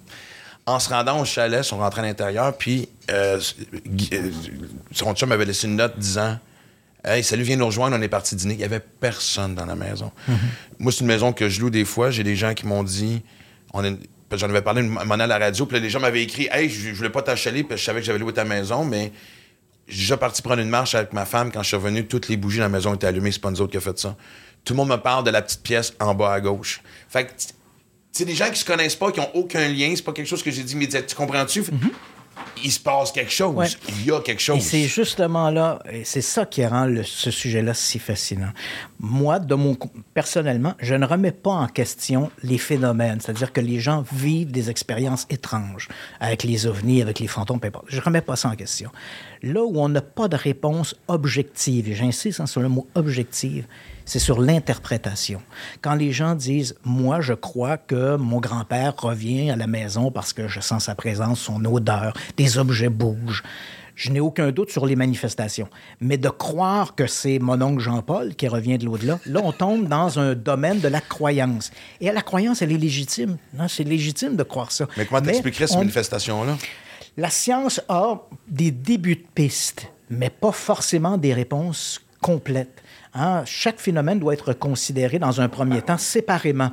[0.66, 3.40] En se rendant au chalet, ils sont rentrés à l'intérieur, puis euh,
[4.12, 4.30] euh,
[4.92, 6.38] son chum avait laissé une note disant
[7.04, 8.54] Hey, salut, viens nous rejoindre, on est parti dîner.
[8.54, 10.10] Il n'y avait personne dans la maison.
[10.78, 12.10] Moi, c'est une maison que je loue des fois.
[12.10, 13.22] J'ai des gens qui m'ont dit
[13.72, 13.96] on est-
[14.32, 16.90] J'en avais parlé moment à la radio, puis là, les gens m'avaient écrit Hey, je,
[16.90, 19.10] je voulais pas t'achaler, parce que je savais que j'avais loué ta maison, mais
[19.86, 21.50] j'ai déjà parti prendre une marche avec ma femme.
[21.50, 23.32] Quand je suis revenu, toutes les bougies dans la maison étaient allumées.
[23.32, 24.16] C'est pas nous autres qui a fait ça.
[24.64, 26.82] Tout le monde me parle de la petite pièce en bas à gauche.
[27.08, 27.30] Fait que,
[28.12, 29.92] c'est des gens qui se connaissent pas, qui ont aucun lien.
[29.96, 31.08] C'est pas quelque chose que j'ai dit immédiatement.
[31.08, 31.62] Tu comprends-tu?
[31.62, 31.72] Puis
[32.64, 33.54] il se passe quelque chose.
[33.54, 33.66] Ouais.
[33.88, 34.60] Il y a quelque chose.
[34.60, 38.50] C'est justement là, c'est ça qui rend le- ce sujet-là si fascinant.
[39.00, 43.60] Moi, de mon, co- personnellement, je ne remets pas en question les phénomènes, c'est-à-dire que
[43.60, 45.88] les gens vivent des expériences étranges
[46.20, 47.86] avec les ovnis, avec les fantômes, peu importe.
[47.88, 48.90] Je ne remets pas ça en question.
[49.42, 53.66] Là où on n'a pas de réponse objective, et j'insiste hein, sur le mot objective,
[54.04, 55.42] c'est sur l'interprétation.
[55.82, 60.32] Quand les gens disent, moi, je crois que mon grand-père revient à la maison parce
[60.32, 63.42] que je sens sa présence, son odeur, des objets bougent.
[63.94, 65.68] Je n'ai aucun doute sur les manifestations.
[66.00, 69.88] Mais de croire que c'est mon oncle Jean-Paul qui revient de l'au-delà, là, on tombe
[69.88, 71.72] dans un domaine de la croyance.
[72.00, 73.38] Et la croyance, elle est légitime.
[73.54, 74.86] Non, c'est légitime de croire ça.
[74.96, 76.56] Mais comment t'expliquerais cette on- manifestation-là?
[77.16, 78.14] la science a
[78.46, 82.80] des débuts de pistes, mais pas forcément des réponses complètes.
[83.14, 86.70] Hein, Chaque phénomène doit être considéré dans un premier temps séparément.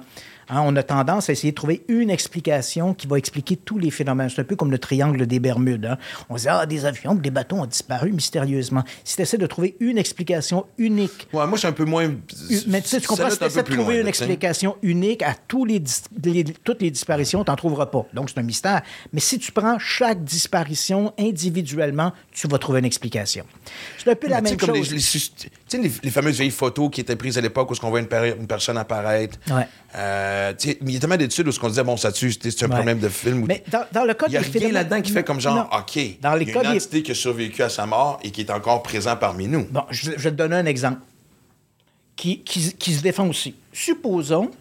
[0.50, 3.90] Hein, on a tendance à essayer de trouver une explication qui va expliquer tous les
[3.92, 4.30] phénomènes.
[4.30, 5.86] C'est un peu comme le triangle des Bermudes.
[5.86, 5.98] hein.
[6.30, 8.84] On se dit, ah, des avions, des bateaux ont disparu mystérieusement.
[9.04, 12.08] Si tu essaies de trouver une explication unique Ouais, moi, je suis un peu moins.
[12.68, 15.66] mais tu sais, tu comprends, si tu essaies de trouver une explication unique à tous
[15.66, 15.94] les, dis-
[16.24, 18.06] les- toutes les disparitions, tu n'en trouveras pas.
[18.14, 18.82] Donc, c'est un mystère.
[19.14, 23.46] Mais si tu prends chaque disparition individuellement, tu vas trouver une explication.
[23.98, 24.90] C'est un peu la même comme chose.
[24.90, 27.72] les, les sus- tu sais, les- les fameuses vieilles photos qui étaient prises à l'époque
[27.72, 28.08] où on voit une,
[28.48, 29.38] personne apparaître.
[29.50, 29.68] Ouais.
[29.96, 32.76] Euh, il y a tellement d'études où on disait, bon, ça tue, c'est un Ouais.
[32.76, 33.46] problème de film.
[33.48, 35.78] Mais dans, dans le cas il n'y a rien là-dedans qui fait comme genre, Non.
[35.80, 38.42] OK, Dans les y a une entité qui a survécu à sa mort et qui
[38.42, 39.66] est encore présent parmi nous.
[39.72, 41.00] Bon, je, je vais te donner un exemple
[42.16, 43.56] qui, qui- qui se défend aussi.
[43.74, 44.52] Supposons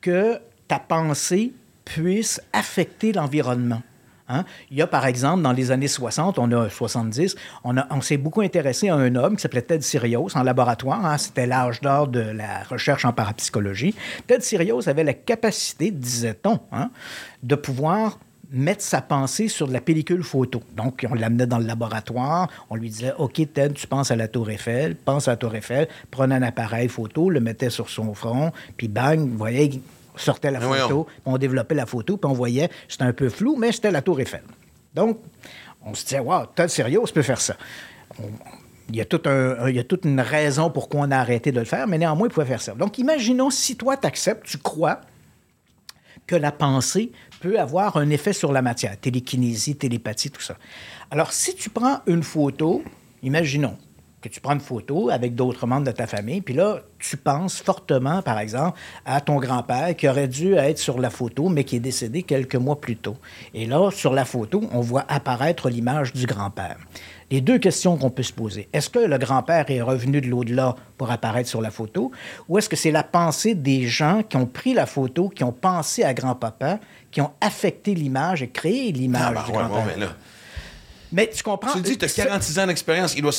[0.00, 0.38] que
[0.68, 1.52] ta pensée
[1.84, 3.82] puisse affecter l'environnement.
[4.28, 4.44] Hein?
[4.70, 7.34] Il y a, par exemple, dans les années 60, on a 70,
[7.64, 11.04] on, on s'est beaucoup intéressé à un homme qui s'appelait Ted Sirios en laboratoire.
[11.04, 11.18] hein?
[11.18, 13.94] C'était l'âge d'or de la recherche en parapsychologie.
[14.26, 16.90] Ted Sirios avait la capacité, disait-on, hein,
[17.42, 18.18] de pouvoir
[18.52, 20.62] mettre sa pensée sur de la pellicule photo.
[20.76, 24.28] Donc, on l'amenait dans le laboratoire, on lui disait OK, Ted, tu penses à la
[24.28, 28.12] Tour Eiffel, pense à la Tour Eiffel, prenait un appareil photo, le mettait sur son
[28.12, 29.80] front, puis bang, voyez,
[30.16, 33.56] sortait la photo, puis on développait la photo, puis on voyait, c'était un peu flou,
[33.56, 34.42] mais c'était la Tour Eiffel.
[34.94, 35.18] Donc,
[35.84, 37.56] on se disait, wow, Ted Sirius peut faire ça.
[38.18, 38.24] On-
[38.88, 41.50] il y, a tout un- il y a toute une raison pourquoi on a arrêté
[41.50, 42.74] de le faire, mais néanmoins, il pouvait faire ça.
[42.74, 45.00] Donc, imaginons si toi, tu acceptes, tu crois
[46.26, 47.10] que la pensée
[47.40, 50.56] peut avoir un effet sur la matière, télékinésie, télépathie, tout ça.
[51.10, 52.82] Alors, si tu prends une photo,
[53.22, 53.76] imaginons
[54.22, 57.60] que tu prends une photo avec d'autres membres de ta famille, puis là, tu penses
[57.60, 61.76] fortement, par exemple, à ton grand-père qui aurait dû être sur la photo, mais qui
[61.76, 63.16] est décédé quelques mois plus tôt.
[63.52, 66.76] Et là, sur la photo, on voit apparaître l'image du grand-père.
[67.32, 68.68] Les deux questions qu'on peut se poser.
[68.72, 72.12] Est-ce que le grand-père est revenu de l'au-delà pour apparaître sur la photo
[72.48, 75.50] ou est-ce que c'est la pensée des gens qui ont pris la photo, qui ont
[75.52, 76.78] pensé à grand-papa,
[77.10, 79.98] qui ont affecté l'image et créé l'image Ah, ben, du ouais, grand-père?
[79.98, 80.06] ouais,
[81.12, 81.72] mais tu comprends?
[81.72, 83.32] Tu dis, tu as Ce- 46 ans d'expérience, il doit.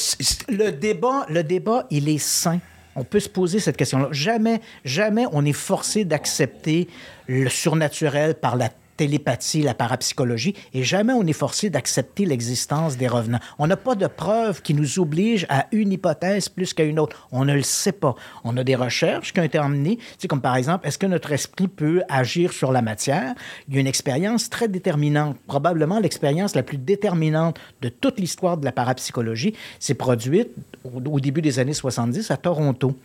[0.50, 2.60] il- le débat, le débat, il est sain.
[2.96, 4.10] On peut se poser cette question-là.
[4.12, 6.88] Jamais, jamais on est forcé d'accepter
[7.28, 13.08] le surnaturel par la télépathie, la parapsychologie, et jamais on est forcé d'accepter l'existence des
[13.08, 13.40] revenants.
[13.60, 17.28] On n'a pas de preuves qui nous obligent à une hypothèse plus qu'à une autre.
[17.32, 18.16] On ne le sait pas.
[18.44, 21.08] On a des recherches qui ont été emmenées, tu sais, comme par exemple, est-ce que
[21.08, 23.34] notre esprit peut agir sur la matière?
[23.68, 28.58] Il y a une expérience très déterminante, probablement l'expérience la plus déterminante de toute l'histoire
[28.58, 30.50] de la parapsychologie, s'est produite
[30.84, 32.96] au, au début des années 70 à Toronto.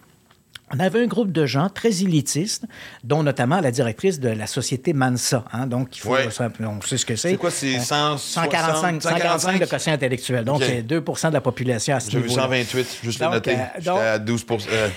[0.75, 2.65] On avait un groupe de gens très élitistes,
[3.05, 5.45] dont notamment la directrice de la société Mansa.
[5.53, 6.29] hein, donc, il faut, Ouais.
[6.61, 7.31] on sait ce que c'est.
[7.31, 10.45] C'est quoi, c'est Euh, 160, 145, 145 de quotient intellectuel.
[10.45, 10.65] Donc, OK.
[10.67, 13.55] c'est 2 de la population à ce J'ai vu niveau 128, juste le Donc, noter.
[13.55, 14.89] euh, donc- à 12 euh,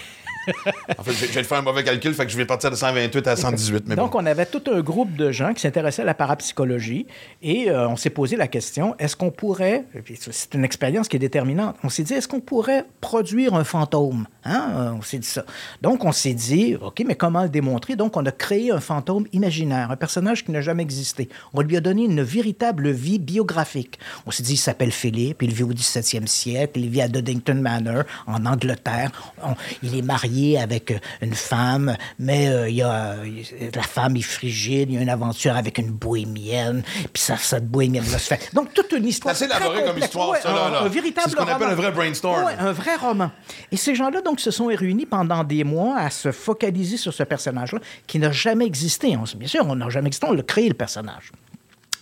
[0.98, 3.28] En fait, je vais faire un mauvais calcul, fait que je vais partir de 128
[3.28, 3.84] à 118.
[3.88, 4.20] Mais Donc, bon.
[4.22, 7.06] on avait tout un groupe de gens qui s'intéressaient à la parapsychologie
[7.42, 9.86] et euh, on s'est posé la question est-ce qu'on pourrait,
[10.32, 14.28] c'est une expérience qui est déterminante, on s'est dit est-ce qu'on pourrait produire un fantôme
[14.44, 14.70] Hein?
[14.76, 15.46] Euh, On s'est dit ça.
[15.82, 17.96] Donc, on s'est dit OK, mais comment le démontrer?
[17.96, 21.30] Donc, on a créé un fantôme imaginaire, un personnage qui n'a jamais existé.
[21.54, 24.00] On lui a donné une véritable vie biographique.
[24.26, 27.56] On s'est dit il s'appelle Philippe, il vit au 17e siècle, il vit à Doddington
[27.56, 29.12] Manor, en Angleterre.
[29.44, 29.54] On-
[29.84, 33.26] il est marié avec euh, une femme, mais euh, il y a, euh,
[33.76, 36.84] la femme est frigide, il y a une aventure avec une bohémienne,
[37.14, 38.50] puis ça, cette bohémienne-là se fait.
[38.54, 39.36] Donc, toute une histoire.
[39.36, 40.82] C'est élaboré comme histoire, Ouais, ça, là, un, là.
[40.84, 42.44] un véritable C'est ce qu'on appelle un vrai brainstorm.
[42.46, 43.32] Ouais, un vrai roman.
[43.72, 47.24] Et ces gens-là, donc, se sont réunis pendant des mois à se focaliser sur ce
[47.24, 49.16] personnage-là qui n'a jamais existé.
[49.18, 51.32] On- bien sûr, on n'a jamais existé, on l'a créé, le personnage.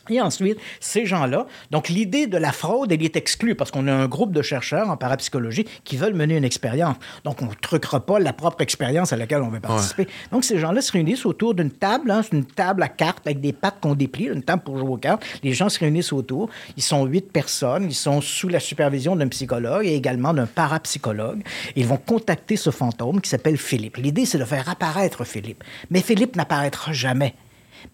[0.09, 3.93] Et ensuite, ces gens-là, donc l'idée de la fraude, elle est exclue parce qu'on a
[3.93, 6.95] un groupe de chercheurs en parapsychologie qui veulent mener une expérience.
[7.23, 10.07] Donc, on ne truquera pas la propre expérience à laquelle on veut participer.
[10.31, 13.41] Donc, ces gens-là se réunissent autour d'une table, hein, c'est une table à cartes avec
[13.41, 15.23] des pattes qu'on déplie, une table pour jouer aux cartes.
[15.43, 16.49] Les gens se réunissent autour.
[16.77, 17.85] Ils sont huit personnes.
[17.85, 21.43] Ils sont sous la supervision d'un psychologue et également d'un parapsychologue.
[21.75, 23.97] Ils vont contacter ce fantôme qui s'appelle Philippe.
[23.97, 25.63] L'idée, c'est de faire apparaître Philippe.
[25.89, 27.35] Mais Philippe n'apparaîtra jamais.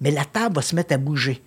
[0.01, 1.41] Mais la table va se mettre à bouger.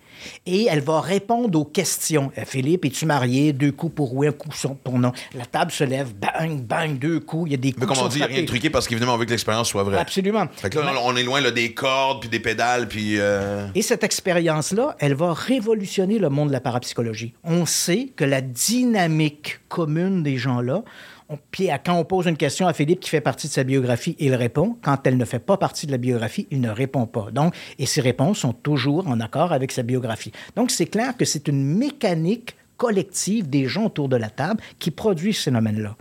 [0.47, 2.31] Et elle va répondre aux questions.
[2.39, 3.53] Euh, Philippe, es-tu marié?
[3.53, 4.49] Deux coups pour oui, un coup
[4.85, 5.13] pour non.
[5.35, 7.49] La table se lève, bang, bang, deux coups.
[7.49, 8.71] Il y a des coups Mais comme on dit, il n'y a rien de truqué
[8.71, 9.99] parce qu'évidemment, on veut que l'expérience soit vraie.
[9.99, 10.47] Absolument.
[10.57, 13.19] Fait que là, on est loin là, des cordes, puis des pédales, puis...
[13.19, 17.35] euh, Et cette expérience-là, elle va révolutionner le monde de la parapsychologie.
[17.45, 20.83] On sait que la dynamique commune des gens-là,
[21.29, 24.17] on- puis quand on pose une question à Philippe qui fait partie de sa biographie,
[24.19, 24.77] il répond.
[24.83, 27.29] Quand elle ne fait pas partie de la biographie, il ne répond pas.
[27.33, 30.33] Donc, et ses réponses sont toujours en accord avec sa biographie.
[30.57, 34.91] Donc, c'est clair que c'est une mécanique collective des gens autour de la table qui
[34.93, 35.97] produit ce phénomène-là.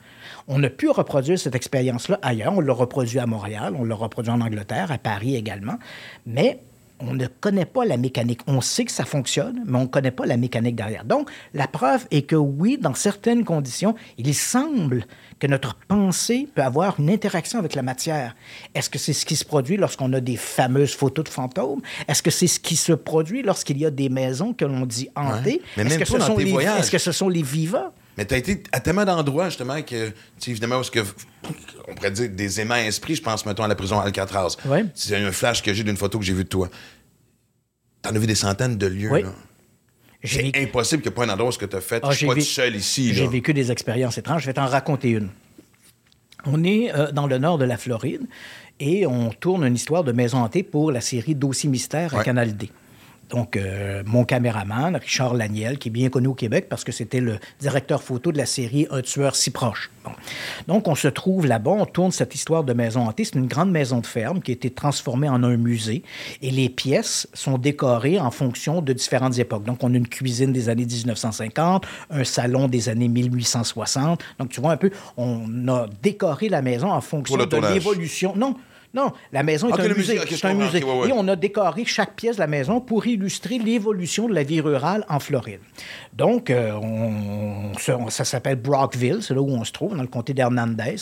[0.47, 2.53] On a pu reproduire cette expérience-là ailleurs.
[2.55, 5.79] On l'a reproduit à Montréal, on l'a reproduit en Angleterre, à Paris également.
[6.27, 6.59] Mais
[6.99, 8.41] on ne connaît pas la mécanique.
[8.47, 11.05] On sait que ça fonctionne, mais on ne connaît pas la mécanique derrière.
[11.05, 15.05] Donc, la preuve est que oui, dans certaines conditions, il semble
[15.39, 18.35] que notre pensée peut avoir une interaction avec la matière.
[18.73, 21.81] Est-ce que c'est ce qui se produit lorsqu'on a des fameuses photos de fantômes?
[22.07, 25.09] Est-ce que c'est ce qui se produit lorsqu'il y a des maisons que l'on dit
[25.15, 25.61] hantées?
[25.77, 27.93] Est-ce que, pas ce sont les, que ce sont les vivants?
[28.17, 30.99] Mais tu as été à tellement d'endroits, justement, que, tu sais, évidemment, parce que,
[31.87, 34.55] on pourrait dire des aimants esprits, je pense, mettons, à la prison Alcatraz.
[34.65, 34.85] Ouais.
[34.95, 36.69] C'est un flash que j'ai d'une photo que j'ai vue de toi.
[38.01, 39.21] T'en as vu des centaines de lieux, Oui.
[39.23, 39.29] là.
[40.23, 42.01] C'est vécu- impossible qu'il n'y ait pas un endroit où ce que tu as fait.
[42.03, 44.41] Ah, je suis pas vé- seul ici, J'ai vécu des expériences étranges.
[44.41, 45.29] Je vais t'en raconter une.
[46.45, 48.21] On est euh, dans le nord de la Floride
[48.79, 52.23] et on tourne une histoire de maison hantée pour la série Dossier mystère à Ouais.
[52.23, 52.71] Canal D.
[53.29, 57.19] Donc, euh, mon caméraman, Richard Laniel, qui est bien connu au Québec parce que c'était
[57.19, 59.91] le directeur photo de la série Un tueur si proche.
[60.05, 60.11] Bon.
[60.67, 63.25] Donc, on se trouve là-bas, on tourne cette histoire de maison hantée.
[63.25, 66.03] C'est une grande maison de ferme qui a été transformée en un musée
[66.41, 69.65] et les pièces sont décorées en fonction de différentes époques.
[69.65, 74.23] Donc, on a une cuisine des années 1950, un salon des années 1860.
[74.39, 78.33] Donc, tu vois un peu, on a décoré la maison en fonction de l'évolution.
[78.37, 78.55] Non,
[78.93, 79.95] non, la maison est un musée.
[80.13, 80.83] musée, ok, je c'est un comprends, musée.
[80.83, 81.09] ok, ouais, ouais.
[81.09, 84.61] Et on a décoré chaque pièce de la maison pour illustrer l'évolution de la vie
[84.61, 85.59] rurale en Floride.
[86.17, 90.07] Donc, euh, on, on ça s'appelle Brockville, c'est là où on se trouve, dans le
[90.07, 90.95] comté d'Hernandez.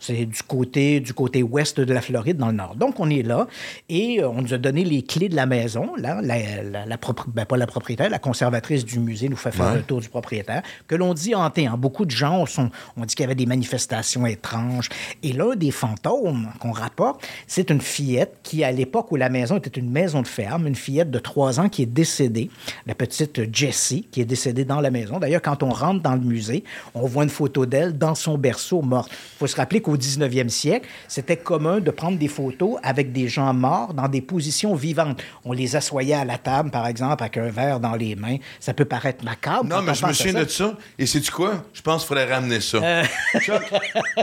[0.00, 2.74] C'est du côté, du côté ouest de la Floride, dans le nord.
[2.76, 3.46] Donc, on est là
[3.88, 5.94] et euh, on nous a donné les clés de la maison.
[5.96, 9.52] Là, la, la- la propri- ben, pas la propriétaire, la conservatrice du musée nous fait
[9.52, 9.76] faire Ouais.
[9.76, 11.66] le tour du propriétaire, que l'on dit hanté.
[11.66, 11.76] hein.
[11.76, 14.88] Beaucoup de gens sont, on dit qu'il y avait des manifestations étranges.
[15.22, 19.58] Et l'un des fantômes qu'on rapporte, c'est une fillette qui, à l'époque où la maison
[19.58, 22.48] était une maison de ferme, une fillette de trois ans qui est décédée,
[22.86, 25.18] la petite Jessie, qui est décédée dans la maison.
[25.18, 26.64] D'ailleurs, quand on rentre dans le musée,
[26.94, 29.10] on voit une photo d'elle dans son berceau morte.
[29.12, 33.28] Il faut se rappeler qu'au 19e siècle, c'était commun de prendre des photos avec des
[33.28, 35.22] gens morts dans des positions vivantes.
[35.44, 38.36] On les assoyait à la table, par exemple, avec un verre dans les mains.
[38.60, 39.64] Ça peut paraître macabre.
[39.64, 40.44] Non, mais je me souviens ça.
[40.44, 40.74] de ça.
[40.98, 41.64] Et sais-tu quoi?
[41.72, 42.78] Je pense qu'il faudrait ramener ça.
[42.78, 43.04] Euh.
[43.40, 43.62] Chuck,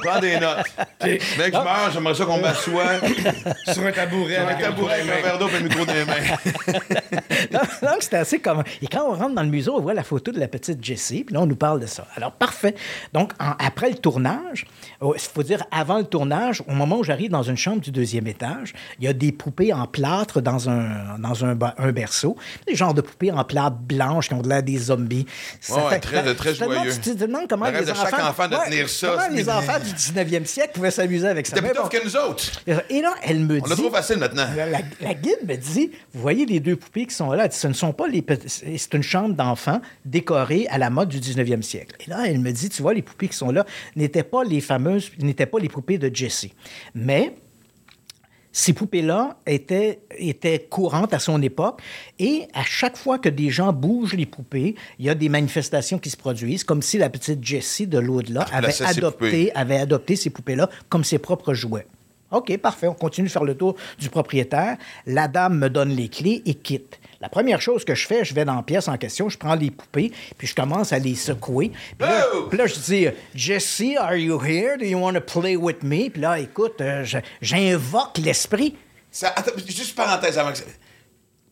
[0.02, 0.66] prends des notes.
[1.04, 2.86] Mec, je meurs, j'aimerais ça qu'on m'assoie.
[3.74, 6.06] Sur un tabouret avec un tabouret, avec un verre d'eau et un micro dans les
[6.06, 6.14] mains.
[7.52, 8.64] Donc, donc, c'était assez commun.
[8.82, 11.24] Et quand on rentre dans le musée, on voit la photo de la petite Jessie,
[11.24, 12.08] puis là, on nous parle de ça.
[12.16, 12.76] Alors, parfait.
[13.14, 14.66] Donc, en- après le tournage,
[15.02, 17.92] oh, il faut dire avant le tournage, au moment où j'arrive dans une chambre du
[17.92, 21.56] deuxième étage, il y a des poupées en plâtre dans un, dans un,
[21.92, 22.38] berceau.
[22.68, 25.26] Des genres de poupées en plâtre blanche qui ont de l'air des zombies.
[25.60, 26.92] Ça ouais, très- très joyeux.
[27.02, 28.30] Tu te demandes comment les de chaque enfants...
[28.30, 31.60] enfant de Ouais, tenir ça, Comment les enfants du 19e siècle pouvaient s'amuser avec ça.
[31.62, 31.88] Mais plus bon.
[31.88, 32.44] que nous autres.
[32.90, 33.70] Et là, elle me On dit...
[33.70, 34.48] l'a trop facile maintenant.
[34.56, 37.50] La, la- la guide me dit Vous voyez les deux poupées qui sont là Elle
[37.50, 41.20] dit, Ce ne sont pas les C'est une chambre d'enfants décorée à la mode du
[41.20, 41.96] 19e siècle.
[42.06, 43.66] Et là, elle me dit Tu vois, les poupées qui sont là
[43.96, 46.54] n'étaient pas les fameuses, n'étaient pas les poupées de Jessie.
[46.94, 47.36] Mais.
[48.52, 51.82] Ces poupées-là étaient, étaient courantes à son époque
[52.18, 56.00] et à chaque fois que des gens bougent les poupées, il y a des manifestations
[56.00, 60.32] qui se produisent, comme si la petite Jessie de l'au-delà avait adopté avait adopté ces
[60.32, 61.86] poupées-là comme ses propres jouets.
[62.32, 62.88] OK, parfait.
[62.88, 64.78] On continue de faire le tour du propriétaire.
[65.06, 66.99] La dame me donne les clés et quitte.
[67.22, 69.56] La première chose que je fais, je vais dans la pièce en question, je prends
[69.56, 71.72] les poupées, puis je commence à les secouer.
[71.98, 72.44] Puis là, Oh!
[72.50, 74.78] puis là, je dis Jessie, are you here?
[74.78, 76.10] Do you want to play with me?
[76.10, 77.04] Puis là, écoute, euh,
[77.42, 78.78] j'invoque l'esprit.
[79.12, 80.64] Ça, attends, juste parenthèse avant que ça...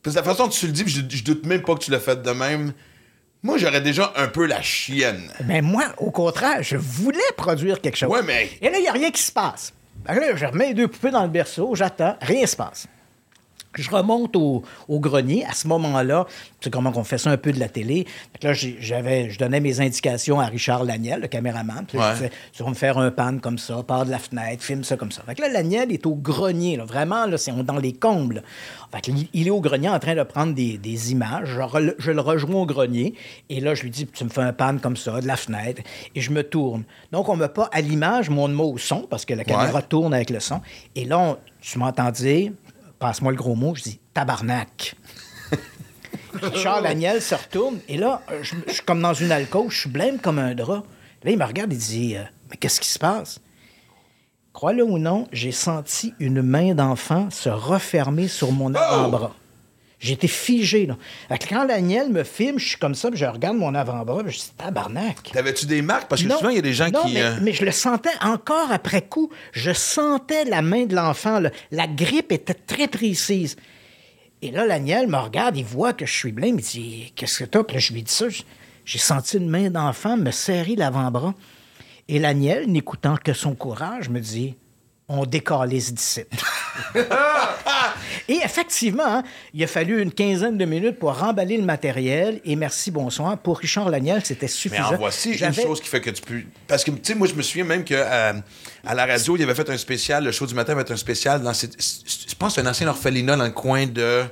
[0.02, 1.90] Parce que la façon dont tu le dis, je, je doute même pas que tu
[1.90, 2.72] l'as fait de même.
[3.42, 5.30] Moi, j'aurais déjà un peu la chienne.
[5.46, 8.08] Mais moi, au contraire, je voulais produire quelque chose.
[8.10, 9.72] Ouais, mais- Et là, il n'y a rien qui se passe.
[10.06, 12.86] Que là, je remets les deux poupées dans le berceau, j'attends, rien ne se passe.
[13.74, 15.44] Je remonte au, au grenier.
[15.44, 16.26] À ce moment-là,
[16.60, 18.06] c'est comment on fait ça un peu de la télé.
[18.42, 21.84] Là, j'avais, je donnais mes indications à Richard Laniel, le caméraman.
[21.86, 22.10] Puis là, Ouais.
[22.10, 24.84] je disais, tu vas me faire un pan comme ça, part de la fenêtre, filme
[24.84, 25.22] ça comme ça.
[25.26, 26.76] Fait que là, Laniel est au grenier.
[26.76, 26.84] là.
[26.84, 28.42] Vraiment, là, c'est dans les combles.
[28.90, 31.48] Fait que il- est au grenier en train de prendre des, des images.
[31.48, 33.14] Je, re- je le rejoins au grenier.
[33.50, 35.82] Et là, je lui dis, tu me fais un pan comme ça, de la fenêtre.
[36.14, 36.84] Et je me tourne.
[37.12, 39.34] Donc, on ne met pas à l'image, mais on le met au son, parce que
[39.34, 40.60] la caméra tourne avec le son.
[40.96, 42.52] Et là, on- tu m'entends dire,
[42.98, 44.96] passe-moi le gros mot, je dis, tabarnak.
[46.54, 49.80] Charles Agnel se retourne et là, euh, je, je suis comme dans une alcôve, je
[49.80, 50.84] suis blême comme un drap.
[51.24, 53.40] Là, il me regarde et dit euh, Mais qu'est-ce qui se passe
[54.52, 59.34] Crois-le ou non, j'ai senti une main d'enfant se refermer sur mon avant-bras.
[60.00, 60.96] J'étais figé, là.
[61.28, 64.22] Fait que quand l'Agnel me filme, je suis comme ça, puis je regarde mon avant-bras,
[64.22, 65.30] puis je dis Tabarnak.
[65.32, 66.08] T'avais-tu des marques?
[66.08, 66.36] Parce que Non.
[66.38, 67.14] souvent, il y a des gens Non, qui.
[67.14, 69.28] Mais, euh, mais je le sentais encore après coup.
[69.52, 71.40] Je sentais la main de l'enfant.
[71.72, 73.56] La grippe était très précise.
[74.40, 76.60] Et là, l'Agnel me regarde, il voit que je suis blême.
[76.60, 77.64] Il dit Qu'est-ce que t'as?
[77.64, 78.26] Puis là, je lui dis ça.
[78.84, 81.34] J'ai senti une main d'enfant me serrer l'avant-bras.
[82.06, 84.54] Et l'Agnel, n'écoutant que son courage, me dit
[85.08, 86.20] On décalisse d'ici.
[88.28, 89.22] Et effectivement, hein,
[89.54, 92.40] il a fallu une quinzaine de minutes pour remballer le matériel.
[92.44, 93.38] Et merci, bonsoir.
[93.38, 94.94] Pour Richard Laniel, c'était Mais suffisant.
[94.94, 96.42] en voici une chose qui fait que tu peux.
[96.66, 98.32] Parce que, tu sais, moi, je me souviens même que euh,
[98.86, 100.96] à la radio, il avait fait un spécial, le show du matin avait fait un
[100.96, 101.54] spécial dans.
[101.54, 104.24] cette- Je pense un ancien orphelinat dans le coin de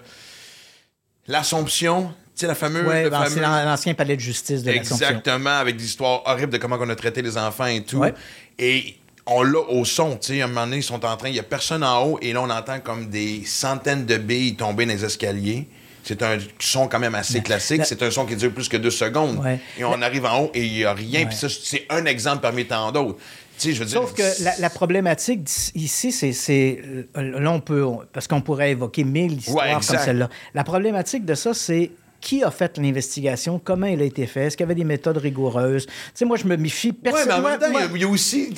[1.26, 2.12] l'Assomption.
[2.34, 2.84] Tu sais, la fameuse.
[2.84, 4.96] Fameux- dans l'ancien palais de justice de l'Assomption.
[5.08, 7.96] Exactement, avec des histoires horribles de comment on a traité les enfants et tout.
[7.98, 8.12] Ouais.
[8.58, 8.96] Et
[9.26, 11.32] on l'a au son, tu sais, à un moment donné, ils sont en train, il
[11.34, 14.86] n'y a personne en haut, et là, on entend comme des centaines de billes tomber
[14.86, 15.66] dans les escaliers.
[16.04, 17.78] C'est un son quand même assez classique.
[17.78, 19.38] la- C'est un son qui dure plus que deux secondes.
[19.44, 19.58] Ouais.
[19.76, 21.20] Et on arrive en haut et il n'y a rien.
[21.22, 21.26] Ouais.
[21.26, 23.18] Puis ça, c'est un exemple parmi tant d'autres.
[23.58, 24.00] Tu sais, je veux dire.
[24.02, 25.40] Sauf que la, la problématique
[25.74, 26.80] ici, c'est-
[27.16, 27.82] euh, Là, on peut.
[27.84, 30.28] on- parce qu'on pourrait évoquer mille histoires Ouais, comme celle-là.
[30.54, 31.90] La problématique de ça, c'est.
[32.20, 33.60] Qui a fait l'investigation?
[33.62, 34.46] Comment elle a été faite?
[34.48, 35.86] Est-ce qu'il y avait des méthodes rigoureuses?
[35.86, 37.48] Tu sais, moi, je me méfie Ouais, mais en personnellement.
[37.50, 38.54] même temps, il y, a aussi.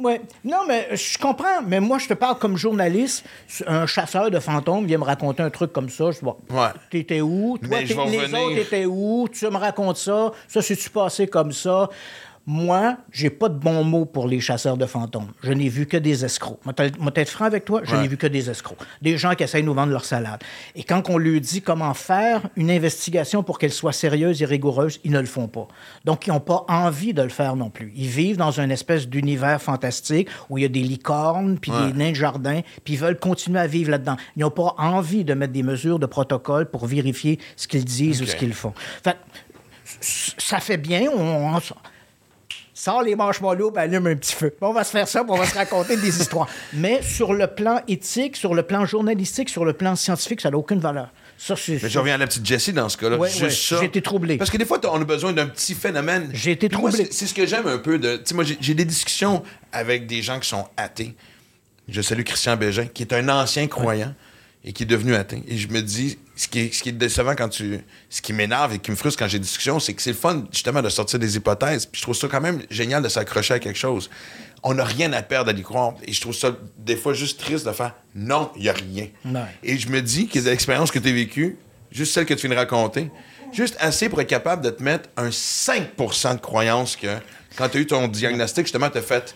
[0.00, 0.20] Ouais.
[0.44, 1.62] Non, mais je comprends.
[1.66, 3.24] Mais moi, je te parle comme journaliste.
[3.66, 6.10] Un chasseur de fantômes vient me raconter un truc comme ça.
[6.10, 6.68] Je dis, bon, Ouais.
[6.90, 7.58] t'étais où?
[7.58, 8.40] Toi, Mais je les revenir.
[8.40, 9.28] autres étaient où?
[9.30, 10.32] Tu me racontes ça?
[10.48, 11.88] Ça, c'est-tu passé comme ça?
[12.46, 15.28] Moi, j'ai pas de bons mots pour les chasseurs de fantômes.
[15.42, 16.58] Je n'ai vu que des escrocs.
[16.64, 18.02] Moi, t'être franc avec toi, je Ouais.
[18.02, 18.78] n'ai vu que des escrocs.
[19.02, 20.42] Des gens qui essayent de nous vendre leur salade.
[20.74, 25.00] Et quand on lui dit comment faire une investigation pour qu'elle soit sérieuse et rigoureuse,
[25.04, 25.68] ils ne le font pas.
[26.06, 27.92] Donc, ils n'ont pas envie de le faire non plus.
[27.94, 31.92] Ils vivent dans une espèce d'univers fantastique où il y a des licornes, puis Ouais.
[31.92, 34.16] des nains de jardin, puis ils veulent continuer à vivre là-dedans.
[34.36, 38.22] Ils n'ont pas envie de mettre des mesures de protocole pour vérifier ce qu'ils disent
[38.22, 38.72] ou ce qu'ils font.
[39.04, 39.16] Fait,
[40.38, 41.02] ça fait bien.
[41.14, 41.58] On,
[42.88, 44.54] on sort les marshmallows, puis allume un petit feu.
[44.60, 46.48] On va se faire ça, puis on va se raconter des histoires.
[46.72, 50.56] Mais sur le plan éthique, sur le plan journalistique, sur le plan scientifique, ça n'a
[50.56, 51.08] aucune valeur.
[51.36, 51.78] Ça, c'est...
[51.82, 53.16] Mais je reviens à la petite Jessie dans ce cas-là.
[53.16, 53.76] Ouais, Juste ouais, ça.
[53.80, 54.36] j'ai été troublé.
[54.36, 56.30] Parce que des fois, on a besoin d'un petit phénomène.
[56.34, 57.06] J'ai été Puis moi, troublé.
[57.10, 58.16] c'est- C'est ce que j'aime un peu de.
[58.16, 59.42] Tu sais, moi, j'ai j'ai des discussions
[59.72, 61.14] avec des gens qui sont athées.
[61.88, 64.14] Je salue Christian Bégin, qui est un ancien croyant
[64.64, 65.42] et qui est devenu athée.
[65.48, 67.80] Et je me dis, ce qui est, ce qui est décevant quand tu.
[68.10, 70.16] Ce qui m'énerve et qui me frustre quand j'ai des discussions, c'est que c'est le
[70.16, 71.86] fun, justement, de sortir des hypothèses.
[71.86, 74.10] Puis je trouve ça quand même génial de s'accrocher à quelque chose.
[74.62, 75.94] On n'a rien à perdre à y croire.
[76.04, 79.06] Et je trouve ça, des fois, juste triste de faire non, il n'y a rien.
[79.62, 81.56] Et je me dis que l'expérience que tu as vécue,
[81.90, 83.10] juste celle que tu viens de raconter,
[83.52, 87.08] juste assez pour être capable de te mettre un 5% de croyance que
[87.56, 89.34] quand tu as eu ton diagnostic, justement, tu as fait.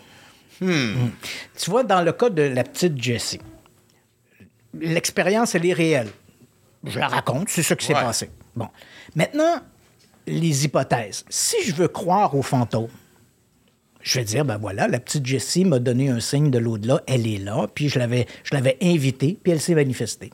[0.59, 3.39] Tu vois, dans le cas de la petite Jessie,
[4.79, 6.09] l'expérience, elle est réelle.
[6.85, 8.01] Je la raconte, c'est ce qui s'est Ouais.
[8.01, 8.29] passé.
[8.55, 8.67] Bon.
[9.15, 9.61] Maintenant,
[10.27, 11.25] les hypothèses.
[11.29, 12.89] Si je veux croire aux fantômes,
[14.01, 17.25] je vais dire, ben voilà, la petite Jessie m'a donné un signe de l'au-delà, elle
[17.27, 20.31] est là, puis je l'avais, je l'avais invitée, puis elle s'est manifestée.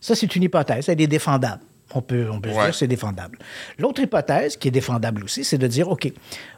[0.00, 1.62] Ça, c'est une hypothèse, elle est défendable.
[1.94, 3.38] On peut, on peut se dire c'est défendable.
[3.78, 6.12] L'autre hypothèse, qui est défendable aussi, c'est de dire, OK,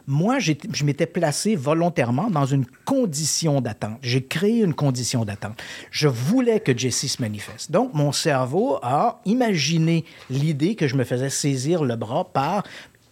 [0.07, 3.97] moi, je m'étais placé volontairement dans une condition d'attente.
[4.01, 5.61] J'ai créé une condition d'attente.
[5.91, 7.71] Je voulais que Jessie se manifeste.
[7.71, 12.63] Donc, mon cerveau a imaginé l'idée que je me faisais saisir le bras par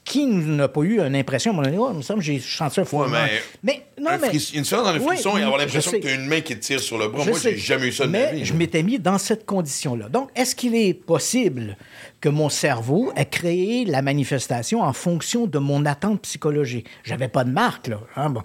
[0.05, 2.25] qui n'a pas eu une impression, à un moment donné, oh, il me semble que
[2.25, 3.07] j'ai senti un froid.
[3.09, 4.27] mais- mais, non, un mais...
[4.53, 6.55] Une dans le Oui, frisson et avoir je l'impression que tu as une main qui
[6.55, 7.23] te tire sur le bras.
[7.25, 8.45] Je Moi, j'ai jamais eu ça de Mais ma vie.
[8.45, 10.07] je m'étais mis dans cette condition-là.
[10.09, 11.75] Donc, est-ce qu'il est possible
[12.21, 16.85] que mon cerveau ait créé la manifestation en fonction de mon attente psychologique?
[17.03, 17.99] J'avais pas de marque, là.
[18.15, 18.43] hein, bon.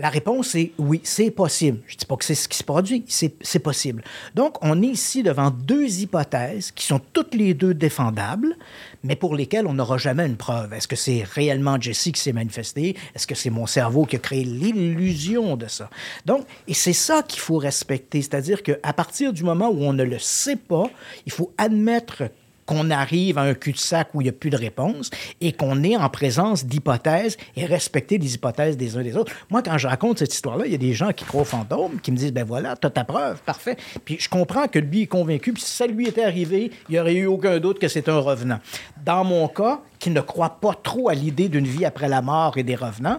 [0.00, 1.80] La réponse est oui, c'est possible.
[1.88, 4.04] Je ne dis pas que c'est ce qui se produit, c'est possible.
[4.36, 8.56] Donc, on est ici devant deux hypothèses qui sont toutes les deux défendables,
[9.02, 10.72] mais pour lesquelles on n'aura jamais une preuve.
[10.72, 12.94] Est-ce que c'est réellement Jesse qui s'est manifesté?
[13.16, 15.90] Est-ce que c'est mon cerveau qui a créé l'illusion de ça?
[16.26, 20.04] Donc, et c'est ça qu'il faut respecter, c'est-à-dire qu'à partir du moment où on ne
[20.04, 20.88] le sait pas,
[21.26, 22.22] il faut admettre
[22.68, 25.96] qu'on arrive à un cul-de-sac où il n'y a plus de réponse et qu'on est
[25.96, 29.32] en présence d'hypothèses et respecter les hypothèses des uns des autres.
[29.48, 31.98] Moi, quand je raconte cette histoire-là, il y a des gens qui croient aux fantômes,
[32.02, 33.78] qui me disent, ben voilà, t'as ta preuve, parfait.
[34.04, 37.00] Puis je comprends que lui est convaincu, puis si ça lui était arrivé, il n'y
[37.00, 38.58] aurait eu aucun doute que c'est un revenant.
[39.02, 42.58] Dans mon cas, qui ne croit pas trop à l'idée d'une vie après la mort
[42.58, 43.18] et des revenants,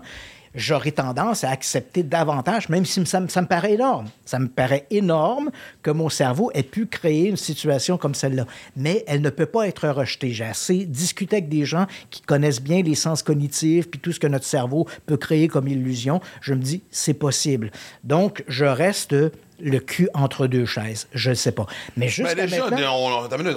[0.55, 4.07] j'aurais tendance à accepter davantage, même si ça, me- ça me paraît énorme.
[4.25, 5.51] Ça me paraît énorme
[5.83, 8.45] que mon cerveau ait pu créer une situation comme celle-là.
[8.75, 10.31] Mais elle ne peut pas être rejetée.
[10.31, 14.19] J'ai assez discuté avec des gens qui connaissent bien les sens cognitifs, puis tout ce
[14.19, 16.21] que notre cerveau peut créer comme illusion.
[16.41, 17.71] Je me dis, c'est possible.
[18.03, 19.15] Donc, je reste
[19.61, 21.07] le cul entre deux chaises.
[21.13, 21.65] Je ne sais pas.
[21.97, 22.95] Mais Ben, jusqu'à déjà, maintenant...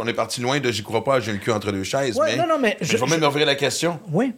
[0.03, 2.17] on, est parti loin de j'y crois pas, j'ai le cul entre deux chaises.
[2.17, 4.01] Ouais, mais, non, non, mais je, je- vais même je- ouvrir la question.
[4.11, 4.33] Oui.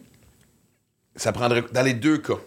[1.15, 2.39] Ça prendrait, dans les deux cas,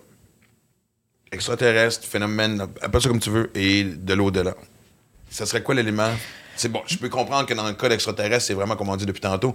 [1.32, 4.54] extraterrestre, phénomène, appelle ça comme tu veux, et de l'au-delà,
[5.30, 6.12] ça serait quoi l'élément?
[6.56, 9.06] C'est bon, je peux comprendre que dans le cas d'extraterrestre, c'est vraiment, comme on dit
[9.06, 9.54] depuis tantôt,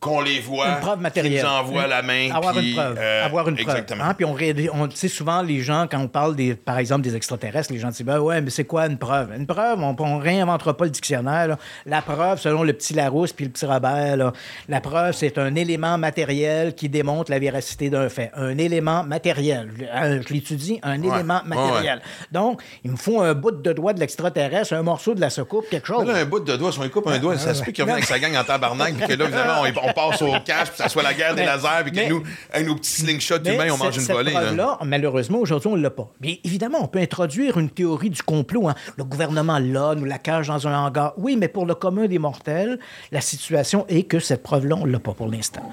[0.00, 1.40] qu'on les voit, Une preuve matérielle.
[1.40, 2.30] qu'ils nous envoient la main.
[2.34, 2.96] Avoir puis, une preuve.
[2.98, 3.68] euh, avoir une preuve.
[3.68, 4.04] Exactement.
[4.04, 4.34] Hein, Puis on,
[4.82, 7.78] on tu sais, souvent, les gens, quand on parle, des, par exemple, des extraterrestres, les
[7.78, 9.30] gens disent ben ouais, mais c'est quoi une preuve?
[9.36, 11.48] Une preuve, on ne réinventera pas le dictionnaire.
[11.48, 11.58] là.
[11.86, 14.32] La preuve, selon le petit Larousse puis le petit Robert, là,
[14.68, 18.30] la preuve, c'est un élément matériel qui démontre la véracité d'un fait.
[18.34, 19.70] Un élément matériel.
[19.94, 22.00] Euh, Je l'étudie, un élément Ouais, matériel.
[22.32, 25.68] Donc, il me faut un bout de doigt de l'extraterrestre, un morceau de la soucoupe,
[25.70, 26.06] quelque chose.
[26.06, 27.96] Là, un bout de doigt, si on coupe un doigt, ça se peut qu'il revienne
[27.98, 30.76] avec sa gang en tabarnak, puis que là, évidemment, on, on passe au cash, puis
[30.76, 32.22] ça soit la guerre des Mais- lasers, puis que mais- nous,
[32.52, 34.32] avec nos petits slingshots Mais humains, on mange une volée.
[34.32, 34.40] là.
[34.40, 36.10] preuve-là, malheureusement, aujourd'hui, on ne l'a pas.
[36.20, 38.68] Bien évidemment, on peut introduire une théorie du complot.
[38.68, 38.74] hein.
[38.96, 41.14] Le gouvernement l'a, nous la cage dans un hangar.
[41.16, 42.78] Oui, mais pour le commun des mortels,
[43.12, 45.70] la situation est que cette preuve-là, on ne l'a pas pour l'instant.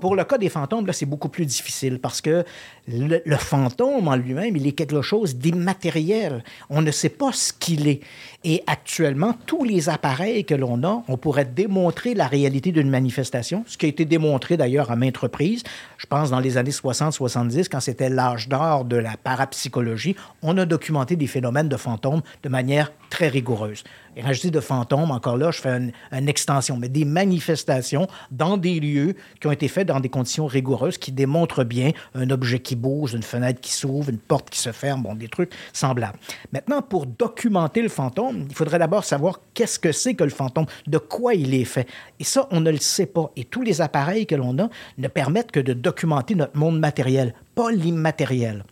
[0.00, 2.44] Pour le cas des fantômes, là, c'est beaucoup plus difficile parce que
[2.88, 6.42] le, le fantôme en lui-même, il est quelque chose d'immatériel.
[6.68, 8.00] On ne sait pas ce qu'il est.
[8.42, 13.64] Et actuellement, tous les appareils que l'on a, on pourrait démontrer la réalité d'une manifestation,
[13.66, 15.62] ce qui a été démontré d'ailleurs à maintes reprises.
[15.98, 20.64] Je pense dans les années 60-70, quand c'était l'âge d'or de la parapsychologie, on a
[20.64, 23.84] documenté des phénomènes de fantômes de manière très rigoureuse.
[24.16, 28.08] Et quand je dis de fantômes, encore là, je fais une, extension, mais des manifestations
[28.30, 32.30] dans des lieux qui ont été faits dans des conditions rigoureuses qui démontrent bien un
[32.30, 35.52] objet qui bouge, une fenêtre qui s'ouvre, une porte qui se ferme, bon, des trucs
[35.72, 36.18] semblables.
[36.52, 40.66] Maintenant, pour documenter le fantôme, il faudrait d'abord savoir qu'est-ce que c'est que le fantôme,
[40.86, 41.88] de quoi il est fait.
[42.18, 43.30] Et ça, on ne le sait pas.
[43.36, 44.68] Et tous les appareils que l'on a
[44.98, 48.64] ne permettent que de documenter notre monde matériel, pas l'immatériel.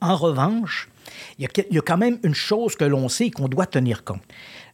[0.00, 0.88] En revanche,
[1.38, 3.30] il y, a, que- il y a quand même une chose que l'on sait et
[3.30, 4.22] qu'on doit tenir compte.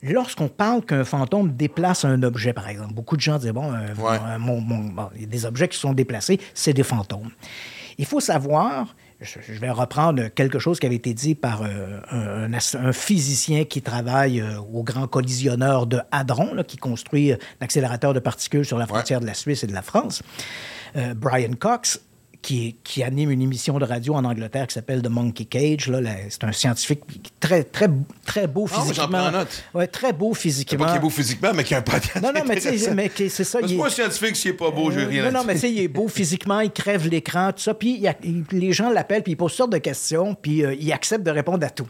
[0.03, 3.95] Lorsqu'on parle qu'un fantôme déplace un objet, par exemple, beaucoup de gens disent, bon, un-
[3.97, 4.19] Ouais.
[4.25, 7.31] un- mon- mon- bon, il y a des objets qui sont déplacés, c'est des fantômes.
[7.99, 12.93] Il faut savoir, je, vais reprendre quelque chose qui avait été dit par euh, un,
[12.93, 18.21] physicien qui travaille euh, au grand collisionneur de Hadron, là, qui construit euh, l'accélérateur de
[18.21, 20.23] particules sur la frontière de la Suisse et de la France,
[20.97, 22.01] euh, Brian Cox
[22.41, 25.91] qui, qui anime une émission de radio en Angleterre qui s'appelle The Monkey Cage.
[26.31, 27.01] C'est un scientifique
[27.41, 27.89] très, très,
[28.25, 29.19] très beau Ah, moi, j'en physiquement.
[29.19, 29.65] prends note.
[29.75, 30.79] Ouais, très beau physiquement.
[30.85, 32.23] pas qu'il est beau physiquement, mais qu'il a un podcast.
[32.23, 33.59] Non, non, mais tu sais, mais qui- c'est ça.
[33.59, 35.55] Parce il est- moi, scientifique, s'il est pas beau, j'ai rien à non, non, mais
[35.55, 37.75] tu sais, il est beau physiquement, il crève l'écran, tout ça.
[37.75, 40.35] Puis il y a- il- les gens l'appellent, puis il pose toutes sortes de questions,
[40.41, 41.87] puis euh, il accepte de répondre à tout.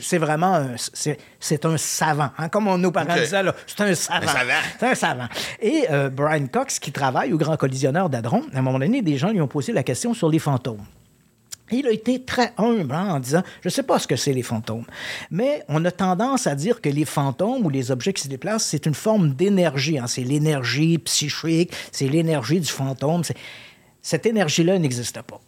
[0.00, 2.30] C'est vraiment un, c'est, c'est un savant.
[2.36, 3.20] hein, comme on, nos parents OK.
[3.20, 4.26] disaient, là, c'est un savant.
[4.78, 5.28] C'est un savant.
[5.60, 9.16] Et euh, Brian Cox, qui travaille au Grand Collisionneur d'Adron, à un moment donné, des
[9.16, 10.84] gens lui ont posé la question sur les fantômes.
[11.70, 14.34] Il a été très humble hein, en disant Je ne sais pas ce que c'est
[14.34, 14.84] les fantômes.
[15.30, 18.66] Mais on a tendance à dire que les fantômes ou les objets qui se déplacent,
[18.66, 19.98] c'est une forme d'énergie.
[19.98, 20.06] hein.
[20.06, 23.22] C'est l'énergie psychique, c'est l'énergie du fantôme.
[24.02, 25.40] Cette énergie-là n'existe pas.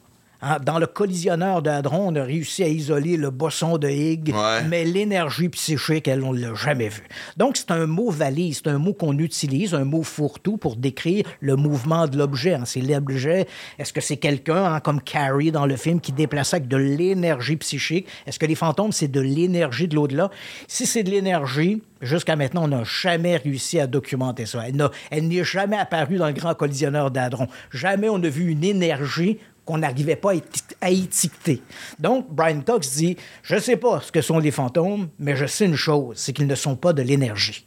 [0.43, 4.35] Hein, Dans le collisionneur de Hadron, on a réussi à isoler le boson de Higgs,
[4.35, 4.62] Ouais.
[4.69, 7.06] mais l'énergie psychique, elle, on ne l'a jamais vue.
[7.36, 11.24] Donc, c'est un mot valise, c'est un mot qu'on utilise, un mot fourre-tout pour décrire
[11.40, 12.55] le mouvement de l'objet.
[12.55, 12.65] hein.
[12.66, 13.47] C'est l'objet.
[13.78, 17.56] Est-ce que c'est quelqu'un, hein, comme Carrie dans le film, qui déplaçait avec de l'énergie
[17.56, 18.06] psychique?
[18.27, 20.31] Est-ce que les fantômes, c'est de l'énergie de l'au-delà?
[20.69, 24.62] Si c'est de l'énergie, jusqu'à maintenant, on n'a jamais réussi à documenter ça.
[24.69, 27.47] Elle n'a- n'est jamais apparue dans le grand collisionneur d'Hadron.
[27.70, 31.62] Jamais on a vu une énergie qu'on n'arrivait pas à éti- à étiqueter.
[31.99, 35.47] Donc, Brian Cox dit Je ne sais pas ce que sont les fantômes, mais je
[35.47, 37.66] sais une chose c'est qu'ils ne sont pas de l'énergie.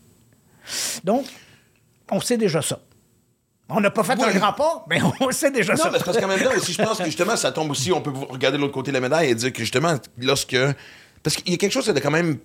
[1.04, 1.26] Donc,
[2.12, 2.80] on sait déjà ça.
[3.70, 5.90] On n'a pas fait un grand pas, mais on sait déjà Non, ça.
[5.92, 8.02] mais c'est parce qu'en même temps aussi, je pense que justement, ça tombe aussi, on
[8.02, 10.56] peut regarder l'autre côté de la médaille et dire que justement, lorsque.
[11.24, 12.38] Parce qu'il y a quelque chose de quand même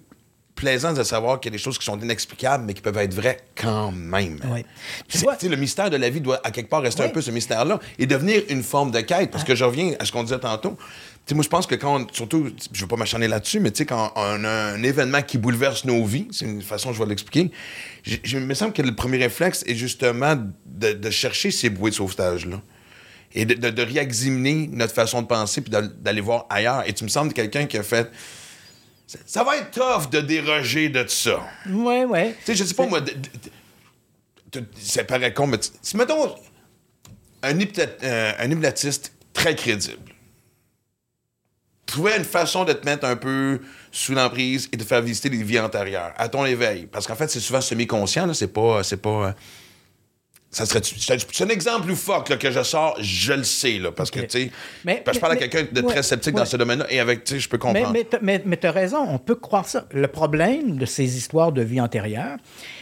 [0.55, 3.15] plaisant de savoir qu'il y a des choses qui sont inexplicables, mais qui peuvent être
[3.15, 4.39] vraies quand même.
[4.51, 4.65] Oui.
[5.09, 7.09] Tu vois- le mystère de la vie doit à quelque part rester Oui.
[7.09, 9.31] un peu ce mystère-là et devenir une forme de quête.
[9.31, 10.77] Parce que je reviens à ce qu'on disait tantôt.
[11.25, 13.71] Tu sais, moi, je pense que quand, on- surtout, je veux pas m'acharner là-dessus, mais
[13.73, 17.51] quand on a un événement qui bouleverse nos vies, c'est une façon je vais l'expliquer,
[18.07, 21.97] il me semble que le premier réflexe est justement de, de chercher ces bouées de
[21.97, 22.61] sauvetage-là.
[23.35, 26.83] Et de, de, de réexaminer notre façon de penser puis d'aller voir ailleurs.
[26.87, 28.11] Et tu me sembles quelqu'un qui a fait.
[29.13, 31.45] Ça, ça va être tough de déroger de ça.
[31.69, 32.33] Oui, oui.
[32.41, 36.35] Tu sais, je sais pas, moi, de- de- de- ça paraît con, mais si, mettons,
[37.43, 39.99] un, euh, un hypnotiste très crédible
[41.85, 43.61] trouvait une façon de te mettre un peu
[43.91, 46.87] sous l'emprise et de faire visiter des vies antérieures à ton éveil.
[46.87, 48.83] Parce qu'en fait, c'est souvent semi-conscient, là, c'est pas...
[48.83, 49.35] C'est pas
[50.53, 54.11] ça serait c'est un exemple loufoque là, que je sors, je le sais, là, parce
[54.11, 54.51] que, tu sais,
[54.85, 56.41] je parle mais- à quelqu'un de ouais, très sceptique ouais.
[56.41, 57.91] dans ce domaine-là, et avec, tu sais, je peux comprendre.
[57.91, 59.87] mais, mais, mais tu as raison, on peut croire ça.
[59.93, 62.37] Le problème de ces histoires de vie antérieure,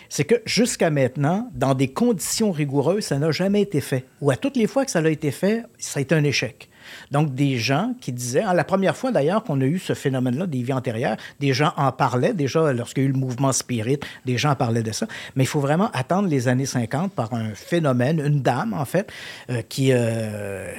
[0.09, 4.05] c'est que jusqu'à maintenant, dans des conditions rigoureuses, ça n'a jamais été fait.
[4.21, 6.69] Ou à toutes les fois que ça a été fait, ça a été un échec.
[7.11, 10.47] Donc, des gens qui disaient, ah, la première fois d'ailleurs qu'on a eu ce phénomène-là
[10.47, 13.99] des vies antérieures, des gens en parlaient déjà lorsqu'il y a eu le mouvement spirit,
[14.27, 15.07] des gens parlaient de ça.
[15.37, 19.11] Mais il faut vraiment attendre les années 50 par un phénomène, une dame en fait,
[19.51, 20.73] euh, qui, euh,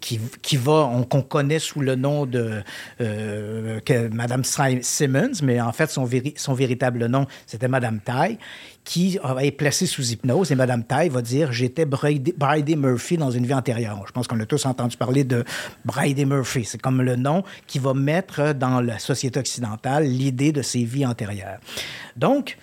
[0.00, 2.62] qui, qui, va, on- qu'on connaît sous le nom de
[3.00, 3.80] euh,
[4.12, 8.38] Madame Si- Simmons, mais en fait, son, son véritable nom, c'était Madame Tai,
[8.84, 10.52] qui est placée sous hypnose.
[10.52, 14.02] Et Madame Tai va dire J'étais Brady, Brady Murphy dans une vie antérieure.
[14.06, 15.44] Je pense qu'on a tous entendu parler de
[15.84, 16.64] Brady Murphy.
[16.64, 21.06] C'est comme le nom qui va mettre dans la société occidentale l'idée de ces vies
[21.06, 21.58] antérieures.
[22.16, 22.58] Donc,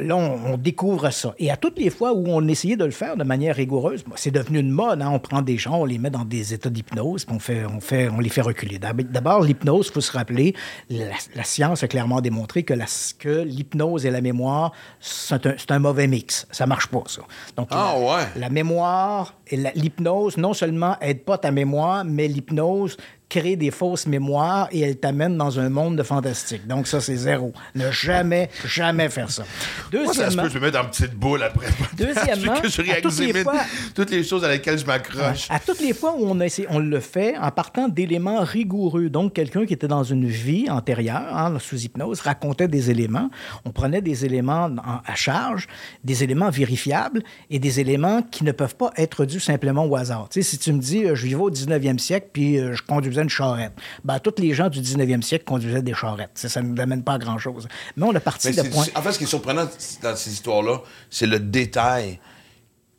[0.00, 1.34] Là, on, on découvre ça.
[1.40, 4.30] Et à toutes les fois où on essayait de le faire de manière rigoureuse, c'est
[4.30, 5.02] devenu une mode.
[5.02, 5.10] hein.
[5.12, 7.80] On prend des gens, on les met dans des états d'hypnose, puis on, fait, on,
[7.80, 8.78] fait, on les fait reculer.
[8.78, 10.54] D'ab- D'abord, l'hypnose, il faut se rappeler,
[10.88, 12.84] la, la science a clairement démontré que, la-
[13.18, 14.70] que l'hypnose et la mémoire,
[15.00, 16.46] c'est un, mauvais mix.
[16.52, 17.22] Ça marche pas, ça.
[17.56, 18.22] Donc, Ah, la, ouais.
[18.36, 22.96] la mémoire et l'hypnose, non seulement aide pas ta mémoire, mais l'hypnose
[23.28, 26.66] crée des fausses mémoires et elle t'amène dans un monde de fantastique.
[26.66, 27.52] Donc ça, c'est zéro.
[27.74, 29.44] Ne jamais, jamais faire ça.
[29.92, 31.66] Moi, ça se Deuxièmement, peut, je me mets dans une petite boule après.
[31.96, 33.52] Deuxièmement, que je à toutes les fois-
[33.94, 35.46] toutes les choses à lesquelles je m'accroche.
[35.50, 39.10] à toutes les fois où on, a essayé- on le fait en partant d'éléments rigoureux,
[39.10, 43.28] donc quelqu'un qui était dans une vie antérieure, hein, sous hypnose, racontait des éléments,
[43.64, 45.66] on prenait des éléments en- à charge,
[46.02, 50.28] des éléments vérifiables et des éléments qui ne peuvent pas être dus simplement au hasard.
[50.30, 52.82] Tu sais, si tu me dis, euh, je vivais au 19e siècle, puis euh, je
[52.82, 53.72] conduisais une charrette,
[54.04, 56.30] ben, tous les gens du 19e siècle conduisaient des charrettes.
[56.34, 57.68] Ça ne nous amène pas à grand-chose.
[57.96, 58.86] Mais on a parti de point...
[58.94, 59.68] En fait, ce qui est surprenant
[60.02, 60.80] dans ces histoires-là,
[61.10, 62.18] c'est le détail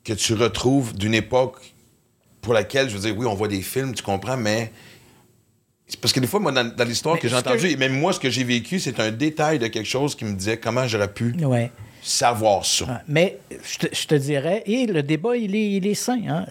[0.04, 1.74] que tu retrouves d'une époque
[2.42, 4.72] pour laquelle, je veux dire, oui, on voit des films, tu comprends, mais.
[6.02, 8.14] Parce que des fois, moi, dans, dans l'histoire que j'ai que entendue, et même moi,
[8.14, 11.12] ce que j'ai vécu, c'est un détail de quelque chose qui me disait comment j'aurais
[11.12, 11.72] pu Ouais.
[12.02, 12.86] Savoir ça.
[12.86, 16.20] Ouais, Mais je te, dirais, et le débat, il est, sain.
[16.28, 16.46] hein.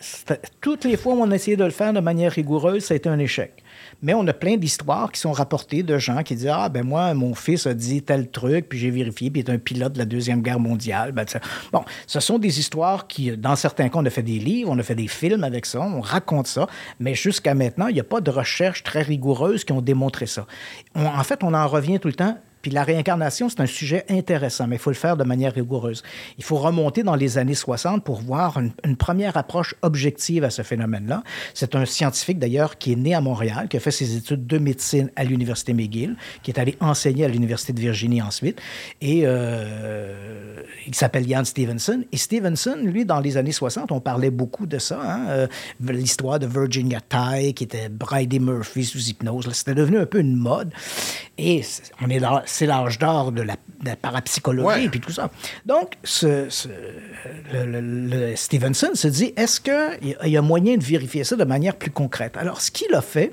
[0.60, 2.96] Toutes les fois où on a essayé de le faire de manière rigoureuse, ça a
[2.96, 3.62] été un échec.
[4.02, 7.14] Mais on a plein d'histoires qui sont rapportées de gens qui disent Ah, ben moi,
[7.14, 9.98] mon fils a dit tel truc, puis j'ai vérifié, puis il est un pilote de
[9.98, 11.12] la Deuxième Guerre mondiale.
[11.12, 11.24] Ben,
[11.72, 14.78] bon, ce sont des histoires qui, dans certains cas, on a fait des livres, on
[14.78, 16.66] a fait des films avec ça, on raconte ça,
[17.00, 20.46] mais jusqu'à maintenant, il n'y a pas de recherche très rigoureuse qui ont démontré ça.
[20.94, 24.66] En fait, on en revient tout le temps puis la réincarnation, c'est un sujet intéressant,
[24.66, 26.02] mais il faut le faire de manière rigoureuse.
[26.38, 30.62] Il faut remonter dans les années 60 pour voir une, première approche objective à ce
[30.62, 31.22] phénomène-là.
[31.54, 34.58] C'est un scientifique, d'ailleurs, qui est né à Montréal, qui a fait ses études de
[34.58, 38.60] médecine à l'Université McGill, qui est allé enseigner à l'Université de Virginie ensuite.
[39.00, 42.02] Et euh, il s'appelle Ian Stevenson.
[42.12, 45.00] Et Stevenson, lui, dans les années 60, on parlait beaucoup de ça.
[45.02, 45.46] hein, euh,
[45.88, 49.48] L'histoire de Virginia Ty, qui était Brady Murphy sous hypnose.
[49.52, 50.72] C'était devenu un peu une mode.
[51.38, 51.62] Et
[52.02, 54.84] on est dans- c'est l'âge d'or de la, de la parapsychologie Ouais.
[54.84, 55.30] et puis tout ça.
[55.66, 56.68] Donc, ce, ce-
[57.52, 57.80] le, le-
[58.30, 61.36] le Stevenson se dit, est-ce qu'il y, a- il y a moyen de vérifier ça
[61.36, 62.36] de manière plus concrète?
[62.36, 63.32] Alors, ce qu'il a fait,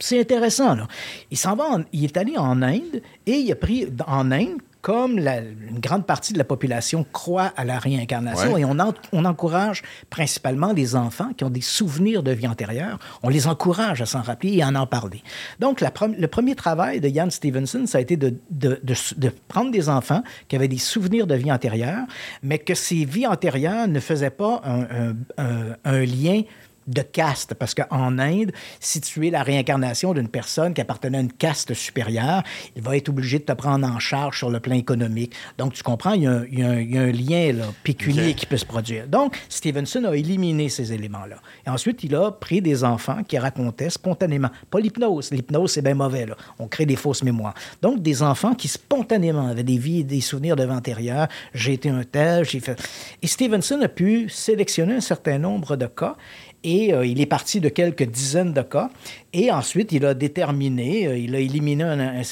[0.00, 0.74] c'est intéressant.
[0.76, 0.86] Là.
[1.30, 4.58] Il s'en va, en- il est allé en Inde et il a pris en Inde,
[4.80, 8.60] comme la- une grande partie de la population croit à la réincarnation Ouais.
[8.60, 12.98] et on, en- on encourage principalement les enfants qui ont des souvenirs de vie antérieure,
[13.22, 15.22] on les encourage à s'en rappeler et à en parler.
[15.58, 19.32] Donc, la le premier travail de Ian Stevenson, ça a été de, de- de- de
[19.48, 22.06] prendre des enfants qui avaient des souvenirs de vie antérieure,
[22.42, 26.42] mais que ces vies antérieures ne faisaient pas un, un- un- un lien
[26.88, 27.54] de caste.
[27.54, 31.74] Parce qu'en Inde, si tu es la réincarnation d'une personne qui appartenait à une caste
[31.74, 32.42] supérieure,
[32.76, 35.32] il va être obligé de te prendre en charge sur le plan économique.
[35.58, 37.12] Donc, tu comprends, il y a un, il y a un- il y a un
[37.12, 39.06] lien là, pécunier qui peut se produire.
[39.06, 41.36] Donc, Stevenson a éliminé ces éléments-là.
[41.66, 44.50] Et ensuite, il a pris des enfants qui racontaient spontanément.
[44.70, 45.30] Pas l'hypnose.
[45.30, 46.26] L'hypnose, c'est bien mauvais.
[46.26, 46.36] Là.
[46.58, 47.54] On crée des fausses mémoires.
[47.82, 51.28] Donc, des enfants qui spontanément avaient des vies et des souvenirs de antérieure.
[51.54, 52.80] J'ai été un tel, j'ai fait.
[53.22, 56.16] Et Stevenson a pu sélectionner un certain nombre de cas.
[56.64, 58.90] Et euh, il est parti de quelques dizaines de cas.
[59.32, 62.22] Et ensuite, il a déterminé, euh, il a éliminé un,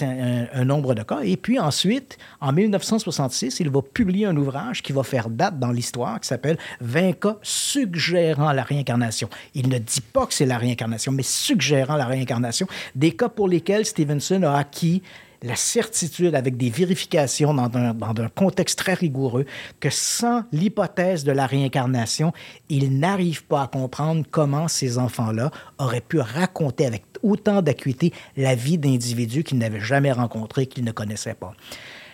[0.52, 1.20] un- nombre de cas.
[1.22, 5.70] Et puis ensuite, en 1966, il va publier un ouvrage qui va faire date dans
[5.70, 9.28] l'histoire, qui s'appelle 20 cas suggérant la réincarnation.
[9.54, 12.66] Il ne dit pas que c'est la réincarnation, mais suggérant la réincarnation.
[12.94, 15.02] Des cas pour lesquels Stevenson a acquis
[15.42, 19.46] la certitude avec des vérifications dans un, contexte très rigoureux
[19.80, 22.32] que sans l'hypothèse de la réincarnation,
[22.68, 28.54] il n'arrive pas à comprendre comment ces enfants-là auraient pu raconter avec autant d'acuité la
[28.54, 31.54] vie d'individus qu'ils n'avaient jamais rencontrés, qu'ils ne connaissaient pas.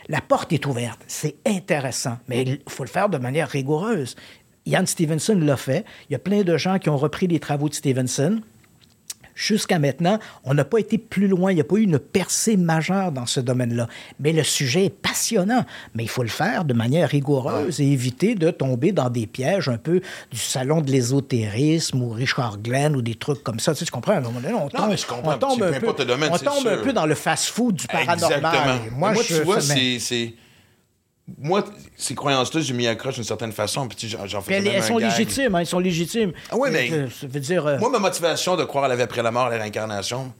[0.08, 4.16] La porte est ouverte, c'est intéressant, mais il faut le faire de manière rigoureuse.
[4.66, 5.84] Ian Stevenson l'a fait.
[6.08, 8.40] Il y a plein de gens qui ont repris les travaux de Stevenson.
[9.42, 11.50] Jusqu'à maintenant, on n'a pas été plus loin.
[11.50, 13.88] Il n'y a pas eu une percée majeure dans ce domaine-là.
[14.20, 15.64] Mais le sujet est passionnant.
[15.96, 19.68] Mais il faut le faire de manière rigoureuse et éviter de tomber dans des pièges
[19.68, 20.00] un peu
[20.30, 23.72] du salon de l'ésotérisme ou Richard Glenn ou des trucs comme ça.
[23.72, 24.12] Tu, sais, tu comprends?
[24.12, 25.34] À un moment donné, on tombe, mais je comprends.
[25.34, 28.32] on tombe un peu, domaine, on tombe un peu dans le fast-food du paranormal.
[28.38, 28.74] Exactement.
[28.86, 30.34] Et Moi, Moi, tu je- vois, c'est.
[31.38, 31.64] Moi,
[31.96, 33.86] ces croyances-là, j'ai mis accroche d'une certaine façon.
[33.88, 35.10] Puis, j'en- faisais elles, même elles un sont gag.
[35.10, 36.32] légitimes, hein, elles sont légitimes.
[36.50, 37.64] Ah ouais, mais- Euh, Ça veut dire...
[37.66, 40.32] euh, Moi, ma motivation de croire à la vie après la mort, à la réincarnation,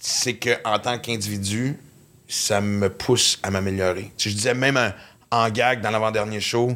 [0.00, 1.78] c'est que en tant qu'individu,
[2.26, 4.10] ça me pousse à m'améliorer.
[4.18, 4.92] Je disais même
[5.30, 6.72] en, gag dans l'avant-dernier show,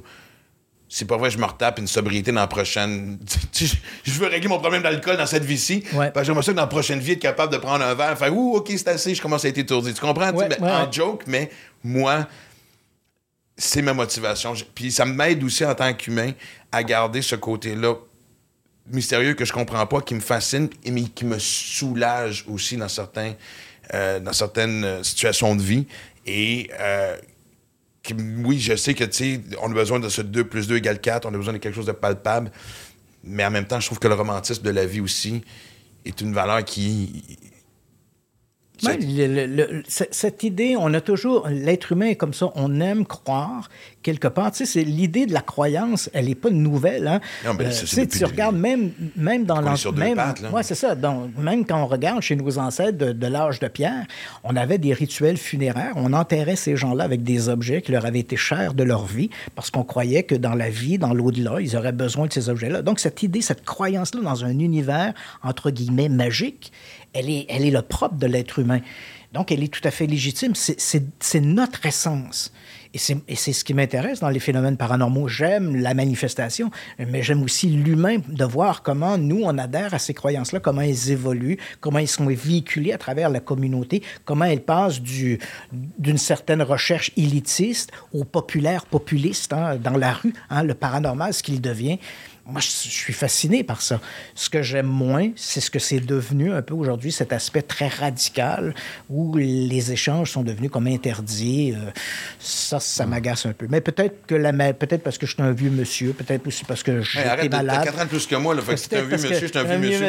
[0.88, 3.18] c'est pas vrai, je me retape une sobriété dans la prochaine.
[4.04, 5.82] Je veux régler mon problème d'alcool dans cette vie-ci.
[5.94, 6.10] Ouais.
[6.10, 8.16] Parce que j'aimerais ça que dans la prochaine vie, être capable de prendre un verre,
[8.18, 9.92] faire Ouh, OK, c'est assez, je commence à être étourdi.
[9.94, 10.30] Tu comprends?
[10.32, 11.50] Ouais, mais ouais, en joke, mais
[11.82, 12.26] moi,
[13.62, 14.54] c'est ma motivation.
[14.74, 16.32] Puis ça m'aide aussi en tant qu'humain
[16.70, 17.94] à garder ce côté-là
[18.86, 23.34] mystérieux que je comprends pas, qui me fascine, mais qui me soulage aussi dans, certains,
[23.94, 25.86] euh, dans certaines euh, situations de vie.
[26.26, 27.16] Et euh,
[28.44, 29.04] oui, je sais que,
[29.60, 31.76] on a besoin de ce 2 plus 2 égale 4, on a besoin de quelque
[31.76, 32.50] chose de palpable,
[33.22, 35.42] mais en même temps, je trouve que le romantisme de la vie aussi
[36.04, 37.22] est une valeur qui...
[38.84, 43.06] Ouais, le- le- cette idée, on a toujours, l'être humain est comme ça, on aime
[43.06, 43.68] croire
[44.02, 44.50] quelque part.
[44.50, 47.06] Tu sais, c'est l'idée de la croyance, elle n'est pas nouvelle.
[47.06, 47.20] Hein?
[47.46, 49.92] Non, mais ça, c'est tu sais, tu regardes même, même dans Qu'on est l'an- sur
[49.92, 50.18] deux même,
[50.52, 50.94] ouais, c'est ça.
[50.96, 54.06] Donc, même quand on regarde chez nos ancêtres de, de l'âge de pierre,
[54.42, 55.92] on avait des rituels funéraires.
[55.96, 59.30] On enterrait ces gens-là avec des objets qui leur avaient été chers de leur vie
[59.54, 62.82] parce qu'on croyait que dans la vie, dans l'au-delà, ils auraient besoin de ces objets-là.
[62.82, 65.12] Donc, cette idée, cette croyance-là dans un univers,
[65.44, 66.72] entre guillemets, magique,
[67.12, 68.80] elle est, elle est le propre de l'être humain.
[69.32, 70.54] Donc, elle est tout à fait légitime.
[70.54, 72.52] C'est- notre essence.
[72.94, 75.26] Et c'est ce qui m'intéresse dans les phénomènes paranormaux.
[75.26, 80.12] J'aime la manifestation, mais j'aime aussi l'humain, de voir comment nous, on adhère à ces
[80.12, 85.00] croyances-là, comment elles évoluent, comment elles sont véhiculées à travers la communauté, comment elles passent
[85.00, 85.38] du-
[85.98, 91.42] d'une certaine recherche élitiste au populaire populiste hein, dans la rue, hein, le paranormal, ce
[91.42, 91.98] qu'il devient.
[92.44, 94.00] Moi, je, suis fasciné par ça.
[94.34, 97.86] Ce que j'aime moins, c'est ce que c'est devenu un peu aujourd'hui, cet aspect très
[97.86, 98.74] radical
[99.08, 101.72] où les échanges sont devenus comme interdits.
[101.72, 101.90] Euh,
[102.40, 103.66] ça, ça m'agace un peu.
[103.70, 106.82] Mais peut-être que la, peut-être parce que je suis un vieux monsieur, peut-être aussi parce
[106.82, 107.84] que j'étais Hey, arrête, de- t'as malade.
[107.84, 109.58] 4 ans de plus que moi, là, fait que t'es un vieux monsieur, je suis
[109.58, 110.08] un vieux monsieur, moi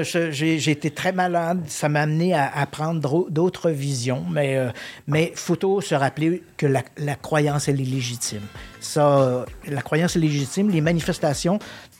[0.00, 0.04] aussi.
[0.04, 1.64] c'est c'est J'ai été très malade.
[1.66, 4.24] Ça m'a amené à, à prendre d'autres visions.
[4.30, 4.70] Mais euh,
[5.08, 8.42] mais faut se rappeler que la, la croyance, elle est légitime.
[8.86, 10.70] Ça, euh, la croyance est légitime.
[10.70, 11.58] Les manifestations,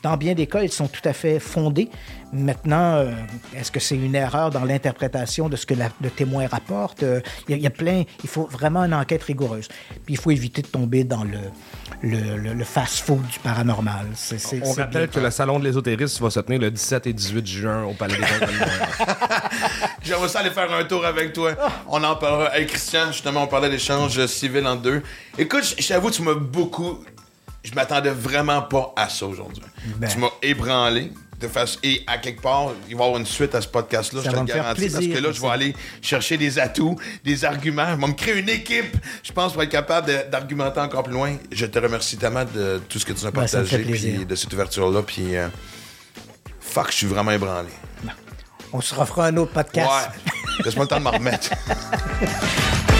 [0.09, 1.89] dans bien des cas, elles sont tout à fait fondées.
[2.33, 3.11] Maintenant, euh,
[3.55, 7.03] est-ce que c'est une erreur dans l'interprétation de ce que la- le témoin rapporte?
[7.03, 8.03] Euh, Il y, a- il y a plein...
[8.23, 9.67] Il faut vraiment une enquête rigoureuse.
[10.05, 11.37] Puis il faut éviter de tomber dans le,
[12.01, 14.07] le, le- le fast-food du paranormal.
[14.15, 17.07] C'est- c'est- On c'est rappelle que le salon de l'ésotérisme va se tenir le 17
[17.07, 18.23] et 18 juin au Palais des.
[20.03, 21.53] J'aimerais ça aller faire un tour avec toi.
[21.87, 22.57] On en parlera.
[22.57, 25.01] Hey, Christian, justement, on parlait d'échanges civils en deux.
[25.37, 27.03] Écoute, t'avoue, tu m'as beaucoup.
[27.67, 29.61] Je m'attendais vraiment pas à ça aujourd'hui.
[29.97, 30.07] Ben.
[30.07, 31.11] Tu m'as ébranlé.
[31.39, 31.47] De.
[31.83, 34.35] Et à quelque part, il va y avoir une suite à ce podcast-là, je te
[34.35, 34.89] le garantis.
[34.89, 37.91] parce que là, je vais aller chercher des atouts, des arguments.
[37.95, 41.35] Je vais me créer une équipe, je pense, pour être capable d'argumenter encore plus loin.
[41.51, 44.35] Je te remercie tellement de tout ce que tu nous as Ben, partagé, puis de
[44.35, 45.03] cette ouverture-là.
[45.03, 45.47] Puis, euh,
[46.59, 47.69] fuck, je suis vraiment ébranlé.
[48.73, 49.89] On se refera un autre podcast.
[49.89, 50.63] Ouais.
[50.65, 51.51] Laisse-moi le temps de m'en remettre.